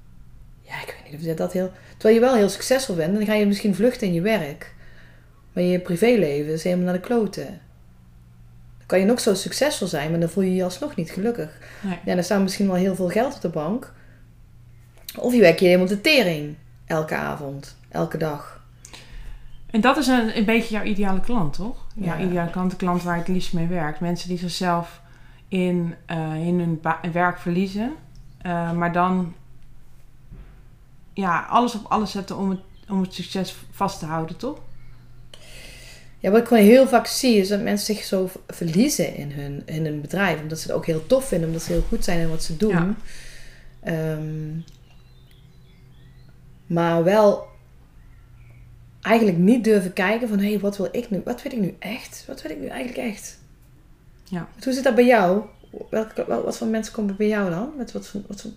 Ja, 0.60 0.80
ik 0.82 0.86
weet 0.86 1.10
niet 1.12 1.20
of 1.20 1.26
je 1.26 1.34
dat 1.34 1.52
heel... 1.52 1.72
Terwijl 1.92 2.14
je 2.14 2.20
wel 2.20 2.34
heel 2.34 2.48
succesvol 2.48 2.94
bent, 2.94 3.14
dan 3.14 3.24
ga 3.24 3.34
je 3.34 3.46
misschien 3.46 3.74
vluchten 3.74 4.06
in 4.06 4.12
je 4.12 4.20
werk. 4.20 4.74
Maar 5.52 5.62
je 5.62 5.80
privéleven 5.80 6.52
is 6.52 6.64
helemaal 6.64 6.84
naar 6.84 6.94
de 6.94 7.00
kloten. 7.00 7.46
Dan 8.78 8.86
kan 8.86 8.98
je 8.98 9.04
nog 9.04 9.20
zo 9.20 9.34
succesvol 9.34 9.86
zijn, 9.86 10.10
maar 10.10 10.20
dan 10.20 10.28
voel 10.28 10.44
je 10.44 10.54
je 10.54 10.64
alsnog 10.64 10.96
niet 10.96 11.10
gelukkig. 11.10 11.58
Nee. 11.80 11.98
Ja, 12.04 12.14
dan 12.14 12.24
staat 12.24 12.42
misschien 12.42 12.66
wel 12.66 12.76
heel 12.76 12.94
veel 12.94 13.08
geld 13.08 13.34
op 13.34 13.40
de 13.40 13.48
bank. 13.48 13.92
Of 15.18 15.34
je 15.34 15.40
werkt 15.40 15.60
je 15.60 15.66
helemaal 15.66 15.86
de 15.86 16.00
tering. 16.00 16.56
Elke 16.86 17.14
avond, 17.14 17.76
elke 17.88 18.18
dag. 18.18 18.63
En 19.74 19.80
dat 19.80 19.96
is 19.96 20.06
een, 20.06 20.36
een 20.36 20.44
beetje 20.44 20.74
jouw 20.74 20.84
ideale 20.84 21.20
klant, 21.20 21.54
toch? 21.54 21.76
Jouw 21.94 22.18
Ja. 22.18 22.24
ideale 22.24 22.50
klant, 22.50 22.70
de 22.70 22.76
klant 22.76 23.02
waar 23.02 23.14
je 23.14 23.20
het 23.20 23.28
liefst 23.28 23.52
mee 23.52 23.66
werkt. 23.66 24.00
Mensen 24.00 24.28
die 24.28 24.38
zichzelf 24.38 25.00
in, 25.48 25.94
eh, 26.06 26.46
in 26.46 26.58
hun 26.58 26.80
werk 27.12 27.38
verliezen. 27.38 27.92
eh, 28.42 28.72
maar 28.72 28.92
dan 28.92 29.34
ja, 31.12 31.46
alles 31.48 31.74
op 31.74 31.84
alles 31.88 32.10
zetten 32.10 32.36
om 32.36 32.50
het, 32.50 32.60
om 32.88 33.00
het 33.00 33.14
succes 33.14 33.54
vast 33.70 33.98
te 33.98 34.06
houden, 34.06 34.36
toch? 34.36 34.58
Ja, 36.18 36.30
wat 36.30 36.40
ik 36.40 36.46
gewoon 36.46 36.62
heel 36.62 36.88
vaak 36.88 37.06
zie 37.06 37.36
is 37.36 37.48
dat 37.48 37.60
mensen 37.62 37.94
zich 37.94 38.04
zo 38.04 38.30
verliezen 38.48 39.14
in 39.16 39.30
hun, 39.32 39.62
in 39.66 39.84
hun 39.84 40.00
bedrijf. 40.00 40.40
Omdat 40.42 40.58
ze 40.58 40.66
het 40.66 40.76
ook 40.76 40.86
heel 40.86 41.06
tof 41.06 41.28
vinden, 41.28 41.48
omdat 41.48 41.62
ze 41.62 41.72
heel 41.72 41.84
goed 41.88 42.04
zijn 42.04 42.20
in 42.20 42.28
wat 42.28 42.42
ze 42.42 42.56
doen. 42.56 42.70
Ja. 42.70 42.94
Ehm, 43.80 44.58
maar 46.66 47.04
wel 47.04 47.46
eigenlijk 49.04 49.38
niet 49.38 49.64
durven 49.64 49.92
kijken 49.92 50.28
van... 50.28 50.38
Hé, 50.38 50.48
hey, 50.50 50.60
wat 50.60 50.76
wil 50.76 50.88
ik 50.92 51.10
nu? 51.10 51.20
Wat 51.24 51.42
wil 51.42 51.52
ik 51.52 51.58
nu 51.60 51.76
echt? 51.78 52.24
Wat 52.26 52.42
wil 52.42 52.50
ik 52.50 52.60
nu 52.60 52.66
eigenlijk 52.66 53.08
echt? 53.08 53.38
Ja. 54.24 54.48
Hoe 54.64 54.72
zit 54.72 54.84
dat 54.84 54.94
bij 54.94 55.06
jou? 55.06 55.42
Welke, 55.90 56.24
wel- 56.26 56.44
wat 56.44 56.58
voor 56.58 56.66
mensen 56.66 56.92
komen 56.94 57.16
bij 57.16 57.28
jou 57.28 57.50
dan? 57.50 57.72
Met 57.76 57.92
wat 57.92 58.08
voor, 58.08 58.20
wat 58.28 58.40
voor, 58.40 58.50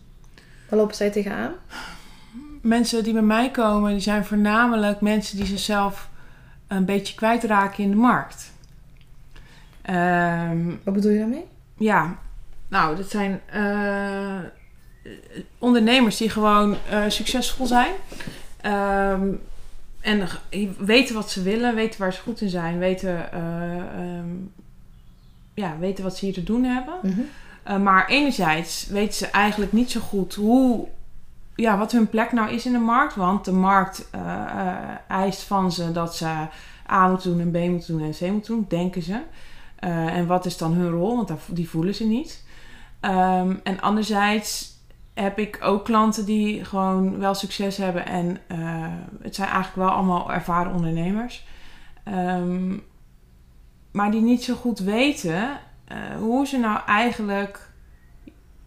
waar 0.69 0.79
lopen 0.79 0.95
zij 0.95 1.09
tegenaan? 1.09 1.53
mensen 2.61 3.03
die 3.03 3.13
bij 3.13 3.21
mij 3.21 3.51
komen, 3.51 3.91
die 3.91 3.99
zijn 3.99 4.25
voornamelijk 4.25 5.01
mensen 5.01 5.37
die 5.37 5.45
zichzelf 5.45 6.09
een 6.67 6.85
beetje 6.85 7.15
kwijtraken 7.15 7.83
in 7.83 7.89
de 7.89 7.95
markt. 7.95 8.51
Ehm, 9.81 10.65
Wat 10.83 10.93
bedoel 10.93 11.11
je 11.11 11.17
daarmee? 11.19 11.45
ja, 11.77 12.17
nou, 12.67 12.95
dat 12.95 13.09
zijn 13.09 13.41
eh, 13.45 14.39
ondernemers 15.57 16.17
die 16.17 16.29
gewoon 16.29 16.75
eh, 16.89 17.03
succesvol 17.07 17.65
zijn. 17.65 17.93
Ehm, 18.61 19.27
en 20.07 20.27
weten 20.77 21.15
wat 21.15 21.31
ze 21.31 21.41
willen, 21.41 21.75
weten 21.75 21.99
waar 21.99 22.13
ze 22.13 22.21
goed 22.21 22.41
in 22.41 22.49
zijn, 22.49 22.77
weten, 22.77 23.31
eh, 23.31 23.77
ehm, 23.77 24.29
ja, 25.53 25.77
weten 25.79 26.03
wat 26.03 26.17
ze 26.17 26.25
hier 26.25 26.33
te 26.33 26.43
doen 26.43 26.63
hebben. 26.63 26.93
Mhm. 27.01 27.19
Uh, 27.67 27.77
maar 27.77 28.07
enerzijds 28.07 28.87
weten 28.87 29.13
ze 29.13 29.27
eigenlijk 29.27 29.71
niet 29.71 29.91
zo 29.91 29.99
goed 29.99 30.35
hoe, 30.35 30.87
ja, 31.55 31.77
wat 31.77 31.91
hun 31.91 32.09
plek 32.09 32.31
nou 32.31 32.51
is 32.51 32.65
in 32.65 32.71
de 32.71 32.77
markt. 32.77 33.15
Want 33.15 33.45
de 33.45 33.51
markt 33.51 34.09
eh, 34.11 34.21
eh, 34.21 34.77
eist 35.07 35.41
van 35.41 35.71
ze 35.71 35.91
dat 35.91 36.15
ze 36.15 36.47
A 36.91 37.07
moeten 37.07 37.31
doen 37.31 37.39
en 37.39 37.51
B 37.51 37.69
moeten 37.71 37.97
doen 37.97 38.07
en 38.07 38.27
C 38.27 38.31
moeten 38.31 38.53
doen, 38.53 38.65
denken 38.67 39.01
ze. 39.01 39.21
Eh, 39.79 40.15
en 40.15 40.27
wat 40.27 40.45
is 40.45 40.57
dan 40.57 40.73
hun 40.73 40.89
rol? 40.89 41.15
Want 41.15 41.31
die 41.47 41.69
voelen 41.69 41.95
ze 41.95 42.03
niet. 42.03 42.43
Ehm, 42.99 43.55
en 43.63 43.81
anderzijds 43.81 44.76
heb 45.21 45.39
ik 45.39 45.57
ook 45.61 45.85
klanten 45.85 46.25
die 46.25 46.65
gewoon 46.65 47.17
wel 47.19 47.33
succes 47.33 47.77
hebben. 47.77 48.05
En 48.05 48.37
eh, 48.47 48.85
het 49.21 49.35
zijn 49.35 49.47
eigenlijk 49.49 49.75
wel 49.89 49.89
allemaal 49.97 50.31
ervaren 50.33 50.73
ondernemers. 50.73 51.45
Ehm, 52.03 52.73
maar 53.91 54.11
die 54.11 54.21
niet 54.21 54.43
zo 54.43 54.55
goed 54.55 54.79
weten 54.79 55.59
eh, 55.87 55.97
hoe 56.19 56.47
ze 56.47 56.57
nou 56.57 56.79
eigenlijk... 56.85 57.69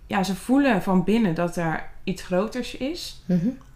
Ja, 0.06 0.22
ze 0.22 0.34
voelen 0.34 0.82
van 0.82 1.04
binnen 1.04 1.34
dat 1.34 1.56
er 1.56 1.88
iets 2.04 2.22
groters 2.22 2.76
is. 2.76 3.22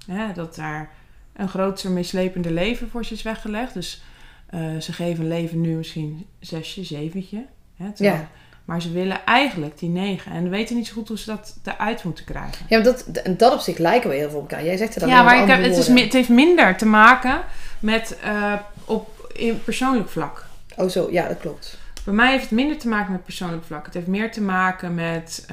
Hè, 0.06 0.32
dat 0.32 0.54
daar 0.54 0.90
een 1.32 1.48
groter 1.48 1.90
meeslepende 1.90 2.52
leven 2.52 2.90
voor 2.90 3.04
ze 3.04 3.12
is 3.14 3.22
weggelegd. 3.22 3.74
Dus 3.74 4.02
eh, 4.46 4.76
ze 4.76 4.92
geven 4.92 5.28
leven 5.28 5.60
nu 5.60 5.76
misschien 5.76 6.26
zesje, 6.40 6.84
zeventje. 6.84 7.46
Hè, 7.76 7.92
terwijl- 7.92 8.16
Ja. 8.18 8.28
Maar 8.64 8.82
ze 8.82 8.92
willen 8.92 9.24
eigenlijk 9.24 9.78
die 9.78 9.88
negen. 9.88 10.32
En 10.32 10.50
weten 10.50 10.76
niet 10.76 10.86
zo 10.86 10.92
goed 10.92 11.08
hoe 11.08 11.18
ze 11.18 11.26
dat 11.26 11.56
eruit 11.64 12.04
moeten 12.04 12.24
krijgen. 12.24 12.66
Ja, 12.68 12.76
maar 12.76 12.84
dat, 12.84 13.04
en 13.06 13.36
dat 13.36 13.52
op 13.52 13.60
zich 13.60 13.78
lijken 13.78 14.10
we 14.10 14.16
heel 14.16 14.30
veel 14.30 14.38
op 14.38 14.50
elkaar. 14.50 14.64
Jij 14.66 14.76
zegt 14.76 14.94
het 14.94 15.02
dan 15.02 15.12
Ja, 15.12 15.22
maar 15.22 15.42
ik 15.42 15.48
heb, 15.48 15.62
het, 15.62 15.76
is, 15.76 15.86
het 15.86 16.12
heeft 16.12 16.28
minder 16.28 16.76
te 16.76 16.86
maken 16.86 17.40
met 17.78 18.18
eh, 18.22 18.52
op 18.84 19.32
in 19.34 19.62
persoonlijk 19.62 20.08
vlak. 20.08 20.46
Oh 20.76 20.88
zo, 20.88 21.08
ja, 21.10 21.28
dat 21.28 21.38
klopt. 21.38 21.78
Bij 22.04 22.14
mij 22.14 22.30
heeft 22.30 22.42
het 22.42 22.52
minder 22.52 22.78
te 22.78 22.88
maken 22.88 23.12
met 23.12 23.24
persoonlijk 23.24 23.64
vlak. 23.64 23.84
Het 23.84 23.94
heeft 23.94 24.06
meer 24.06 24.32
te 24.32 24.40
maken 24.40 24.94
met, 24.94 25.46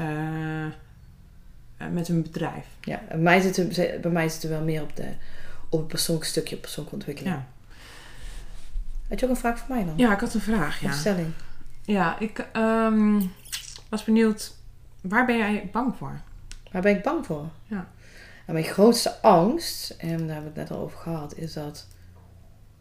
eh, 1.77 1.87
met 1.91 2.09
een 2.09 2.21
bedrijf. 2.21 2.65
Ja, 2.81 3.01
bij 3.07 3.17
mij 3.17 3.41
zit 3.41 3.55
het, 3.55 4.01
bij 4.01 4.11
mij 4.11 4.29
zit 4.29 4.41
het 4.41 4.51
wel 4.51 4.61
meer 4.61 4.81
op, 4.81 4.95
de, 4.95 5.07
op 5.69 5.79
het 5.79 5.87
persoonlijk 5.87 6.27
stukje, 6.27 6.55
op 6.55 6.61
persoonlijke 6.61 6.95
ontwikkeling. 6.95 7.35
Ja. 7.35 7.45
Had 9.09 9.19
je 9.19 9.25
ook 9.25 9.31
een 9.31 9.37
vraag 9.37 9.57
voor 9.59 9.75
mij 9.75 9.85
dan? 9.85 9.93
ja, 9.97 10.13
ik 10.13 10.19
had 10.19 10.33
een 10.33 10.41
vraag. 10.41 10.81
Een 10.81 10.89
Ja, 10.89 10.95
stelling. 10.95 11.33
Ja 11.81 12.19
ik 12.19 12.47
ehm, 12.53 13.21
was 13.89 14.03
benieuwd. 14.03 14.53
Waar 15.01 15.25
ben 15.25 15.37
jij 15.37 15.69
bang 15.71 15.95
voor? 15.95 16.21
Waar 16.71 16.81
ben 16.81 16.95
ik 16.95 17.03
bang 17.03 17.25
voor? 17.25 17.45
Ja. 17.63 17.87
En 18.45 18.53
mijn 18.53 18.65
grootste 18.65 19.21
angst, 19.21 19.89
en 19.89 20.17
daar 20.17 20.33
hebben 20.35 20.53
we 20.53 20.59
het 20.59 20.69
net 20.69 20.77
al 20.77 20.83
over 20.83 20.97
gehad, 20.97 21.37
is 21.37 21.53
dat 21.53 21.87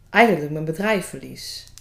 eigenlijk 0.09 0.43
dat 0.43 0.51
ik 0.57 0.63
mijn 0.63 0.75
bedrijf 0.75 1.05
verlies. 1.05 1.73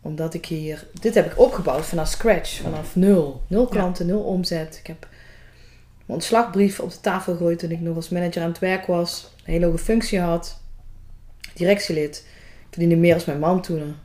Omdat 0.00 0.34
ik 0.34 0.46
hier, 0.46 0.86
dit 1.00 1.14
heb 1.14 1.26
ik 1.26 1.38
opgebouwd 1.38 1.86
vanaf 1.86 2.08
scratch, 2.08 2.60
vanaf 2.60 2.96
nul. 2.96 3.42
Nul 3.46 3.66
klanten, 3.66 4.06
nul 4.06 4.22
omzet. 4.22 4.76
Ik 4.78 4.86
heb 4.86 5.08
mijn 6.06 6.18
ontslagbrief 6.18 6.80
op 6.80 6.90
de 6.90 7.00
tafel 7.00 7.32
gegooid 7.32 7.58
toen 7.58 7.70
ik 7.70 7.80
nog 7.80 7.96
als 7.96 8.08
manager 8.08 8.42
aan 8.42 8.48
het 8.48 8.58
werk 8.58 8.86
was. 8.86 9.30
Een 9.44 9.52
hele 9.52 9.66
hoge 9.66 9.78
functie 9.78 10.20
had. 10.20 10.60
Directielid. 11.54 12.16
Ik 12.60 12.66
verdiende 12.70 12.96
meer 12.96 13.14
als 13.14 13.24
mijn 13.24 13.38
man 13.38 13.62
toen. 13.62 13.96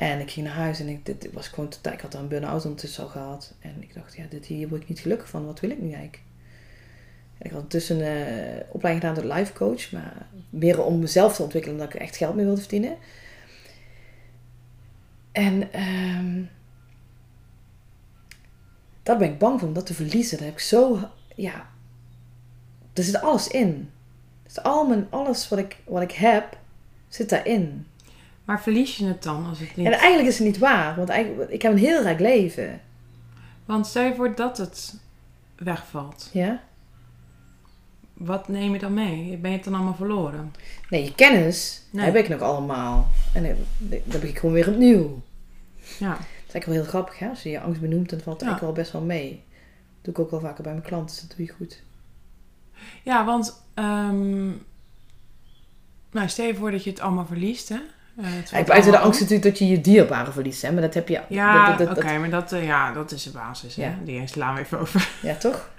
En 0.00 0.20
ik 0.20 0.30
ging 0.30 0.46
naar 0.46 0.54
huis 0.54 0.80
en 0.80 0.88
ik, 0.88 1.06
dit 1.06 1.32
was 1.32 1.48
gewoon 1.48 1.68
totaal, 1.68 1.92
ik 1.92 2.00
had 2.00 2.14
al 2.14 2.20
een 2.20 2.28
burn-out 2.28 2.64
ondertussen 2.64 3.02
al 3.02 3.08
gehad. 3.08 3.54
En 3.58 3.76
ik 3.80 3.94
dacht, 3.94 4.16
ja, 4.16 4.24
dit 4.30 4.46
hier 4.46 4.68
word 4.68 4.82
ik 4.82 4.88
niet 4.88 5.00
gelukkig 5.00 5.28
van. 5.28 5.46
Wat 5.46 5.60
wil 5.60 5.70
ik 5.70 5.80
nu 5.80 5.92
eigenlijk? 5.92 6.22
En 7.38 7.46
ik 7.46 7.50
had 7.50 7.62
intussen 7.62 7.96
een 7.96 8.26
eh, 8.26 8.64
opleiding 8.68 9.06
gedaan 9.06 9.22
tot 9.22 9.38
life 9.38 9.52
coach. 9.52 9.92
Maar 9.92 10.26
meer 10.50 10.84
om 10.84 10.98
mezelf 10.98 11.36
te 11.36 11.42
ontwikkelen 11.42 11.78
dan 11.78 11.86
ik 11.86 11.94
echt 11.94 12.16
geld 12.16 12.34
mee 12.34 12.44
wilde 12.44 12.60
verdienen. 12.60 12.96
En 15.32 15.72
ehm 15.72 16.42
daar 19.02 19.18
ben 19.18 19.30
ik 19.30 19.38
bang 19.38 19.58
voor 19.58 19.68
om 19.68 19.74
dat 19.74 19.86
te 19.86 19.94
verliezen. 19.94 20.36
Daar 20.36 20.46
heb 20.46 20.56
ik 20.56 20.62
zo, 20.62 20.98
ja, 21.34 21.70
er 22.92 23.02
zit 23.02 23.20
alles 23.20 23.48
in. 23.48 23.90
Dus 24.42 24.62
al 24.62 24.86
mijn, 24.86 25.06
alles 25.10 25.48
wat 25.48 25.58
ik, 25.58 25.76
wat 25.84 26.02
ik 26.02 26.12
heb, 26.12 26.58
zit 27.08 27.28
daarin. 27.28 27.86
Maar 28.50 28.62
verlies 28.62 28.96
je 28.96 29.06
het 29.06 29.22
dan 29.22 29.46
als 29.46 29.58
het 29.58 29.76
niet... 29.76 29.86
En 29.86 29.92
eigenlijk 29.92 30.28
is 30.28 30.38
het 30.38 30.46
niet 30.46 30.58
waar, 30.58 30.96
want 30.96 31.08
eigenlijk, 31.08 31.50
ik 31.50 31.62
heb 31.62 31.72
een 31.72 31.78
heel 31.78 32.02
rijk 32.02 32.20
leven. 32.20 32.80
Want 33.64 33.86
stel 33.86 34.02
je 34.02 34.14
voor 34.14 34.34
dat 34.34 34.58
het 34.58 35.00
wegvalt. 35.56 36.30
Ja? 36.32 36.62
Wat 38.12 38.48
neem 38.48 38.72
je 38.72 38.78
dan 38.78 38.94
mee? 38.94 39.36
Ben 39.36 39.50
je 39.50 39.56
het 39.56 39.64
dan 39.64 39.74
allemaal 39.74 39.94
verloren? 39.94 40.54
Nee, 40.88 41.04
je 41.04 41.14
kennis 41.14 41.82
Nee. 41.90 42.04
heb 42.04 42.14
ik 42.16 42.28
nog 42.28 42.40
allemaal. 42.40 43.08
En 43.32 43.42
dan 43.78 43.98
heb 44.08 44.22
ik 44.22 44.38
gewoon 44.38 44.54
weer 44.54 44.68
opnieuw. 44.68 45.22
Ja. 45.98 46.08
Dat 46.10 46.18
is 46.18 46.52
eigenlijk 46.52 46.64
wel 46.66 46.74
heel 46.74 46.84
grappig, 46.84 47.18
hè? 47.18 47.28
Als 47.28 47.42
je 47.42 47.50
je 47.50 47.60
angst 47.60 47.80
benoemt, 47.80 48.10
dan 48.10 48.20
valt 48.20 48.40
het 48.40 48.48
Ja. 48.48 48.48
eigenlijk 48.50 48.60
wel 48.76 48.84
best 48.84 48.92
wel 48.92 49.02
mee. 49.02 49.42
Dat 49.94 50.04
doe 50.04 50.14
ik 50.14 50.20
ook 50.20 50.30
wel 50.30 50.40
vaker 50.50 50.62
bij 50.62 50.72
mijn 50.72 50.84
klanten, 50.84 51.16
dus 51.16 51.26
dat 51.28 51.36
doe 51.36 51.46
je 51.46 51.52
goed. 51.52 51.82
Ja, 53.02 53.24
want... 53.24 53.62
ehm, 53.74 54.46
nou, 56.10 56.28
stel 56.28 56.46
je 56.46 56.54
voor 56.54 56.70
dat 56.70 56.84
je 56.84 56.90
het 56.90 57.00
allemaal 57.00 57.26
verliest, 57.26 57.68
hè? 57.68 57.80
Eh, 58.24 58.30
valt 58.30 58.34
Eigenlijk 58.52 58.66
buiten 58.66 58.92
de 58.92 58.98
angst 58.98 59.20
natuurlijk 59.20 59.48
dat 59.48 59.58
je 59.58 59.66
je 59.68 59.80
dierbaren 59.80 60.32
verliest, 60.32 60.62
hè? 60.62 60.72
Maar 60.72 60.82
dat 60.82 60.94
heb 60.94 61.08
je... 61.08 61.20
Ja, 61.28 61.76
oké, 61.80 62.18
maar 62.18 62.30
dat, 62.30 62.52
eh, 62.52 62.64
ja, 62.64 62.92
dat 62.92 63.10
is 63.12 63.22
de 63.22 63.30
basis. 63.30 63.76
Hè? 63.76 63.82
Ja. 63.84 63.94
Die 64.04 64.26
slaan 64.26 64.54
we 64.54 64.60
even 64.60 64.78
over. 64.78 65.08
Ja, 65.22 65.34
toch? 65.34 65.70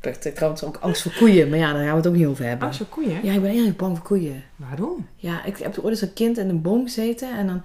Ik 0.00 0.16
heb 0.22 0.34
trouwens 0.34 0.64
ook 0.64 0.76
angst 0.76 1.02
voor 1.02 1.12
koeien, 1.12 1.48
maar 1.48 1.58
ja, 1.58 1.72
daar 1.72 1.82
gaan 1.82 1.90
we 1.90 1.96
het 1.96 2.06
ook 2.06 2.14
niet 2.14 2.26
over 2.26 2.44
hebben. 2.44 2.68
Oh, 2.68 2.74
zo 2.74 2.84
koeien? 2.88 3.20
Ja, 3.24 3.32
ik 3.32 3.42
ben 3.42 3.50
heel 3.50 3.66
erg 3.66 3.76
bang 3.76 3.96
voor 3.96 4.06
koeien. 4.06 4.42
Waarom? 4.56 5.06
Ja, 5.16 5.44
ik 5.44 5.56
heb 5.58 5.78
ooit 5.78 5.88
eens 5.88 6.00
een 6.00 6.12
kind 6.12 6.38
in 6.38 6.48
een 6.48 6.62
boom 6.62 6.82
gezeten 6.84 7.36
en 7.38 7.46
dan 7.46 7.62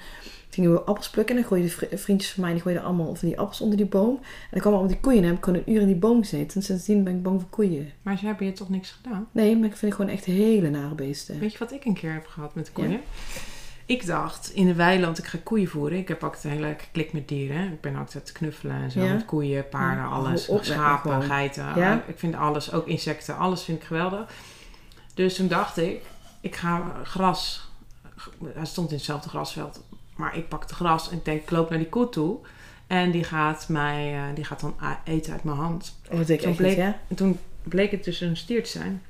gingen 0.49 0.71
we 0.73 0.79
appels 0.81 1.09
plukken 1.09 1.35
en 1.35 1.41
dan 1.41 1.49
gooiden 1.49 1.69
de 1.69 1.75
vri- 1.87 1.97
vriendjes 1.97 2.31
van 2.31 2.43
mij, 2.43 2.53
die 2.53 2.61
gooiden 2.61 2.83
allemaal 2.83 3.15
van 3.15 3.27
die 3.27 3.39
appels 3.39 3.61
onder 3.61 3.77
die 3.77 3.85
boom. 3.85 4.15
En 4.15 4.47
dan 4.51 4.59
kwamen 4.59 4.79
allemaal 4.79 4.95
die 4.95 4.99
koeien 5.03 5.17
en 5.17 5.23
dan 5.23 5.31
heb 5.35 5.39
ik 5.39 5.45
gewoon 5.45 5.63
een 5.65 5.73
uur 5.73 5.81
in 5.81 5.87
die 5.87 5.95
boom 5.95 6.19
gezeten. 6.19 6.55
En 6.55 6.63
sindsdien 6.63 7.03
ben 7.03 7.15
ik 7.15 7.23
bang 7.23 7.41
voor 7.41 7.49
koeien. 7.49 7.91
Maar 8.01 8.17
ze 8.17 8.25
hebben 8.25 8.45
je 8.45 8.51
toch 8.53 8.69
niks 8.69 8.97
gedaan? 9.01 9.27
Nee, 9.31 9.55
maar 9.57 9.69
ik 9.69 9.75
vind 9.75 9.91
het 9.91 10.01
gewoon 10.01 10.15
echt 10.17 10.25
hele 10.25 10.69
nare 10.69 10.95
beesten. 10.95 11.39
Weet 11.39 11.51
je 11.51 11.57
wat 11.57 11.71
ik 11.71 11.85
een 11.85 11.93
keer 11.93 12.13
heb 12.13 12.25
gehad 12.27 12.55
met 12.55 12.71
koeien? 12.71 12.99
Ik 13.89 14.05
dacht, 14.05 14.51
in 14.53 14.65
de 14.65 14.73
weiland, 14.73 15.17
ik 15.17 15.25
ga 15.25 15.37
koeien 15.43 15.67
voeren. 15.67 15.97
Ik 15.97 16.07
heb 16.07 16.23
ook 16.23 16.35
een 16.43 16.49
hele 16.49 16.75
klik 16.91 17.13
met 17.13 17.27
dieren. 17.27 17.71
Ik 17.71 17.81
ben 17.81 17.95
ook 17.95 18.07
te 18.07 18.31
knuffelen 18.31 18.75
en 18.75 18.91
zo. 18.91 18.99
Ja? 19.01 19.13
Met 19.13 19.25
koeien, 19.25 19.69
paarden, 19.69 20.05
alles. 20.05 20.47
op 20.47 20.63
Schapen, 20.63 21.23
geiten. 21.23 21.65
Ja? 21.75 22.03
Ik 22.07 22.19
vind 22.19 22.35
alles, 22.35 22.71
ook 22.71 22.87
insecten, 22.87 23.37
alles 23.37 23.63
vind 23.63 23.81
ik 23.81 23.87
geweldig. 23.87 24.31
Dus 25.13 25.35
toen 25.35 25.47
dacht 25.47 25.77
ik, 25.77 26.01
ik 26.41 26.55
ga 26.55 26.95
gras. 27.03 27.69
Hij 28.53 28.65
stond 28.65 28.89
in 28.89 28.95
hetzelfde 28.95 29.29
grasveld. 29.29 29.83
Maar 30.15 30.37
ik 30.37 30.47
pakte 30.47 30.73
gras 30.73 31.09
en 31.09 31.17
ik 31.17 31.25
denk, 31.25 31.41
ik 31.41 31.51
loop 31.51 31.69
naar 31.69 31.79
die 31.79 31.89
koe 31.89 32.09
toe. 32.09 32.37
En 32.87 33.11
die 33.11 33.23
gaat, 33.23 33.69
mij, 33.69 34.15
eh, 34.15 34.35
die 34.35 34.43
gaat 34.43 34.59
dan 34.59 34.75
eten 35.03 35.33
uit 35.33 35.43
mijn 35.43 35.57
hand. 35.57 35.99
Oh, 36.11 36.17
dat 36.17 36.29
ik 36.29 36.59
niet, 36.59 36.75
hè? 36.75 36.91
En 37.07 37.15
toen 37.15 37.39
bleek 37.63 37.91
het 37.91 38.03
dus 38.03 38.21
een 38.21 38.37
stier 38.37 38.63
te 38.63 38.69
zijn. 38.69 39.01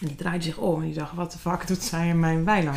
En 0.00 0.06
die 0.06 0.16
draaide 0.16 0.44
zich 0.44 0.56
om 0.56 0.80
en 0.80 0.86
die 0.86 0.94
dacht, 0.98 1.14
wat 1.14 1.32
de 1.32 1.38
fuck 1.38 1.66
doet 1.66 1.82
zij 1.82 2.08
in 2.08 2.20
mijn 2.20 2.44
weiland? 2.44 2.76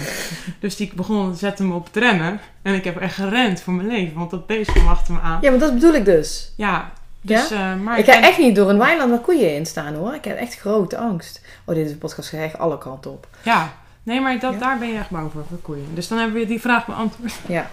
dus 0.60 0.76
die 0.76 0.92
begon, 0.96 1.36
zette 1.36 1.64
me 1.64 1.74
op 1.74 1.86
het 1.86 1.96
rennen. 1.96 2.40
En 2.62 2.74
ik 2.74 2.84
heb 2.84 2.98
echt 2.98 3.16
gerend 3.16 3.62
voor 3.62 3.74
mijn 3.74 3.88
leven, 3.88 4.18
want 4.18 4.32
dat 4.32 4.48
beest 4.48 4.72
kwam 4.72 4.88
achter 4.88 5.14
me 5.14 5.20
aan. 5.20 5.38
Ja, 5.42 5.50
maar 5.50 5.60
dat 5.60 5.74
bedoel 5.74 5.94
ik 5.94 6.06
dus. 6.06 6.54
Ja, 6.56 6.92
dus, 7.22 7.52
eh, 7.52 7.76
maar 7.76 8.00
Ik 8.00 8.06
ga 8.06 8.22
echt 8.22 8.38
niet 8.38 8.56
door 8.56 8.70
een 8.70 8.78
weiland 8.78 9.10
waar 9.10 9.20
koeien 9.20 9.56
in 9.56 9.66
staan 9.66 9.94
hoor. 9.94 10.14
Ik 10.14 10.24
heb 10.26 10.38
echt 10.38 10.56
grote 10.60 10.98
angst. 10.98 11.42
Oh, 11.66 11.76
deze 11.76 11.98
podcast 11.98 12.30
gaat 12.30 12.40
echt 12.42 12.58
alle 12.58 12.78
kanten 12.78 13.12
op. 13.12 13.28
Ja, 13.42 13.74
nee, 14.04 14.22
maar 14.22 14.40
dat, 14.40 14.54
Ja. 14.54 14.60
daar 14.60 14.78
ben 14.78 14.88
je 14.88 14.98
echt 14.98 15.10
bang 15.10 15.32
voor, 15.32 15.44
voor 15.50 15.58
koeien. 15.62 15.86
Dus 15.94 16.08
dan 16.08 16.18
hebben 16.18 16.40
we 16.40 16.46
die 16.46 16.62
vraag 16.62 16.86
beantwoord. 16.86 17.34
Ja. 17.48 17.70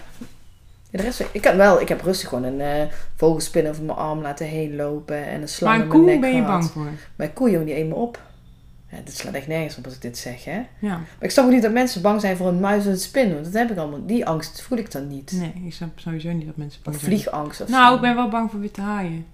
ja 0.89 0.97
de 0.97 1.01
rest, 1.01 1.23
ik, 1.31 1.43
heb 1.43 1.55
wel, 1.55 1.81
ik 1.81 1.89
heb 1.89 2.01
rustig 2.01 2.29
gewoon 2.29 2.43
een 2.43 2.61
eh 2.61 2.87
vogelspin 3.15 3.69
over 3.69 3.83
mijn 3.83 3.97
arm 3.97 4.21
laten 4.21 4.45
heen 4.45 4.75
lopen 4.75 5.25
en 5.27 5.41
een 5.41 5.47
slang 5.47 5.77
Maar 5.77 5.81
een 5.95 6.03
mijn 6.05 6.19
koe 6.19 6.19
ben 6.29 6.35
je 6.39 6.43
gehad. 6.45 6.59
bang 6.59 6.71
voor. 6.71 6.87
Maar 7.15 7.29
koeien, 7.29 7.65
die 7.65 7.73
eten 7.73 7.87
me 7.87 7.95
op. 7.95 8.19
Ja, 8.95 9.01
dit 9.03 9.17
slaat 9.17 9.33
echt 9.33 9.47
nergens 9.47 9.77
op 9.77 9.85
als 9.85 9.93
ik 9.95 10.01
dit 10.01 10.17
zeg, 10.17 10.43
hè. 10.43 10.55
Ja, 10.79 10.97
Maar 10.97 11.05
ik 11.19 11.31
snap 11.31 11.45
ook 11.45 11.51
niet 11.51 11.61
dat 11.61 11.71
mensen 11.71 12.01
bang 12.01 12.21
zijn 12.21 12.37
voor 12.37 12.47
een 12.47 12.59
muis 12.59 12.85
of 12.85 12.91
een 12.91 12.97
spin. 12.99 13.33
Want 13.33 13.43
dat 13.45 13.53
heb 13.53 13.71
ik 13.71 13.77
allemaal. 13.77 14.05
Die 14.05 14.25
angst 14.25 14.61
voel 14.61 14.77
ik 14.77 14.91
dan 14.91 15.07
niet. 15.07 15.31
nee, 15.31 15.63
ik 15.65 15.73
snap 15.73 15.99
sowieso 15.99 16.31
niet 16.31 16.45
dat 16.45 16.55
mensen 16.55 16.81
bang 16.83 16.95
Of 16.95 17.01
zijn. 17.01 17.13
vliegangst 17.15 17.61
of 17.61 17.69
Nou, 17.69 17.87
zo. 17.89 17.95
ik 17.95 18.01
ben 18.01 18.15
wel 18.15 18.29
bang 18.29 18.51
voor 18.51 18.59
witte 18.59 18.81
haaien. 18.81 19.25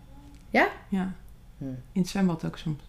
Ja? 0.50 0.68
Ja. 0.90 1.12
Hm. 1.58 1.64
In 1.92 2.02
het 2.02 2.08
zwembad 2.10 2.46
ook 2.46 2.58
soms. 2.58 2.80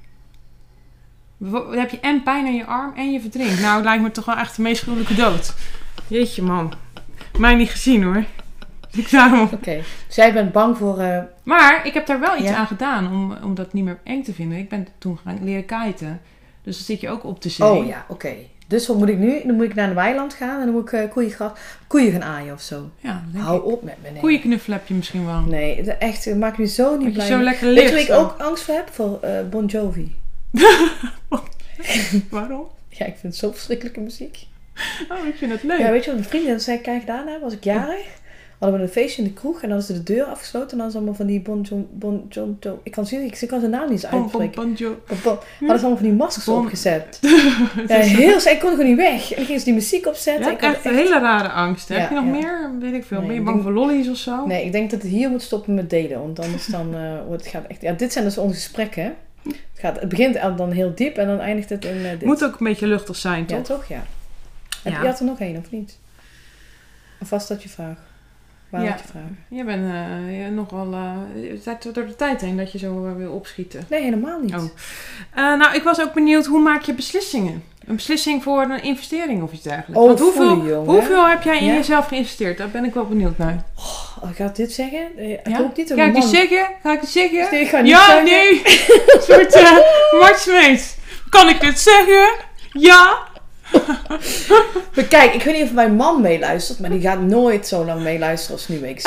naar 0.06 0.22
beneden 0.22 0.34
aan 0.34 0.50
je 0.50 0.60
arm. 0.60 1.04
Dus 1.08 1.26
dan 1.39 1.70
je 1.72 1.78
heb 1.78 1.91
je 1.91 2.01
en 2.01 2.22
pijn 2.22 2.47
aan 2.47 2.55
je 2.55 2.64
arm 2.66 2.93
en 2.97 3.12
je 3.12 3.20
verdrinkt. 3.20 3.61
Nou, 3.61 3.74
het 3.76 3.84
lijkt 3.84 4.03
me 4.03 4.11
toch 4.11 4.24
wel 4.24 4.37
echt 4.37 4.57
de 4.57 4.62
meest 4.62 4.82
gruwelijke 4.82 5.14
dood. 5.14 5.55
Jeetje 6.09 6.43
man. 6.43 6.72
Mij 7.39 7.55
niet 7.55 7.70
gezien 7.70 8.03
hoor. 8.03 8.24
Ik 8.93 9.11
daarom... 9.11 9.49
Oké. 9.53 9.82
Dus 10.07 10.16
jij 10.16 10.32
bent 10.32 10.53
bang 10.53 10.76
voor... 10.76 10.99
eh, 10.99 11.18
Maar 11.43 11.87
ik 11.87 11.95
heb 11.95 12.07
daar 12.07 12.20
wel 12.20 12.37
iets 12.39 12.49
Ja. 12.49 12.57
aan 12.57 12.66
gedaan 12.66 13.07
om, 13.11 13.37
om 13.45 13.55
dat 13.55 13.72
niet 13.72 13.84
meer 13.84 13.99
eng 14.05 14.22
te 14.22 14.32
vinden. 14.32 14.59
Ik 14.59 14.68
ben 14.68 14.87
toen 14.99 15.18
gaan 15.24 15.39
leren 15.43 15.64
kiten. 15.64 16.20
Dus 16.62 16.76
dan 16.76 16.84
zit 16.84 17.01
je 17.01 17.09
ook 17.11 17.24
op 17.24 17.43
de 17.43 17.49
zee. 17.49 17.66
Oh 17.68 17.87
ja, 17.87 18.05
oké. 18.09 18.32
Dus 18.66 18.87
wat 18.87 18.97
moet 18.97 19.09
ik 19.09 19.18
nu? 19.18 19.41
Dan 19.47 19.55
moet 19.57 19.64
ik 19.64 19.74
naar 19.74 19.89
een 19.89 19.95
weiland 19.95 20.34
gaan 20.34 20.59
en 20.61 20.64
dan 20.66 20.74
moet 20.74 20.93
ik 20.93 20.93
eh, 20.93 21.11
koeien, 21.11 21.30
gra- 21.30 21.53
koeien 21.87 22.12
gaan 22.12 22.22
aaien 22.24 22.55
of 22.55 22.61
zo. 22.61 22.91
Ja, 23.01 23.22
dat 23.32 23.43
Hou 23.43 23.59
ik. 23.59 23.64
op 23.66 23.82
met 23.82 23.97
me. 24.03 24.11
Nee, 24.11 24.20
Koeienknuffel 24.20 24.72
heb 24.72 24.87
je 24.89 24.95
misschien 24.95 25.26
wel. 25.26 25.41
nee 25.41 25.82
echt, 25.93 26.24
het 26.24 26.39
maakt 26.39 26.59
me 26.59 26.66
zo 26.66 26.91
niet 26.97 27.01
Dat 27.01 27.07
je 27.07 27.12
blij. 27.12 27.26
zo 27.26 27.39
lekker 27.43 27.66
Weet 27.74 27.89
je 27.89 27.91
waar 27.91 28.01
ik 28.01 28.11
ook 28.24 28.34
angst 28.41 28.62
voor 28.64 28.74
heb? 28.74 28.89
Voor 28.93 29.18
eh, 29.20 29.30
Bon 29.51 29.64
Jovi. 29.66 30.14
Waarom? 32.30 32.66
Ja, 32.88 33.07
ik 33.07 33.14
vind 33.16 33.22
het 33.22 33.36
zo 33.36 33.50
verschrikkelijke 33.52 34.00
muziek. 34.00 34.46
Oh, 35.09 35.26
ik 35.26 35.34
vind 35.36 35.52
het 35.52 35.62
leuk. 35.62 35.78
Ja, 35.78 35.90
weet 35.90 36.04
je 36.04 36.11
wat 36.11 36.18
mijn 36.18 36.30
vrienden 36.30 36.61
zei 36.61 36.78
ik 36.78 37.00
gedaan 37.00 37.26
heb? 37.26 37.40
Was 37.40 37.52
ik 37.52 37.64
jarig. 37.64 38.07
Hadden 38.59 38.78
we 38.78 38.84
een 38.86 38.92
feestje 38.92 39.22
in 39.22 39.28
de 39.28 39.34
kroeg 39.34 39.62
en 39.62 39.68
dan 39.68 39.82
ze 39.82 39.92
de 39.92 40.02
deur 40.02 40.24
afgesloten. 40.24 40.70
En 40.70 40.76
dan 40.76 40.86
was 40.86 40.94
allemaal 40.96 41.14
van 41.14 41.26
die 41.26 41.40
Bon 41.40 41.61
John... 41.61 41.88
Bon 41.92 42.26
John 42.28 42.59
ik, 42.82 42.92
kan 42.92 43.07
zien, 43.07 43.24
ik, 43.24 43.40
ik 43.40 43.48
kan 43.48 43.59
zijn 43.61 43.70
naam 43.72 43.82
niet 43.82 43.90
eens 43.90 44.11
Bon, 44.11 44.11
bon, 44.11 44.40
uitspreken. 44.40 44.62
bon, 44.62 44.72
jo- 44.72 45.00
Bon, 45.09 45.18
bon. 45.22 45.32
Hadden 45.59 45.78
ze 45.78 45.84
allemaal 45.84 45.96
van 45.96 46.02
die 46.07 46.12
maskers 46.12 46.44
Bon. 46.44 46.59
opgezet. 46.59 47.18
Ja, 47.88 47.96
heel... 47.96 48.36
Ik 48.36 48.59
kon 48.61 48.70
gewoon 48.70 48.86
niet 48.86 48.96
weg. 48.96 49.30
En 49.30 49.36
dan 49.36 49.44
gingen 49.44 49.59
ze 49.61 49.64
die 49.64 49.74
muziek 49.74 50.07
opzetten. 50.07 50.44
Ja, 50.46 50.52
ik 50.52 50.61
had 50.61 50.74
echt 50.74 50.84
een 50.84 50.94
hele 50.94 51.18
rare 51.18 51.48
angst. 51.48 51.88
Heb 51.88 51.98
Ja, 51.98 52.09
je 52.09 52.14
nog 52.14 52.24
ja. 52.24 52.30
meer? 52.30 52.70
Weet 52.80 52.94
ik 52.94 53.04
veel. 53.04 53.18
Nee, 53.18 53.26
ben 53.26 53.34
je 53.36 53.40
ik 53.40 53.46
bang 53.46 53.62
voor 53.62 53.72
lollies 53.72 54.09
of 54.09 54.16
zo? 54.16 54.46
Nee, 54.46 54.64
ik 54.64 54.72
denk 54.72 54.90
dat 54.90 55.02
het 55.02 55.11
hier 55.11 55.30
moet 55.30 55.42
stoppen 55.42 55.74
met 55.74 55.90
delen. 55.90 56.20
Want 56.20 56.40
anders 56.40 56.66
dan 56.66 56.94
wordt 57.26 57.42
het 57.42 57.52
gaat 57.52 57.66
echt... 57.68 57.80
Ja, 57.82 57.92
dit 57.92 58.12
zijn 58.12 58.24
dus 58.24 58.38
onze 58.38 58.54
gesprekken. 58.54 59.14
Het, 59.47 59.59
gaat, 59.74 60.01
het 60.01 60.09
begint 60.09 60.40
dan 60.57 60.70
heel 60.70 60.94
diep 60.94 61.16
en 61.16 61.26
dan 61.26 61.40
eindigt 61.40 61.68
het 61.68 61.84
in 61.84 62.05
eh, 62.05 62.11
dit. 62.11 62.22
Moet 62.24 62.44
ook 62.44 62.61
een 62.61 62.66
beetje 62.66 62.86
luchtig 62.86 63.16
zijn, 63.16 63.44
Ja, 63.47 63.57
toch? 63.57 63.64
toch? 63.66 63.84
Ja. 63.84 64.05
Heb 64.82 64.92
Ja. 64.92 65.01
Je 65.01 65.07
had 65.07 65.18
er 65.18 65.24
nog 65.24 65.40
één, 65.40 65.57
of 65.57 65.70
niet? 65.70 65.99
Of 67.20 67.30
was 67.30 67.47
dat 67.47 67.62
je 67.62 67.68
vraag? 67.68 67.99
Ja. 68.70 68.96
je 69.48 69.64
bent 69.64 69.84
eh, 69.92 70.44
je 70.44 70.50
nogal 70.50 70.92
eh, 70.92 71.72
door 71.92 72.06
de 72.06 72.16
tijd 72.16 72.40
heen 72.40 72.56
dat 72.56 72.72
je 72.72 72.78
zo 72.78 73.06
eh, 73.06 73.16
wil 73.16 73.32
opschieten. 73.32 73.86
Nee, 73.90 74.02
helemaal 74.02 74.40
niet. 74.40 74.54
Oh. 74.54 74.62
Nou, 75.34 75.74
ik 75.74 75.82
was 75.82 76.00
ook 76.00 76.12
benieuwd, 76.12 76.46
hoe 76.46 76.60
maak 76.60 76.82
je 76.82 76.92
beslissingen? 76.94 77.62
Een 77.86 77.94
beslissing 77.96 78.42
voor 78.42 78.62
een 78.62 78.82
investering 78.82 79.42
of 79.42 79.52
iets 79.52 79.62
dergelijks. 79.62 79.98
Oh, 80.00 80.06
Want 80.06 80.20
hoeveel, 80.20 80.84
hoeveel 80.84 81.26
heb 81.28 81.42
jij 81.42 81.58
in 81.58 81.64
Ja. 81.66 81.74
jezelf 81.74 82.06
geïnvesteerd? 82.06 82.58
Daar 82.58 82.68
ben 82.68 82.84
ik 82.84 82.94
wel 82.94 83.06
benieuwd 83.06 83.38
naar. 83.38 83.62
Oh, 84.22 84.30
ik 84.30 84.36
ga 84.36 84.48
dit 84.54 84.72
zeggen. 84.72 85.18
Ik 85.30 85.40
Ja? 85.48 85.56
hoop 85.56 85.76
niet 85.76 85.88
dat 85.88 85.98
Ga 85.98 86.04
ik 86.04 86.12
man... 86.12 86.22
zeggen? 86.28 86.66
Ga 86.82 86.92
ik 86.92 87.00
het 87.00 87.10
zeggen? 87.10 87.48
Nee, 87.50 87.60
ik 87.60 87.68
ga 87.68 87.80
niet 87.80 87.90
Ja, 87.90 88.04
zeggen. 88.04 88.24
nee. 88.24 88.62
Een 89.14 89.22
soort 89.22 89.56
uh. 89.56 90.78
Kan 91.30 91.48
ik 91.48 91.60
dit 91.60 91.78
zeggen? 91.78 92.34
Ja. 92.72 93.18
Maar 94.94 95.04
kijk, 95.04 95.34
ik 95.34 95.42
weet 95.42 95.54
niet 95.54 95.64
of 95.64 95.72
mijn 95.72 95.94
man 95.94 96.20
meeluistert, 96.20 96.78
maar 96.78 96.90
die 96.90 97.00
gaat 97.00 97.20
nooit 97.20 97.66
zo 97.66 97.84
lang 97.84 98.02
meeluisteren 98.02 98.56
als 98.56 98.68
nu 98.68 98.76
ik 98.76 99.02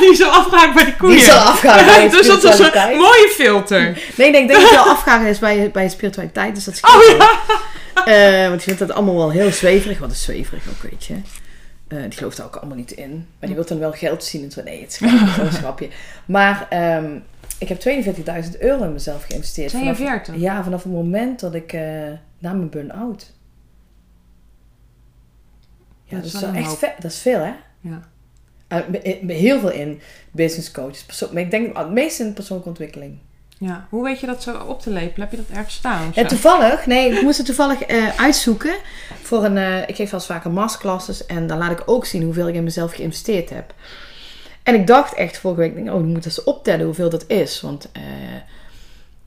Die 0.00 0.14
zo 0.14 0.28
afgehaakt 0.28 0.74
bij 0.74 0.84
de 0.84 0.96
koeien. 0.96 1.16
Die 1.16 1.24
is 1.24 1.32
al 1.32 1.38
afgehaakt 1.38 1.86
bij 1.86 2.08
de 2.08 2.10
dus 2.16 2.26
dat 2.26 2.44
is 2.44 2.58
een 2.58 2.96
mooie 2.96 3.32
filter. 3.34 3.82
Nee, 4.16 4.30
nee, 4.30 4.40
ik 4.42 4.48
denk 4.48 4.60
dat 4.60 4.70
hij 4.70 4.78
al 4.78 4.88
afgehaakt 4.88 5.24
is 5.26 5.38
bij, 5.38 5.70
bij 5.70 5.88
spiritualiteit, 5.88 6.54
dus 6.54 6.64
dat 6.64 6.74
is 6.74 6.80
Oh 6.80 7.18
ja. 7.18 7.30
Eh, 8.04 8.48
want 8.48 8.52
die 8.64 8.74
vindt 8.74 8.78
dat 8.78 8.92
allemaal 8.92 9.16
wel 9.16 9.30
heel 9.30 9.50
zweverig. 9.52 9.98
Wat 9.98 10.10
is 10.10 10.22
zweverig 10.22 10.62
ook, 10.68 10.90
weet 10.90 11.04
je. 11.04 11.14
Eh, 11.88 12.02
die 12.02 12.12
gelooft 12.12 12.36
daar 12.36 12.46
ook 12.46 12.56
allemaal 12.56 12.76
niet 12.76 12.90
in. 12.90 13.10
Maar 13.38 13.48
die 13.48 13.54
wil 13.54 13.66
dan 13.66 13.78
wel 13.78 13.92
geld 13.92 14.24
zien. 14.24 14.42
En 14.42 14.50
zo, 14.50 14.62
nee, 14.62 14.80
het 14.80 14.90
is 14.92 15.00
een 15.00 15.52
grapje. 15.52 15.88
Maar 16.24 16.66
ehm, 16.70 17.04
ik 17.58 17.68
heb 17.68 17.80
42.000 17.80 18.58
euro 18.58 18.84
in 18.84 18.92
mezelf 18.92 19.24
geïnvesteerd. 19.28 19.70
Vanaf- 19.70 19.96
42? 19.96 20.34
ja, 20.36 20.62
vanaf 20.62 20.82
het 20.82 20.92
moment 20.92 21.40
dat 21.40 21.54
ik... 21.54 21.72
eh 21.72 21.80
na 22.38 22.52
mijn 22.52 22.70
burn-out. 22.70 23.32
Ja, 26.16 26.22
Dat 26.22 26.32
is 26.34 26.40
wel 26.40 26.52
echt 26.52 26.78
vet. 26.78 26.92
Dat 26.98 27.10
is 27.10 27.18
veel, 27.18 27.38
hè? 27.40 27.52
Ja. 27.80 28.08
Eh, 28.68 28.78
be- 29.22 29.32
heel 29.32 29.60
veel 29.60 29.70
in 29.70 30.00
business 30.30 30.70
coaches. 30.70 31.04
persoon- 31.04 31.28
maar 31.32 31.42
ik 31.42 31.50
denk 31.50 31.76
het 31.76 31.90
meest 31.90 32.20
in 32.20 32.32
persoonlijke 32.32 32.68
ontwikkeling. 32.70 33.18
ja. 33.58 33.86
Hoe 33.90 34.04
weet 34.04 34.20
je 34.20 34.26
dat 34.26 34.42
zo 34.42 34.56
op 34.56 34.80
te 34.80 34.90
lepelen? 34.90 35.28
Heb 35.28 35.30
je 35.30 35.44
dat 35.46 35.56
ergens 35.56 35.74
staan? 35.74 36.10
Ja, 36.14 36.22
zo? 36.22 36.28
toevallig, 36.28 36.86
nee, 36.86 37.12
ik 37.12 37.22
moest 37.22 37.36
het 37.36 37.46
toevallig 37.46 37.80
eh, 37.82 38.20
uitzoeken 38.20 38.74
voor 39.22 39.44
een, 39.44 39.56
eh, 39.56 39.78
ik 39.88 39.96
geef 39.96 40.10
wel 40.10 40.20
eens 40.20 40.26
vaker 40.28 40.50
masterclasses 40.50 41.26
en 41.26 41.46
dan 41.46 41.58
laat 41.58 41.70
ik 41.70 41.82
ook 41.86 42.06
zien 42.06 42.22
hoeveel 42.22 42.48
ik 42.48 42.54
in 42.54 42.64
mezelf 42.64 42.94
geïnvesteerd 42.94 43.50
heb. 43.50 43.74
En 44.62 44.74
ik 44.74 44.86
dacht 44.86 45.14
echt 45.14 45.38
vorige 45.38 45.60
week, 45.60 45.90
oh, 45.92 46.00
ik 46.00 46.06
moet 46.06 46.24
eens 46.24 46.44
optellen 46.44 46.84
hoeveel 46.84 47.10
dat 47.10 47.24
is. 47.26 47.60
Want, 47.60 47.88
eh, 47.92 48.02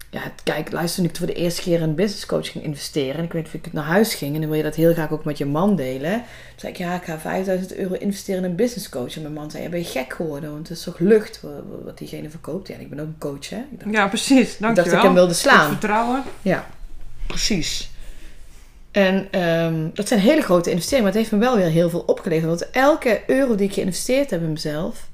ja, 0.10 0.22
kijk, 0.43 0.72
luister, 0.72 1.01
toen 1.01 1.10
ik 1.12 1.18
voor 1.18 1.28
de 1.28 1.34
eerste 1.34 1.62
keer 1.62 1.82
in 1.82 1.95
business 1.95 2.26
coach 2.26 2.51
ging 2.51 2.64
investeren 2.64 3.16
en 3.18 3.24
ik 3.24 3.32
weet 3.32 3.45
of 3.45 3.53
ik 3.53 3.74
naar 3.74 3.84
huis 3.84 4.14
ging 4.14 4.34
en 4.34 4.39
dan 4.41 4.49
wil 4.49 4.58
je 4.58 4.64
dat 4.64 4.76
heel 4.76 4.93
graag 4.93 5.12
ook 5.12 5.24
met 5.26 5.38
je 5.38 5.45
man 5.45 5.76
delen. 5.76 6.12
Toen 6.14 6.24
zei 6.55 6.72
ik, 6.72 6.78
ja, 6.78 6.95
ik 6.95 7.03
ga 7.03 7.20
5000 7.20 7.76
euro 7.76 7.93
investeren 7.93 8.43
in 8.43 8.49
een 8.49 8.55
business 8.55 8.89
coach. 8.89 9.16
En 9.16 9.22
mijn 9.22 9.34
man 9.34 9.51
zei, 9.51 9.64
ja, 9.64 9.70
ben 9.70 9.80
je 9.80 9.86
gek 9.86 10.14
geworden, 10.14 10.51
want 10.51 10.68
het 10.68 10.78
is 10.78 10.84
toch 10.84 10.99
lucht 10.99 11.41
wat, 11.84 11.97
diegene 11.97 12.30
verkoopt. 12.30 12.68
Ja, 12.68 12.76
ik 12.76 12.89
ben 12.89 12.99
ook 12.99 13.05
een 13.08 13.16
coach, 13.20 13.49
hè. 13.49 13.58
Ik 13.72 13.80
dacht, 13.80 13.91
Ja, 13.91 14.08
precies. 14.08 14.53
ik 14.53 14.60
Dankjewel. 14.60 14.74
dacht 14.76 14.88
dat 14.89 14.97
ik 14.97 15.01
hem 15.05 15.14
wilde 15.14 15.34
slaan. 15.34 15.70
vertrouwen. 15.70 16.24
Ja, 16.41 16.68
precies. 17.28 17.89
En 18.91 19.28
ehm, 19.32 19.89
dat 19.93 20.08
zijn 20.08 20.20
hele 20.20 20.41
grote 20.41 20.70
investeringen, 20.72 21.03
maar 21.12 21.22
het 21.22 21.30
heeft 21.30 21.41
me 21.41 21.47
wel 21.47 21.58
weer 21.58 21.72
heel 21.72 21.89
veel 21.89 22.03
opgeleverd. 22.05 22.47
Want 22.49 22.70
elke 22.72 23.22
euro 23.28 23.55
die 23.55 23.68
ik 23.68 23.74
geïnvesteerd 23.74 24.30
heb 24.30 24.41
in 24.41 24.51
mezelf, 24.51 25.08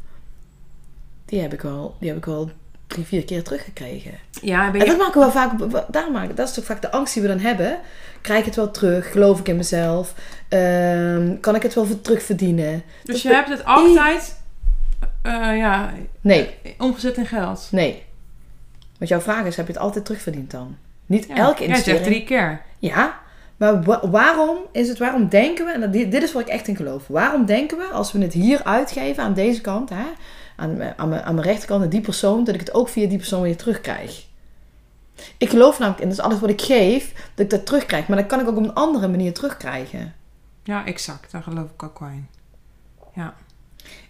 die 1.26 1.40
heb 1.42 1.54
ik 1.54 1.62
wel, 1.62 1.96
die 2.00 2.10
heb 2.10 2.18
ik 2.18 2.26
wel 2.26 2.50
drie, 2.94 3.06
vier 3.06 3.24
keer 3.24 3.44
teruggekregen. 3.44 4.12
Ja, 4.42 4.72
ben 4.72 4.80
En 4.82 4.86
je... 4.86 4.92
dat 4.92 5.00
maken 5.02 5.14
we 5.14 5.20
wel 5.20 5.32
vaak, 5.32 5.92
daar 5.92 6.12
maken, 6.12 6.36
dat 6.36 6.48
is 6.48 6.54
toch 6.54 6.66
vaak 6.66 6.82
de 6.82 6.92
angst 6.92 7.14
die 7.14 7.22
we 7.22 7.28
dan 7.28 7.40
hebben. 7.40 7.80
Krijg 8.22 8.40
ik 8.40 8.46
het 8.46 8.56
wel 8.56 8.72
terug? 8.72 9.12
Geloof 9.12 9.40
ik 9.40 9.48
in 9.48 9.56
mezelf? 9.56 10.14
Ehm, 10.50 11.40
kan 11.40 11.56
ik 11.56 11.64
het 11.64 11.74
wel 11.74 11.86
voor 11.86 12.02
terugverdienen? 12.02 12.84
Dus 13.04 13.22
je 13.22 13.30
hebt 13.34 13.50
het 13.50 13.66
altijd 13.66 14.36
eh, 15.22 15.58
ja, 15.58 15.92
Nee, 16.22 16.50
omgezet 16.78 17.18
in 17.18 17.26
geld. 17.26 17.68
nee. 17.72 18.04
Want 18.98 19.10
jouw 19.10 19.22
vraag 19.22 19.46
is, 19.46 19.56
heb 19.56 19.68
je 19.68 19.74
het 19.74 19.82
altijd 19.82 20.06
terugverdiend 20.06 20.52
dan? 20.52 20.78
Niet 21.06 21.26
Ja. 21.28 21.36
elke 21.36 21.64
investering. 21.64 21.98
zegt 22.06 22.12
drie 22.12 22.24
keer. 22.26 22.62
Ja, 22.80 23.20
maar 23.58 23.84
wa- 23.84 24.10
waarom 24.10 24.58
is 24.72 24.88
het, 24.88 24.98
waarom 24.98 25.28
denken 25.30 25.66
we, 25.66 25.72
en 25.72 25.82
dat- 25.82 25.94
dit 25.94 26.12
dit 26.12 26.24
is 26.24 26.32
waar 26.34 26.42
ik 26.42 26.48
echt 26.48 26.68
in 26.68 26.76
geloof. 26.76 27.04
Waarom 27.08 27.46
denken 27.46 27.78
we, 27.78 27.84
als 27.84 28.12
we 28.12 28.20
het 28.22 28.34
hier 28.34 28.64
uitgeven 28.64 29.24
aan 29.24 29.34
deze 29.34 29.62
kant, 29.62 29.90
hè, 29.90 30.06
aan, 30.56 30.78
mijn- 30.78 30.94
aan, 30.98 31.10
mijn, 31.10 31.24
aan 31.24 31.34
mijn 31.36 31.48
rechterkant, 31.48 31.84
aan 31.84 31.90
die 31.90 32.02
persoon, 32.02 32.44
dat 32.44 32.54
ik 32.54 32.60
het 32.60 32.74
ook 32.74 32.90
via 32.90 33.08
die 33.08 33.18
persoon 33.18 33.42
weer 33.42 33.58
terugkrijg? 33.58 34.26
Ik 35.38 35.50
geloof 35.50 35.80
namelijk 35.80 36.04
in, 36.04 36.10
dus 36.10 36.20
alles 36.20 36.40
wat 36.40 36.50
ik 36.50 36.62
geef, 36.62 37.14
dat 37.14 37.46
ik 37.46 37.50
dat 37.50 37.66
terugkrijg. 37.66 38.08
Maar 38.08 38.18
dat 38.18 38.28
kan 38.28 38.40
ik 38.40 38.48
ook 38.48 38.58
op 38.58 38.64
een 38.64 38.74
andere 38.74 39.08
manier 39.08 39.34
terugkrijgen. 39.34 40.14
Ja, 40.64 40.86
exact. 40.86 41.32
Daar 41.32 41.44
geloof 41.44 41.70
ik 41.74 41.84
ook 41.84 42.00
wel 42.00 42.10
in. 42.10 42.28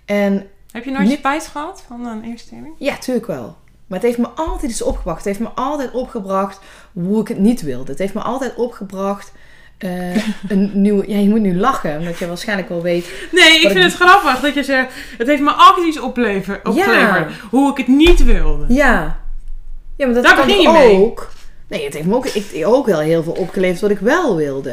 En 0.05 0.47
Heb 0.71 0.83
je 0.83 0.91
nooit 0.91 1.07
Niet- 1.07 1.17
spijt 1.17 1.47
gehad 1.47 1.83
van 1.87 2.05
een 2.05 2.23
investering? 2.23 2.75
ja, 2.77 2.97
tuurlijk 2.97 3.27
wel. 3.27 3.55
Maar 3.87 3.99
het 3.99 4.07
heeft 4.07 4.17
me 4.17 4.27
altijd 4.27 4.71
iets 4.71 4.81
opgebracht. 4.81 5.17
Het 5.17 5.25
heeft 5.25 5.39
me 5.39 5.49
altijd 5.49 5.91
opgebracht 5.91 6.59
hoe 6.93 7.21
ik 7.21 7.27
het 7.27 7.37
niet 7.39 7.61
wilde. 7.61 7.89
Het 7.91 7.99
heeft 7.99 8.13
me 8.13 8.21
altijd 8.21 8.55
opgebracht 8.55 9.31
eh, 9.83 10.15
een 10.47 10.71
nieuwe... 10.73 11.03
Ja, 11.07 11.17
je 11.17 11.29
moet 11.29 11.39
nu 11.41 11.57
lachen, 11.57 11.97
omdat 11.99 12.17
je 12.17 12.27
waarschijnlijk 12.27 12.69
wel 12.69 12.81
weet 12.81 13.05
Nee, 13.31 13.53
ik 13.55 13.59
vind 13.61 13.75
ik- 13.75 13.83
het 13.83 13.93
grappig 13.93 14.39
dat 14.39 14.53
je 14.53 14.63
zegt... 14.63 14.93
Het 15.17 15.27
heeft 15.27 15.41
me 15.41 15.51
altijd 15.51 15.87
iets 15.87 15.99
oplever, 15.99 16.59
opgeleverd. 16.63 17.31
Hoe 17.49 17.71
ik 17.71 17.77
het 17.77 17.87
niet 17.87 18.23
wilde. 18.23 18.65
Ja. 18.73 19.19
Ja, 19.97 20.05
maar 20.05 20.15
dat 20.15 20.23
Daar 20.23 20.49
ik 20.49 20.55
je 20.55 20.71
mee. 20.71 20.97
ook. 20.97 21.31
Nee, 21.67 21.83
het 21.85 21.93
heeft 21.93 22.05
me 22.07 22.15
ook, 22.15 22.25
ik, 22.25 22.65
ook 22.65 22.85
wel 22.85 22.99
heel 22.99 23.23
veel 23.23 23.33
opgeleverd 23.33 23.81
wat 23.81 23.89
ik 23.91 23.99
wel 23.99 24.35
wilde. 24.35 24.69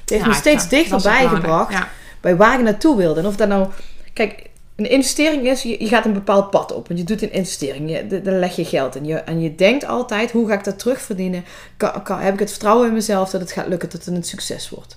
Het 0.00 0.10
heeft 0.10 0.22
Ja, 0.22 0.28
me 0.28 0.34
steeds 0.34 0.62
ja, 0.64 0.68
dichterbij 0.70 1.26
gebracht 1.28 1.74
bij 2.20 2.36
waar 2.36 2.54
ik 2.58 2.64
naartoe 2.64 2.96
wilde. 2.96 3.20
En 3.20 3.26
of 3.26 3.36
dat 3.36 3.48
nou... 3.48 3.68
Kijk, 4.12 4.49
een 4.80 4.90
investering 4.90 5.46
is, 5.46 5.62
je, 5.62 5.88
gaat 5.88 6.04
een 6.04 6.12
bepaald 6.12 6.50
pad 6.50 6.72
op. 6.72 6.88
Want 6.88 7.00
je 7.00 7.06
doet 7.06 7.22
een 7.22 7.32
investering. 7.32 7.90
Je, 7.90 8.20
daar 8.22 8.34
leg 8.34 8.56
je 8.56 8.64
geld 8.64 8.94
in. 8.96 9.04
Je, 9.04 9.14
en 9.14 9.40
je 9.40 9.54
denkt 9.54 9.84
altijd, 9.84 10.30
hoe 10.30 10.48
ga 10.48 10.54
ik 10.54 10.64
dat 10.64 10.78
terugverdienen? 10.78 11.44
Kan, 11.76 12.20
heb 12.20 12.34
ik 12.34 12.40
het 12.40 12.50
vertrouwen 12.50 12.86
in 12.88 12.92
mezelf 12.92 13.30
dat 13.30 13.40
het 13.40 13.52
gaat 13.52 13.66
lukken, 13.66 13.90
dat 13.90 14.04
het 14.04 14.14
een 14.14 14.22
succes 14.22 14.70
wordt? 14.70 14.96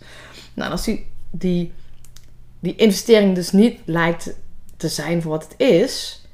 Nou, 0.53 0.71
als 0.71 0.83
die, 0.83 1.05
die, 1.31 1.73
die 2.59 2.75
investering 2.75 3.35
dus 3.35 3.51
niet 3.51 3.79
lijkt 3.85 4.33
te 4.77 4.87
zijn 4.87 5.21
voor 5.21 5.31
wat 5.31 5.43
het 5.43 5.67
is... 5.69 6.25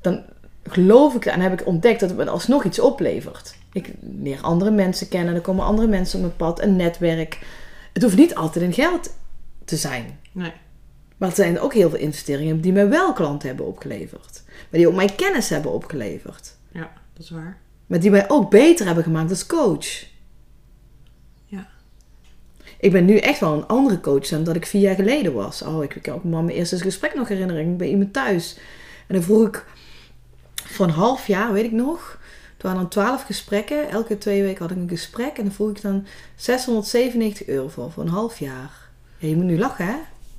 dan 0.00 0.22
geloof 0.62 1.14
ik 1.14 1.26
en 1.26 1.40
heb 1.40 1.60
ik 1.60 1.66
ontdekt 1.66 2.00
dat 2.00 2.08
het 2.08 2.18
me 2.18 2.30
alsnog 2.30 2.64
iets 2.64 2.80
oplevert. 2.80 3.54
Ik 3.72 3.90
leer 4.00 4.40
andere 4.42 4.70
mensen 4.70 5.08
kennen, 5.08 5.34
er 5.34 5.40
komen 5.40 5.64
andere 5.64 5.88
mensen 5.88 6.18
op 6.18 6.24
mijn 6.24 6.36
pad, 6.36 6.62
een 6.62 6.76
netwerk. 6.76 7.38
Het 7.92 8.02
hoeft 8.02 8.16
niet 8.16 8.34
altijd 8.34 8.64
in 8.64 8.72
geld 8.72 9.14
te 9.64 9.76
zijn. 9.76 10.18
Nee. 10.32 10.52
Maar 11.18 11.28
er 11.28 11.34
zijn 11.34 11.60
ook 11.60 11.74
heel 11.74 11.90
veel 11.90 11.98
investeringen 11.98 12.60
die 12.60 12.72
mij 12.72 12.88
wel 12.88 13.12
klanten 13.12 13.48
hebben 13.48 13.66
opgeleverd. 13.66 14.42
Maar 14.46 14.80
die 14.80 14.88
ook 14.88 14.94
mij 14.94 15.08
kennis 15.16 15.48
hebben 15.48 15.72
opgeleverd. 15.72 16.56
Ja, 16.72 16.92
dat 17.12 17.22
is 17.22 17.30
waar. 17.30 17.58
Maar 17.86 18.00
die 18.00 18.10
mij 18.10 18.30
ook 18.30 18.50
beter 18.50 18.86
hebben 18.86 19.04
gemaakt 19.04 19.30
als 19.30 19.46
coach. 19.46 20.04
Ja. 21.46 21.68
Ik 22.80 22.92
ben 22.92 23.04
nu 23.04 23.16
echt 23.16 23.40
wel 23.40 23.52
een 23.52 23.66
andere 23.66 24.00
coach 24.00 24.28
dan 24.28 24.44
dat 24.44 24.56
ik 24.56 24.66
vier 24.66 24.80
jaar 24.80 24.94
geleden 24.94 25.32
was. 25.32 25.62
Oh, 25.62 25.82
ik 25.82 25.98
kan 26.02 26.14
ook 26.14 26.24
mijn 26.24 26.48
eerste 26.48 26.78
gesprek 26.78 27.14
nog 27.14 27.28
herinneren. 27.28 27.62
Ik 27.62 27.68
ben 27.68 27.76
bij 27.76 27.88
iemand 27.88 28.12
thuis. 28.12 28.58
En 29.06 29.14
dan 29.14 29.22
vroeg 29.22 29.46
ik 29.46 29.64
voor 30.54 30.86
een 30.86 30.92
half 30.92 31.26
jaar, 31.26 31.52
weet 31.52 31.64
ik 31.64 31.72
nog. 31.72 32.20
waren 32.60 32.78
dan 32.78 32.88
12 32.88 33.22
gesprekken. 33.22 33.90
Elke 33.90 34.18
twee 34.18 34.42
weken 34.42 34.62
had 34.62 34.70
ik 34.70 34.76
een 34.76 34.88
gesprek. 34.88 35.36
En 35.38 35.44
dan 35.44 35.52
vroeg 35.52 35.70
ik 35.70 35.82
dan 35.82 36.06
697 36.36 37.46
euro 37.46 37.68
voor, 37.68 37.90
voor 37.90 38.02
een 38.02 38.08
half 38.08 38.38
jaar. 38.38 38.88
Ja, 39.18 39.28
je 39.28 39.36
moet 39.36 39.44
nu 39.44 39.58
lachen, 39.58 39.86
hè? 39.86 39.96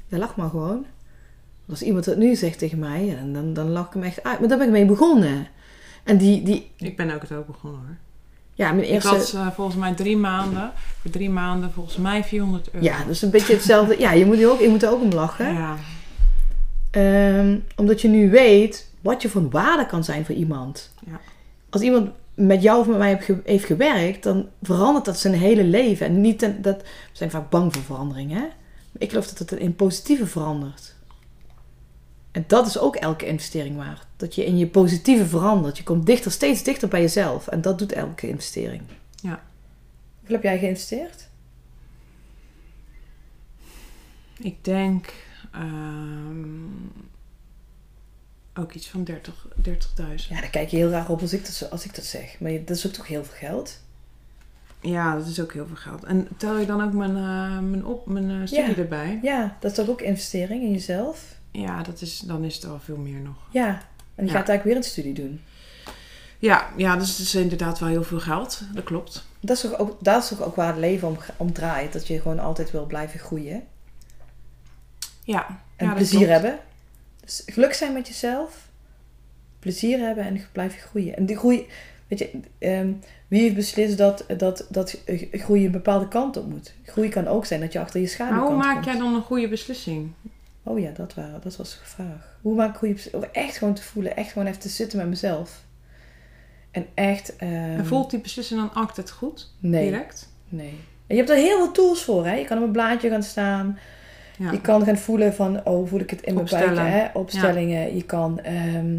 Ja, 0.09 0.17
lach 0.17 0.35
maar 0.35 0.49
gewoon. 0.49 0.85
Als 1.69 1.81
iemand 1.81 2.05
dat 2.05 2.17
nu 2.17 2.35
zegt 2.35 2.57
tegen 2.59 2.79
mij, 2.79 3.05
ja, 3.05 3.15
dan, 3.33 3.53
dan 3.53 3.69
lach 3.69 3.87
ik 3.87 3.93
hem 3.93 4.03
echt 4.03 4.23
uit. 4.23 4.39
Maar 4.39 4.47
daar 4.49 4.57
ben 4.57 4.67
ik 4.67 4.73
mee 4.73 4.85
begonnen. 4.85 5.47
En 6.03 6.17
die, 6.17 6.43
die 6.43 6.71
Ik 6.77 6.97
ben 6.97 7.11
ook 7.15 7.21
het 7.21 7.31
ook 7.31 7.47
begonnen 7.47 7.79
hoor. 7.79 7.95
ja, 8.53 8.71
mijn 8.71 8.83
Ik 8.87 8.89
eerste... 8.93 9.07
had 9.09 9.33
eh, 9.33 9.47
volgens 9.51 9.77
mij 9.77 9.93
drie 9.93 10.17
maanden. 10.17 10.71
Voor 11.01 11.11
drie 11.11 11.29
maanden 11.29 11.71
volgens 11.71 11.97
mij 11.97 12.23
400 12.23 12.69
euro. 12.71 12.85
Ja, 12.85 13.03
dus 13.03 13.21
een 13.21 13.29
beetje 13.29 13.53
hetzelfde. 13.53 13.99
Ja, 13.99 14.11
je 14.11 14.25
moet, 14.25 14.45
ook, 14.45 14.59
je 14.59 14.69
moet 14.69 14.83
er 14.83 14.91
ook 14.91 15.01
om 15.01 15.11
lachen. 15.11 15.53
Ja. 15.53 15.75
Ehm, 16.91 17.57
omdat 17.75 18.01
je 18.01 18.07
nu 18.07 18.29
weet 18.29 18.91
wat 19.01 19.21
je 19.21 19.29
van 19.29 19.49
waarde 19.49 19.85
kan 19.85 20.03
zijn 20.03 20.25
voor 20.25 20.35
iemand. 20.35 20.91
Ja. 21.05 21.19
Als 21.69 21.81
iemand 21.81 22.09
met 22.33 22.61
jou 22.61 22.79
of 22.79 22.87
met 22.87 22.97
mij 22.97 23.07
heeft, 23.09 23.25
ge- 23.25 23.41
heeft 23.45 23.65
gewerkt, 23.65 24.23
dan 24.23 24.47
verandert 24.61 25.05
dat 25.05 25.19
zijn 25.19 25.33
hele 25.33 25.63
leven. 25.63 26.05
En 26.05 26.21
niet 26.21 26.39
ten- 26.39 26.61
dat, 26.61 26.77
we 26.81 26.87
zijn 27.11 27.31
vaak 27.31 27.49
bang 27.49 27.73
voor 27.73 27.83
verandering, 27.83 28.31
hè? 28.31 28.43
Ik 28.99 29.09
geloof 29.09 29.27
dat 29.27 29.49
het 29.49 29.59
in 29.59 29.75
positieve 29.75 30.27
verandert. 30.27 30.95
En 32.31 32.43
dat 32.47 32.67
is 32.67 32.77
ook 32.77 32.95
elke 32.95 33.25
investering 33.25 33.75
waard. 33.75 34.05
Dat 34.17 34.35
je 34.35 34.45
in 34.45 34.57
je 34.57 34.67
positieve 34.67 35.25
verandert. 35.27 35.77
Je 35.77 35.83
komt 35.83 36.05
dichter, 36.05 36.31
steeds 36.31 36.63
dichter 36.63 36.87
bij 36.87 37.01
jezelf. 37.01 37.47
En 37.47 37.61
dat 37.61 37.79
doet 37.79 37.91
elke 37.91 38.27
investering. 38.27 38.81
Ja. 39.21 39.43
Hoeveel 40.19 40.35
heb 40.35 40.43
jij 40.43 40.59
geïnvesteerd? 40.59 41.27
Ik 44.39 44.63
denk 44.63 45.13
ehm, 45.51 46.65
ook 48.53 48.73
iets 48.73 48.87
van 48.89 49.03
30 49.03 49.47
30.000. 49.61 49.73
Ja, 50.29 50.41
daar 50.41 50.49
kijk 50.49 50.69
je 50.69 50.77
heel 50.77 50.89
raar 50.89 51.09
op 51.09 51.21
als 51.21 51.33
ik 51.33 51.45
dat, 51.45 51.71
als 51.71 51.85
ik 51.85 51.95
dat 51.95 52.05
zeg. 52.05 52.39
Maar 52.39 52.51
je- 52.51 52.63
dat 52.63 52.77
is 52.77 52.87
ook 52.87 52.93
toch 52.93 53.07
heel 53.07 53.23
veel 53.25 53.37
geld? 53.49 53.79
Ja, 54.81 55.15
dat 55.15 55.27
is 55.27 55.41
ook 55.41 55.53
heel 55.53 55.67
veel 55.67 55.75
geld. 55.75 56.03
En 56.03 56.27
tel 56.37 56.57
je 56.57 56.65
dan 56.65 56.83
ook 56.83 56.93
mijn, 56.93 57.15
eh, 57.15 57.59
mijn, 57.59 57.85
op, 57.85 58.05
mijn 58.07 58.29
eh, 58.29 58.47
studie 58.47 58.69
Ja. 58.75 58.75
erbij? 58.81 59.19
Ja, 59.21 59.57
dat 59.59 59.71
is 59.71 59.77
toch 59.77 59.89
ook 59.89 60.01
investering 60.01 60.63
in 60.63 60.71
jezelf? 60.71 61.23
Ja, 61.51 61.83
dat 61.83 62.01
is, 62.01 62.19
dan 62.19 62.43
is 62.43 62.55
het 62.55 62.65
al 62.65 62.79
veel 62.79 62.97
meer 62.97 63.19
nog. 63.19 63.35
Ja, 63.51 63.67
en 64.15 64.25
je 64.25 64.31
Ja. 64.31 64.37
gaat 64.37 64.49
eigenlijk 64.49 64.63
weer 64.63 64.75
een 64.75 64.83
studie 64.83 65.13
doen. 65.13 65.41
Ja, 66.39 66.69
ja, 66.77 66.95
dus 66.95 67.09
het 67.09 67.19
is 67.19 67.35
inderdaad 67.35 67.79
wel 67.79 67.89
heel 67.89 68.03
veel 68.03 68.19
geld. 68.19 68.61
Dat 68.73 68.83
klopt. 68.83 69.25
Dat 69.39 69.55
is 69.55 69.61
toch 69.61 69.77
ook, 69.77 69.97
dat 70.03 70.23
is 70.23 70.29
toch 70.29 70.41
ook 70.41 70.55
waar 70.55 70.67
het 70.67 70.77
leven 70.77 71.07
om, 71.07 71.17
om 71.37 71.53
draait. 71.53 71.93
Dat 71.93 72.07
je 72.07 72.21
gewoon 72.21 72.39
altijd 72.39 72.71
wil 72.71 72.85
blijven 72.85 73.19
groeien. 73.19 73.63
Ja. 75.23 75.59
En 75.75 75.85
ja, 75.87 75.93
plezier 75.93 76.17
klopt. 76.17 76.33
hebben. 76.33 76.59
Dus 77.21 77.43
geluk 77.45 77.73
zijn 77.73 77.93
met 77.93 78.07
jezelf. 78.07 78.67
Plezier 79.59 79.99
hebben 79.99 80.23
en 80.25 80.41
blijven 80.51 80.79
groeien. 80.79 81.15
En 81.15 81.25
die 81.25 81.37
groei... 81.37 81.67
Weet 82.09 82.19
je, 82.19 82.29
ehm, 82.59 82.91
wie 83.27 83.41
heeft 83.41 83.55
beslist 83.55 83.97
dat, 83.97 84.25
dat, 84.37 84.65
dat 84.69 84.97
groei 85.31 85.65
een 85.65 85.71
bepaalde 85.71 86.07
kant 86.07 86.37
op 86.37 86.49
moet? 86.49 86.73
Groei 86.85 87.09
kan 87.09 87.27
ook 87.27 87.45
zijn 87.45 87.59
dat 87.59 87.73
je 87.73 87.79
achter 87.79 87.99
je 87.99 88.05
Maar 88.05 88.15
schaduwkant 88.15 88.47
hoe 88.49 88.57
maak 88.57 88.73
komt. 88.73 88.85
jij 88.85 88.97
dan 88.97 89.13
een 89.15 89.21
goede 89.21 89.47
beslissing? 89.47 90.11
Oh 90.63 90.79
ja, 90.79 90.91
dat, 90.95 91.13
waren, 91.13 91.41
dat 91.41 91.55
was 91.55 91.69
de 91.69 91.85
vraag. 91.85 92.37
Hoe 92.41 92.55
maak 92.55 92.69
ik 92.69 92.75
goede 92.77 92.93
beslissingen? 92.93 93.33
Echt 93.33 93.57
gewoon 93.57 93.73
te 93.73 93.81
voelen. 93.83 94.15
Echt 94.15 94.31
gewoon 94.31 94.47
even 94.47 94.59
te 94.59 94.69
zitten 94.69 94.97
met 94.97 95.07
mezelf. 95.07 95.63
En 96.71 96.85
echt... 96.93 97.35
ehm, 97.35 97.51
En 97.51 97.85
voelt 97.85 98.09
die 98.09 98.19
beslissing 98.19 98.59
dan 98.59 98.73
altijd 98.73 99.11
goed? 99.11 99.53
Nee. 99.59 99.89
Direct? 99.89 100.29
Nee. 100.49 100.73
En 101.07 101.15
je 101.15 101.21
hebt 101.21 101.29
er 101.29 101.35
heel 101.35 101.57
veel 101.57 101.71
tools 101.71 102.03
voor. 102.03 102.25
Hè? 102.25 102.33
Je 102.35 102.45
kan 102.45 102.57
op 102.57 102.63
een 102.63 102.71
blaadje 102.71 103.09
gaan 103.09 103.23
staan. 103.23 103.77
Ja. 104.37 104.51
Je 104.51 104.61
kan 104.61 104.85
gaan 104.85 104.97
voelen 104.97 105.33
van, 105.33 105.65
oh, 105.65 105.87
voel 105.87 105.99
ik 105.99 106.09
het 106.09 106.21
in 106.21 106.33
mijn 106.33 106.47
buik. 106.49 106.77
Hè? 106.77 107.07
Opstellingen. 107.13 107.95
Je 107.95 108.03
kan, 108.03 108.39
ehm, 108.39 108.97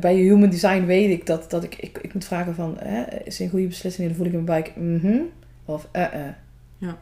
bij 0.00 0.14
human 0.14 0.50
design 0.50 0.84
weet 0.84 1.10
ik 1.10 1.26
dat, 1.26 1.50
dat 1.50 1.64
ik, 1.64 1.76
ik, 1.76 1.98
ik 1.98 2.14
moet 2.14 2.24
vragen 2.24 2.54
van, 2.54 2.76
hè, 2.78 3.04
is 3.24 3.38
een 3.38 3.50
goede 3.50 3.66
beslissing? 3.66 4.06
Dan 4.06 4.16
voel 4.16 4.26
ik 4.26 4.32
in 4.32 4.44
mijn 4.44 4.62
buik, 4.62 4.76
mhm. 4.76 5.20
Of, 5.64 5.88
eh, 5.90 6.26
eh. 6.26 6.34
Ja. 6.78 6.98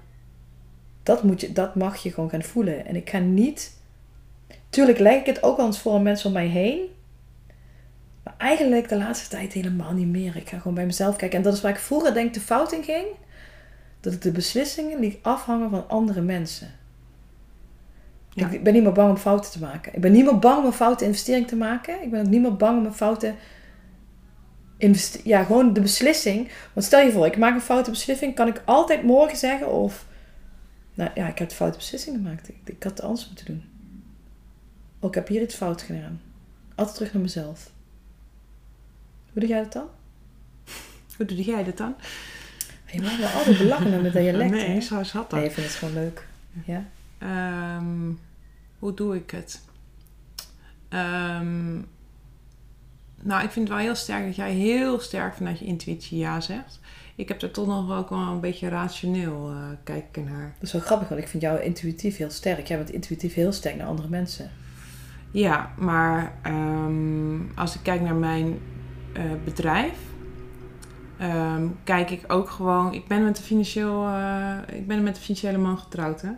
Dat, 1.02 1.22
moet 1.22 1.40
je, 1.40 1.52
dat 1.52 1.74
mag 1.74 1.96
je 1.96 2.12
gewoon 2.12 2.30
gaan 2.30 2.42
voelen. 2.42 2.86
En 2.86 2.96
ik 2.96 3.10
ga 3.10 3.18
niet, 3.18 3.76
tuurlijk 4.70 4.98
leg 4.98 5.20
ik 5.20 5.26
het 5.26 5.42
ook 5.42 5.56
wel 5.56 5.66
eens 5.66 5.80
voor 5.80 6.00
mensen 6.00 6.26
om 6.26 6.32
mij 6.32 6.46
heen. 6.46 6.80
Maar 8.22 8.34
eigenlijk 8.38 8.88
de 8.88 8.96
laatste 8.96 9.28
tijd 9.28 9.52
helemaal 9.52 9.92
niet 9.92 10.08
meer. 10.08 10.36
Ik 10.36 10.48
ga 10.48 10.58
gewoon 10.58 10.74
bij 10.74 10.86
mezelf 10.86 11.16
kijken. 11.16 11.38
En 11.38 11.44
dat 11.44 11.54
is 11.54 11.60
waar 11.60 11.70
ik 11.70 11.78
vroeger 11.78 12.14
denk 12.14 12.34
de 12.34 12.40
fout 12.40 12.72
in 12.72 12.84
ging. 12.84 13.06
Dat 14.00 14.12
ik 14.12 14.22
de 14.22 14.30
beslissingen 14.30 15.00
liet 15.00 15.18
afhangen 15.22 15.70
van 15.70 15.88
andere 15.88 16.20
mensen. 16.20 16.68
Ja. 18.38 18.48
Ik 18.48 18.62
ben 18.62 18.72
niet 18.72 18.82
meer 18.82 18.92
bang 18.92 19.10
om 19.10 19.16
fouten 19.16 19.50
te 19.50 19.58
maken. 19.58 19.94
Ik 19.94 20.00
ben 20.00 20.12
niet 20.12 20.24
meer 20.24 20.38
bang 20.38 20.58
om 20.58 20.64
een 20.64 20.72
foute 20.72 21.04
investering 21.04 21.46
te 21.48 21.56
maken. 21.56 22.02
Ik 22.02 22.10
ben 22.10 22.20
ook 22.20 22.30
niet 22.30 22.40
meer 22.40 22.56
bang 22.56 22.78
om 22.78 22.86
een 22.86 22.94
foute... 22.94 23.34
Ja, 25.24 25.44
gewoon 25.44 25.72
de 25.72 25.80
beslissing. 25.80 26.48
Want 26.72 26.86
stel 26.86 27.00
je 27.00 27.12
voor, 27.12 27.26
ik 27.26 27.36
maak 27.36 27.54
een 27.54 27.60
foute 27.60 27.90
beslissing. 27.90 28.34
Kan 28.34 28.48
ik 28.48 28.62
altijd 28.64 29.02
morgen 29.02 29.36
zeggen 29.36 29.72
of... 29.72 30.06
Nou 30.94 31.10
ja, 31.14 31.28
ik 31.28 31.38
heb 31.38 31.48
de 31.48 31.54
foute 31.54 31.76
beslissing 31.76 32.16
gemaakt. 32.16 32.48
Ik, 32.48 32.56
ik 32.64 32.82
had 32.82 32.92
het 32.92 33.02
anders 33.02 33.26
moeten 33.26 33.46
doen. 33.46 33.64
Oh, 35.00 35.08
ik 35.08 35.14
heb 35.14 35.28
hier 35.28 35.42
iets 35.42 35.54
fout 35.54 35.82
gedaan. 35.82 36.20
Altijd 36.74 36.96
terug 36.96 37.12
naar 37.12 37.22
mezelf. 37.22 37.70
Hoe 39.32 39.40
doe 39.40 39.48
jij 39.48 39.62
dat 39.62 39.72
dan? 39.72 39.88
Hoe 41.16 41.26
doe 41.26 41.42
jij 41.42 41.64
dat 41.64 41.76
dan? 41.76 41.94
Je 42.86 43.02
maakt 43.02 43.18
me 43.18 43.26
altijd 43.26 43.58
belachen 43.58 43.90
met 43.90 44.02
dat 44.02 44.12
dialect. 44.12 44.50
nee, 44.54 44.68
hè? 44.68 44.80
zo 44.80 45.02
zat 45.02 45.30
dat. 45.30 45.38
Nee, 45.38 45.48
ik 45.48 45.54
vind 45.54 45.66
het 45.66 45.74
gewoon 45.74 45.94
leuk. 45.94 46.26
Ja? 46.64 46.84
Ehm, 47.18 48.10
hoe 48.78 48.94
doe 48.94 49.16
ik 49.16 49.30
het? 49.30 49.62
Ehm, 50.88 51.74
nou, 53.22 53.44
ik 53.44 53.50
vind 53.50 53.68
het 53.68 53.76
wel 53.76 53.86
heel 53.86 53.94
sterk 53.94 54.24
dat 54.24 54.36
jij 54.36 54.52
heel 54.52 55.00
sterk 55.00 55.34
vanuit 55.34 55.58
je 55.58 55.64
intuïtie 55.64 56.18
ja 56.18 56.40
zegt. 56.40 56.80
Ik 57.14 57.28
heb 57.28 57.42
er 57.42 57.50
toch 57.50 57.66
nog 57.66 57.98
ook 57.98 58.08
wel 58.08 58.18
een 58.18 58.40
beetje 58.40 58.68
rationeel 58.68 59.50
eh 59.50 59.68
kijken 59.84 60.24
naar. 60.24 60.54
Dat 60.54 60.62
is 60.62 60.72
wel 60.72 60.80
grappig, 60.80 61.08
want 61.08 61.20
ik 61.20 61.28
vind 61.28 61.42
jou 61.42 61.60
intuïtief 61.60 62.16
heel 62.16 62.30
sterk. 62.30 62.66
Jij 62.66 62.76
bent 62.76 62.90
intuïtief 62.90 63.34
heel 63.34 63.52
sterk 63.52 63.76
naar 63.76 63.86
andere 63.86 64.08
mensen. 64.08 64.50
Ja, 65.30 65.72
maar 65.76 66.32
ehm, 66.42 67.40
als 67.54 67.74
ik 67.74 67.82
kijk 67.82 68.00
naar 68.00 68.14
mijn 68.14 68.58
eh, 69.12 69.22
bedrijf, 69.44 69.98
ehm, 71.18 71.66
kijk 71.84 72.10
ik 72.10 72.32
ook 72.32 72.50
gewoon. 72.50 72.92
Ik 72.92 73.06
ben 73.06 73.24
met 73.24 73.38
een 73.38 73.44
financieel, 73.44 74.06
eh, 74.06 74.56
ik 74.66 74.86
ben 74.86 75.02
met 75.02 75.16
een 75.16 75.22
financiële 75.22 75.58
man 75.58 75.78
getrouwd, 75.78 76.20
hè. 76.22 76.30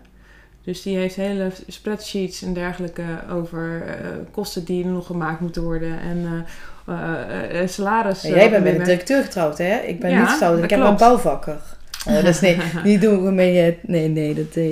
Dus 0.64 0.82
die 0.82 0.96
heeft 0.96 1.14
hele 1.14 1.50
spreadsheets 1.66 2.42
en 2.42 2.52
dergelijke 2.52 3.02
over 3.30 3.82
eh, 3.86 3.94
kosten 4.30 4.64
die 4.64 4.86
nog 4.86 5.06
gemaakt 5.06 5.40
moeten 5.40 5.62
worden 5.62 6.00
en 6.00 6.46
eh, 6.86 7.66
salaris. 7.66 8.24
En 8.24 8.30
jij 8.30 8.50
bent 8.50 8.64
met 8.64 8.78
een 8.78 8.84
directeur 8.84 9.22
getrouwd, 9.22 9.58
hè? 9.58 9.78
Ik 9.78 10.00
ben 10.00 10.11
Ja, 10.11 10.20
niet 10.20 10.28
getrouwd. 10.28 10.62
Ik 10.62 10.70
heb 10.70 10.80
een 10.80 10.96
bouwvakker. 10.96 11.61
Oh, 12.06 12.14
dat 12.14 12.24
is 12.24 12.40
nee, 12.40 12.56
niet 12.84 13.00
doen 13.00 13.24
we 13.24 13.30
mee. 13.30 13.78
Nee, 13.82 14.08
nee, 14.08 14.34
dat. 14.34 14.64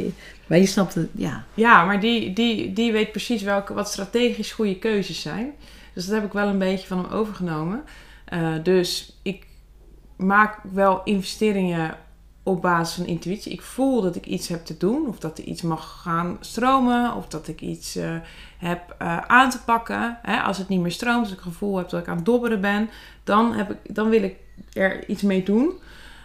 maar 0.47 0.59
je 0.59 0.67
snapt 0.67 0.95
het, 0.95 1.09
ja. 1.13 1.45
Ja, 1.55 1.85
maar 1.85 2.01
die, 2.01 2.33
die, 2.33 2.73
die 2.73 2.93
weet 2.93 3.11
precies 3.11 3.43
welke, 3.43 3.75
wat 3.75 3.89
strategisch 3.91 4.53
goede 4.53 4.79
keuzes 4.79 5.21
zijn. 5.21 5.53
Dus 5.95 6.07
dat 6.07 6.15
heb 6.15 6.25
ik 6.25 6.33
wel 6.33 6.49
een 6.49 6.59
beetje 6.59 6.87
van 6.87 6.99
hem 6.99 7.13
overgenomen. 7.13 7.85
Dus 8.63 9.19
ik 9.23 9.47
maak 10.17 10.59
wel 10.73 11.01
investeringen 11.05 11.97
op 12.49 12.63
basis 12.63 12.95
van 12.95 13.07
intuïtie. 13.07 13.53
Ik 13.53 13.63
voel 13.63 14.03
dat 14.03 14.17
ik 14.17 14.27
iets 14.27 14.49
heb 14.49 14.65
te 14.65 14.77
doen. 14.77 15.09
Of 15.09 15.19
dat 15.19 15.39
er 15.39 15.45
iets 15.45 15.63
mag 15.63 16.01
gaan 16.03 16.37
stromen. 16.41 17.15
Of 17.15 17.27
dat 17.29 17.49
ik 17.49 17.61
iets 17.61 17.97
eh, 17.97 18.11
heb 18.59 18.95
eh, 18.99 19.19
aan 19.19 19.51
te 19.51 19.63
pakken. 19.65 20.19
Hè, 20.23 20.41
als 20.41 20.59
het 20.59 20.69
niet 20.69 20.81
meer 20.81 20.91
stroomt, 20.93 21.21
als 21.21 21.29
ik 21.29 21.35
het 21.35 21.45
gevoel 21.45 21.77
heb 21.77 21.89
dat 21.89 22.01
ik 22.01 22.09
aan 22.09 22.17
het 22.17 22.25
dobberen 22.25 22.61
ben. 22.61 22.91
Dan, 23.25 23.55
heb 23.55 23.71
ik, 23.71 23.95
dan 23.95 24.09
wil 24.09 24.23
ik 24.23 24.35
er 24.73 25.09
iets 25.09 25.23
mee 25.23 25.43
doen. 25.43 25.73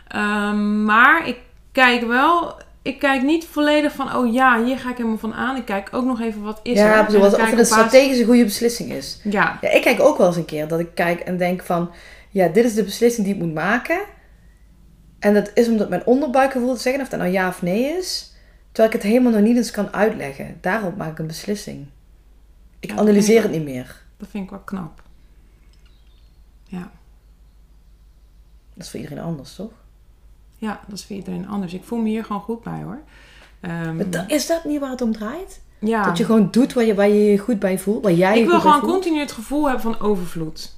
Ehm, 0.07 0.85
maar 0.85 1.27
ik 1.27 1.37
kijk 1.71 2.07
wel... 2.07 2.53
Ik 2.81 2.99
kijk 2.99 3.21
niet 3.21 3.45
volledig 3.45 3.91
van, 3.93 4.15
oh 4.15 4.33
ja, 4.33 4.63
hier 4.63 4.77
ga 4.77 4.89
ik 4.89 4.97
helemaal 4.97 5.17
van 5.17 5.33
aan. 5.33 5.55
Ik 5.55 5.65
kijk 5.65 5.89
ook 5.91 6.05
nog 6.05 6.21
even 6.21 6.41
wat 6.41 6.59
is 6.63 6.79
er. 6.79 6.85
ja, 6.85 7.05
bedoel, 7.05 7.21
dan 7.21 7.29
of 7.31 7.37
het 7.39 7.49
een 7.49 7.55
basis- 7.55 7.67
strategische 7.67 8.25
goede 8.25 8.43
beslissing 8.43 8.91
is. 8.91 9.19
Ja, 9.23 9.57
Ja, 9.61 9.69
ik 9.69 9.81
kijk 9.81 9.99
ook 9.99 10.17
wel 10.17 10.27
eens 10.27 10.35
een 10.35 10.45
keer 10.45 10.67
dat 10.67 10.79
ik 10.79 10.89
kijk 10.93 11.19
en 11.19 11.37
denk 11.37 11.63
van... 11.63 11.89
Ja, 12.29 12.47
dit 12.47 12.65
is 12.65 12.73
de 12.73 12.83
beslissing 12.83 13.25
die 13.25 13.35
ik 13.35 13.41
moet 13.41 13.53
maken. 13.53 13.99
En 15.23 15.33
dat 15.33 15.51
is 15.53 15.67
omdat 15.67 15.89
mijn 15.89 16.05
onderbuikgevoel 16.05 16.73
te 16.75 16.81
zeggen 16.81 17.01
of 17.01 17.09
dat 17.09 17.19
nou 17.19 17.31
ja 17.31 17.47
of 17.47 17.61
nee 17.61 17.83
is. 17.97 18.31
Terwijl 18.71 18.93
ik 18.95 19.01
het 19.01 19.11
helemaal 19.11 19.31
nog 19.31 19.41
niet 19.41 19.57
eens 19.57 19.71
kan 19.71 19.93
uitleggen. 19.93 20.57
Daarop 20.61 20.97
maak 20.97 21.11
ik 21.11 21.19
een 21.19 21.27
beslissing. 21.27 21.85
Ik 22.79 22.89
Ja, 22.91 22.97
analyseer 22.97 23.41
het 23.41 23.51
niet 23.51 23.63
meer. 23.63 24.01
dat 24.17 24.27
vind 24.29 24.43
ik 24.43 24.49
wel 24.49 24.59
knap. 24.59 25.01
Ja. 26.63 26.91
Dat 28.73 28.83
is 28.83 28.89
voor 28.89 28.99
iedereen 28.99 29.23
anders, 29.23 29.55
toch? 29.55 29.71
Ja, 30.57 30.79
dat 30.87 30.97
is 30.97 31.05
voor 31.05 31.15
iedereen 31.15 31.47
anders. 31.47 31.73
Ik 31.73 31.83
voel 31.83 31.99
me 31.99 32.09
hier 32.09 32.25
gewoon 32.25 32.41
goed 32.41 32.63
bij 32.63 32.81
hoor. 32.83 32.99
Maar 33.95 34.09
da- 34.09 34.27
is 34.27 34.47
dat 34.47 34.63
niet 34.65 34.79
waar 34.79 34.89
het 34.89 35.01
om 35.01 35.11
draait? 35.13 35.61
ja. 35.79 36.03
Dat 36.03 36.17
je 36.17 36.25
gewoon 36.25 36.51
doet 36.51 36.73
waar 36.73 36.83
je, 36.83 36.95
waar 36.95 37.07
je 37.07 37.23
je 37.31 37.37
goed 37.37 37.59
bij 37.59 37.79
voelt? 37.79 38.03
Waar 38.03 38.13
jij 38.13 38.39
ik 38.39 38.45
wil 38.47 38.59
gewoon 38.59 38.79
voelt? 38.79 38.91
continu 38.91 39.19
het 39.19 39.31
gevoel 39.31 39.63
hebben 39.65 39.81
van 39.81 39.99
overvloed. 39.99 40.75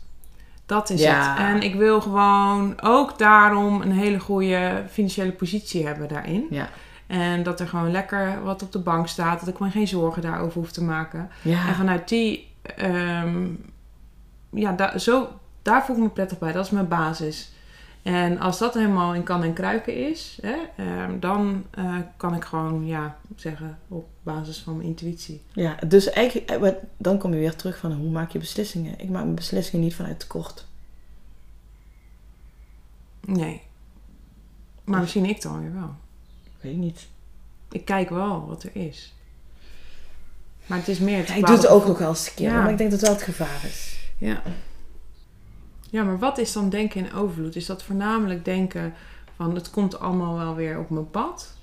Dat 0.65 0.89
is 0.89 1.01
Ja. 1.01 1.29
het. 1.29 1.37
En 1.39 1.61
ik 1.61 1.75
wil 1.75 2.01
gewoon 2.01 2.81
ook 2.81 3.17
daarom 3.17 3.81
een 3.81 3.91
hele 3.91 4.19
goede 4.19 4.83
financiële 4.91 5.31
positie 5.31 5.85
hebben 5.85 6.07
daarin. 6.07 6.45
Ja. 6.49 6.69
En 7.07 7.43
dat 7.43 7.59
er 7.59 7.67
gewoon 7.67 7.91
lekker 7.91 8.43
wat 8.43 8.61
op 8.63 8.71
de 8.71 8.79
bank 8.79 9.07
staat. 9.07 9.39
Dat 9.39 9.49
ik 9.49 9.59
me 9.59 9.69
geen 9.69 9.87
zorgen 9.87 10.21
daarover 10.21 10.59
hoef 10.59 10.71
te 10.71 10.83
maken. 10.83 11.29
Ja. 11.41 11.67
En 11.67 11.75
vanuit 11.75 12.07
die, 12.09 12.51
ehm, 12.75 13.45
ja, 14.49 14.71
da- 14.71 14.97
zo 14.97 15.27
daar 15.61 15.85
voel 15.85 15.95
ik 15.95 16.01
me 16.01 16.09
prettig 16.09 16.37
bij. 16.39 16.51
Dat 16.51 16.65
is 16.65 16.71
mijn 16.71 16.87
basis. 16.87 17.51
En 18.05 18.39
als 18.39 18.57
dat 18.57 18.73
helemaal 18.73 19.13
in 19.13 19.23
kan 19.23 19.43
en 19.43 19.53
kruiken 19.53 20.09
is, 20.09 20.37
hè, 20.41 20.55
ehm, 20.77 21.19
dan 21.19 21.65
eh, 21.71 21.97
kan 22.17 22.35
ik 22.35 22.43
gewoon 22.43 22.85
ja, 22.85 23.17
zeggen 23.35 23.79
op 23.87 24.07
basis 24.23 24.59
van 24.59 24.75
mijn 24.75 24.87
intuïtie. 24.87 25.41
Ja, 25.53 25.77
dus 25.87 26.09
eigenlijk, 26.09 26.49
eh, 26.49 26.71
dan 26.97 27.17
kom 27.17 27.33
je 27.33 27.39
weer 27.39 27.55
terug 27.55 27.77
van 27.77 27.91
hoe 27.91 28.09
maak 28.09 28.31
je 28.31 28.39
beslissingen. 28.39 28.99
Ik 28.99 29.09
maak 29.09 29.23
mijn 29.23 29.35
beslissingen 29.35 29.85
niet 29.85 29.95
vanuit 29.95 30.19
tekort. 30.19 30.65
Nee. 33.21 33.61
Maar 34.83 34.99
misschien 34.99 35.25
ik 35.25 35.41
dan 35.41 35.61
weer 35.61 35.73
wel. 35.73 35.95
Weet 36.61 36.71
ik 36.71 36.77
niet. 36.77 37.07
Ik 37.71 37.85
kijk 37.85 38.09
wel 38.09 38.45
wat 38.47 38.63
er 38.63 38.75
is. 38.75 39.13
Maar 40.65 40.77
het 40.77 40.87
is 40.87 40.99
meer 40.99 41.17
het 41.17 41.27
Ja, 41.27 41.35
ik 41.35 41.45
doe 41.45 41.55
het 41.55 41.67
ook 41.67 41.87
nog 41.87 41.97
wel 41.97 42.09
eens 42.09 42.27
een 42.27 42.33
keer, 42.35 42.49
Ja. 42.49 42.61
maar 42.61 42.71
ik 42.71 42.77
denk 42.77 42.91
dat 42.91 42.99
het 42.99 43.09
wel 43.09 43.17
het 43.17 43.27
gevaar 43.27 43.65
is. 43.65 43.97
Ja. 44.17 44.41
Ja, 45.95 46.03
maar 46.03 46.19
wat 46.19 46.37
is 46.37 46.53
dan 46.53 46.69
denken 46.69 47.05
in 47.05 47.13
overvloed? 47.13 47.55
Is 47.55 47.65
dat 47.65 47.83
voornamelijk 47.83 48.45
denken 48.45 48.93
van 49.35 49.55
het 49.55 49.69
komt 49.69 49.99
allemaal 49.99 50.37
wel 50.37 50.55
weer 50.55 50.79
op 50.79 50.89
mijn 50.89 51.09
pad? 51.09 51.53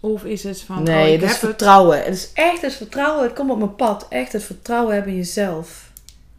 Of 0.00 0.24
is 0.24 0.42
het 0.42 0.62
van 0.62 0.82
nee, 0.82 1.06
oh, 1.06 1.12
ik 1.12 1.20
het 1.20 1.30
is 1.30 1.30
heb 1.30 1.48
vertrouwen. 1.48 1.98
Het 2.04 2.14
is 2.14 2.32
echt 2.32 2.62
het 2.62 2.72
vertrouwen. 2.72 3.22
Het 3.22 3.32
komt 3.32 3.50
op 3.50 3.58
mijn 3.58 3.74
pad. 3.74 4.06
Echt 4.08 4.32
het 4.32 4.44
vertrouwen 4.44 4.94
hebben 4.94 5.12
in 5.12 5.18
jezelf. 5.18 5.92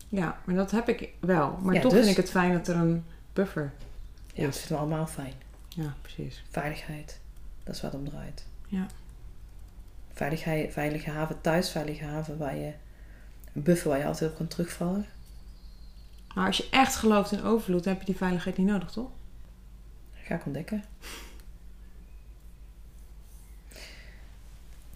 Ja, 0.10 0.40
maar 0.44 0.56
dat 0.56 0.72
heb 0.72 0.90
ik 0.90 1.10
wel. 1.20 1.60
Maar 1.62 1.74
Ja, 1.74 1.82
toch 1.82 1.92
dus? 1.92 2.00
vind 2.00 2.12
ik 2.12 2.24
het 2.24 2.32
fijn 2.32 2.54
dat 2.54 2.68
er 2.68 2.76
een 2.76 3.06
buffer 3.34 3.72
Ja, 4.34 4.46
dat 4.46 4.58
vinden 4.58 4.78
we 4.78 4.84
allemaal 4.84 5.08
fijn. 5.08 5.34
Ja, 5.68 5.96
precies. 6.02 6.44
Veiligheid. 6.50 7.20
Dat 7.64 7.76
is 7.76 7.82
het 7.82 7.94
om 7.94 8.10
draait. 8.10 8.46
Ja. 8.68 8.86
Veiligheid, 10.14 10.74
veilige 10.74 11.10
haven 11.10 11.42
thuis, 11.42 11.70
veilige 11.70 12.04
haven 12.04 12.38
waar 12.38 12.56
je... 12.56 12.72
Een 13.54 13.64
buffer 13.64 13.90
waar 13.90 14.00
je 14.00 14.06
altijd 14.06 14.32
op 14.32 14.38
kan 14.38 14.48
terugvallen. 14.48 15.06
Maar 16.36 16.46
als 16.48 16.58
je 16.58 16.68
echt 16.72 16.96
gelooft 16.96 17.32
in 17.32 17.44
overvloed, 17.44 17.84
dan 17.84 17.94
heb 17.94 18.02
je 18.02 18.08
die 18.08 18.18
veiligheid 18.18 18.58
niet 18.58 18.68
nodig, 18.68 18.92
toch? 18.92 19.10
Ga 20.14 20.36
ik 20.36 20.46
ontdekken. 20.46 20.84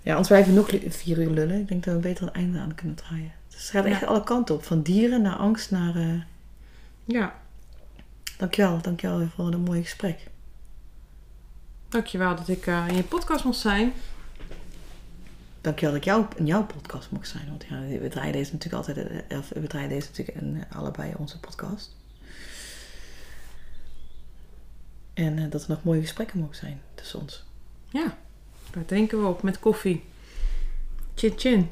Ja, 0.01 0.11
anders 0.11 0.27
blijven 0.27 0.53
we 0.53 0.59
nog 0.59 0.93
vier 0.95 1.17
uur 1.21 1.29
lullen. 1.29 1.59
Ik 1.59 1.67
denk 1.67 1.83
dat 1.83 1.93
we 1.93 1.99
beter 1.99 2.23
een 2.27 2.33
einde 2.33 2.59
aan 2.59 2.75
kunnen 2.75 2.95
draaien. 2.95 3.31
Dus 3.47 3.61
het 3.61 3.69
gaat 3.69 3.85
echt 3.85 3.99
Ja. 4.01 4.07
alle 4.07 4.23
kanten 4.23 4.55
op. 4.55 4.63
Van 4.63 4.81
dieren 4.81 5.21
naar 5.21 5.35
angst 5.35 5.71
naar... 5.71 5.95
eh, 5.95 6.21
Ja. 7.05 7.35
Dankjewel, 8.37 8.81
dankjewel 8.81 9.27
voor 9.27 9.53
een 9.53 9.61
mooi 9.61 9.81
gesprek. 9.81 10.27
Dankjewel 11.89 12.35
dat 12.35 12.47
ik 12.47 12.67
eh, 12.67 12.87
in 12.87 12.95
je 12.95 13.03
podcast 13.03 13.43
mocht 13.43 13.59
zijn. 13.59 13.93
Dankjewel 15.65 15.93
dat 15.93 16.01
ik 16.01 16.07
jou, 16.07 16.25
in 16.35 16.45
jouw 16.45 16.65
podcast 16.65 17.11
mocht 17.11 17.27
zijn. 17.27 17.47
Want 17.49 17.65
ja, 17.69 17.99
we 17.99 18.07
draaien 18.07 18.33
deze 18.33 18.51
natuurlijk 18.53 18.87
altijd... 18.87 19.23
eh, 19.27 19.37
Of 19.37 19.49
we 19.49 19.67
draaien 19.67 19.89
deze 19.89 20.07
natuurlijk 20.07 20.37
in 20.37 20.63
eh, 20.69 20.77
allebei 20.77 21.13
onze 21.17 21.39
podcast. 21.39 21.95
En 25.13 25.37
eh, 25.37 25.49
dat 25.49 25.63
er 25.63 25.69
nog 25.69 25.83
mooie 25.83 26.01
gesprekken 26.01 26.39
mogen 26.39 26.55
zijn 26.55 26.81
tussen 26.95 27.19
ons. 27.19 27.43
Ja, 27.89 28.17
daar 28.71 28.85
drinken 28.85 29.21
we 29.21 29.27
op 29.27 29.43
met 29.43 29.59
koffie. 29.59 30.03
Chin 31.15 31.33
chin. 31.35 31.69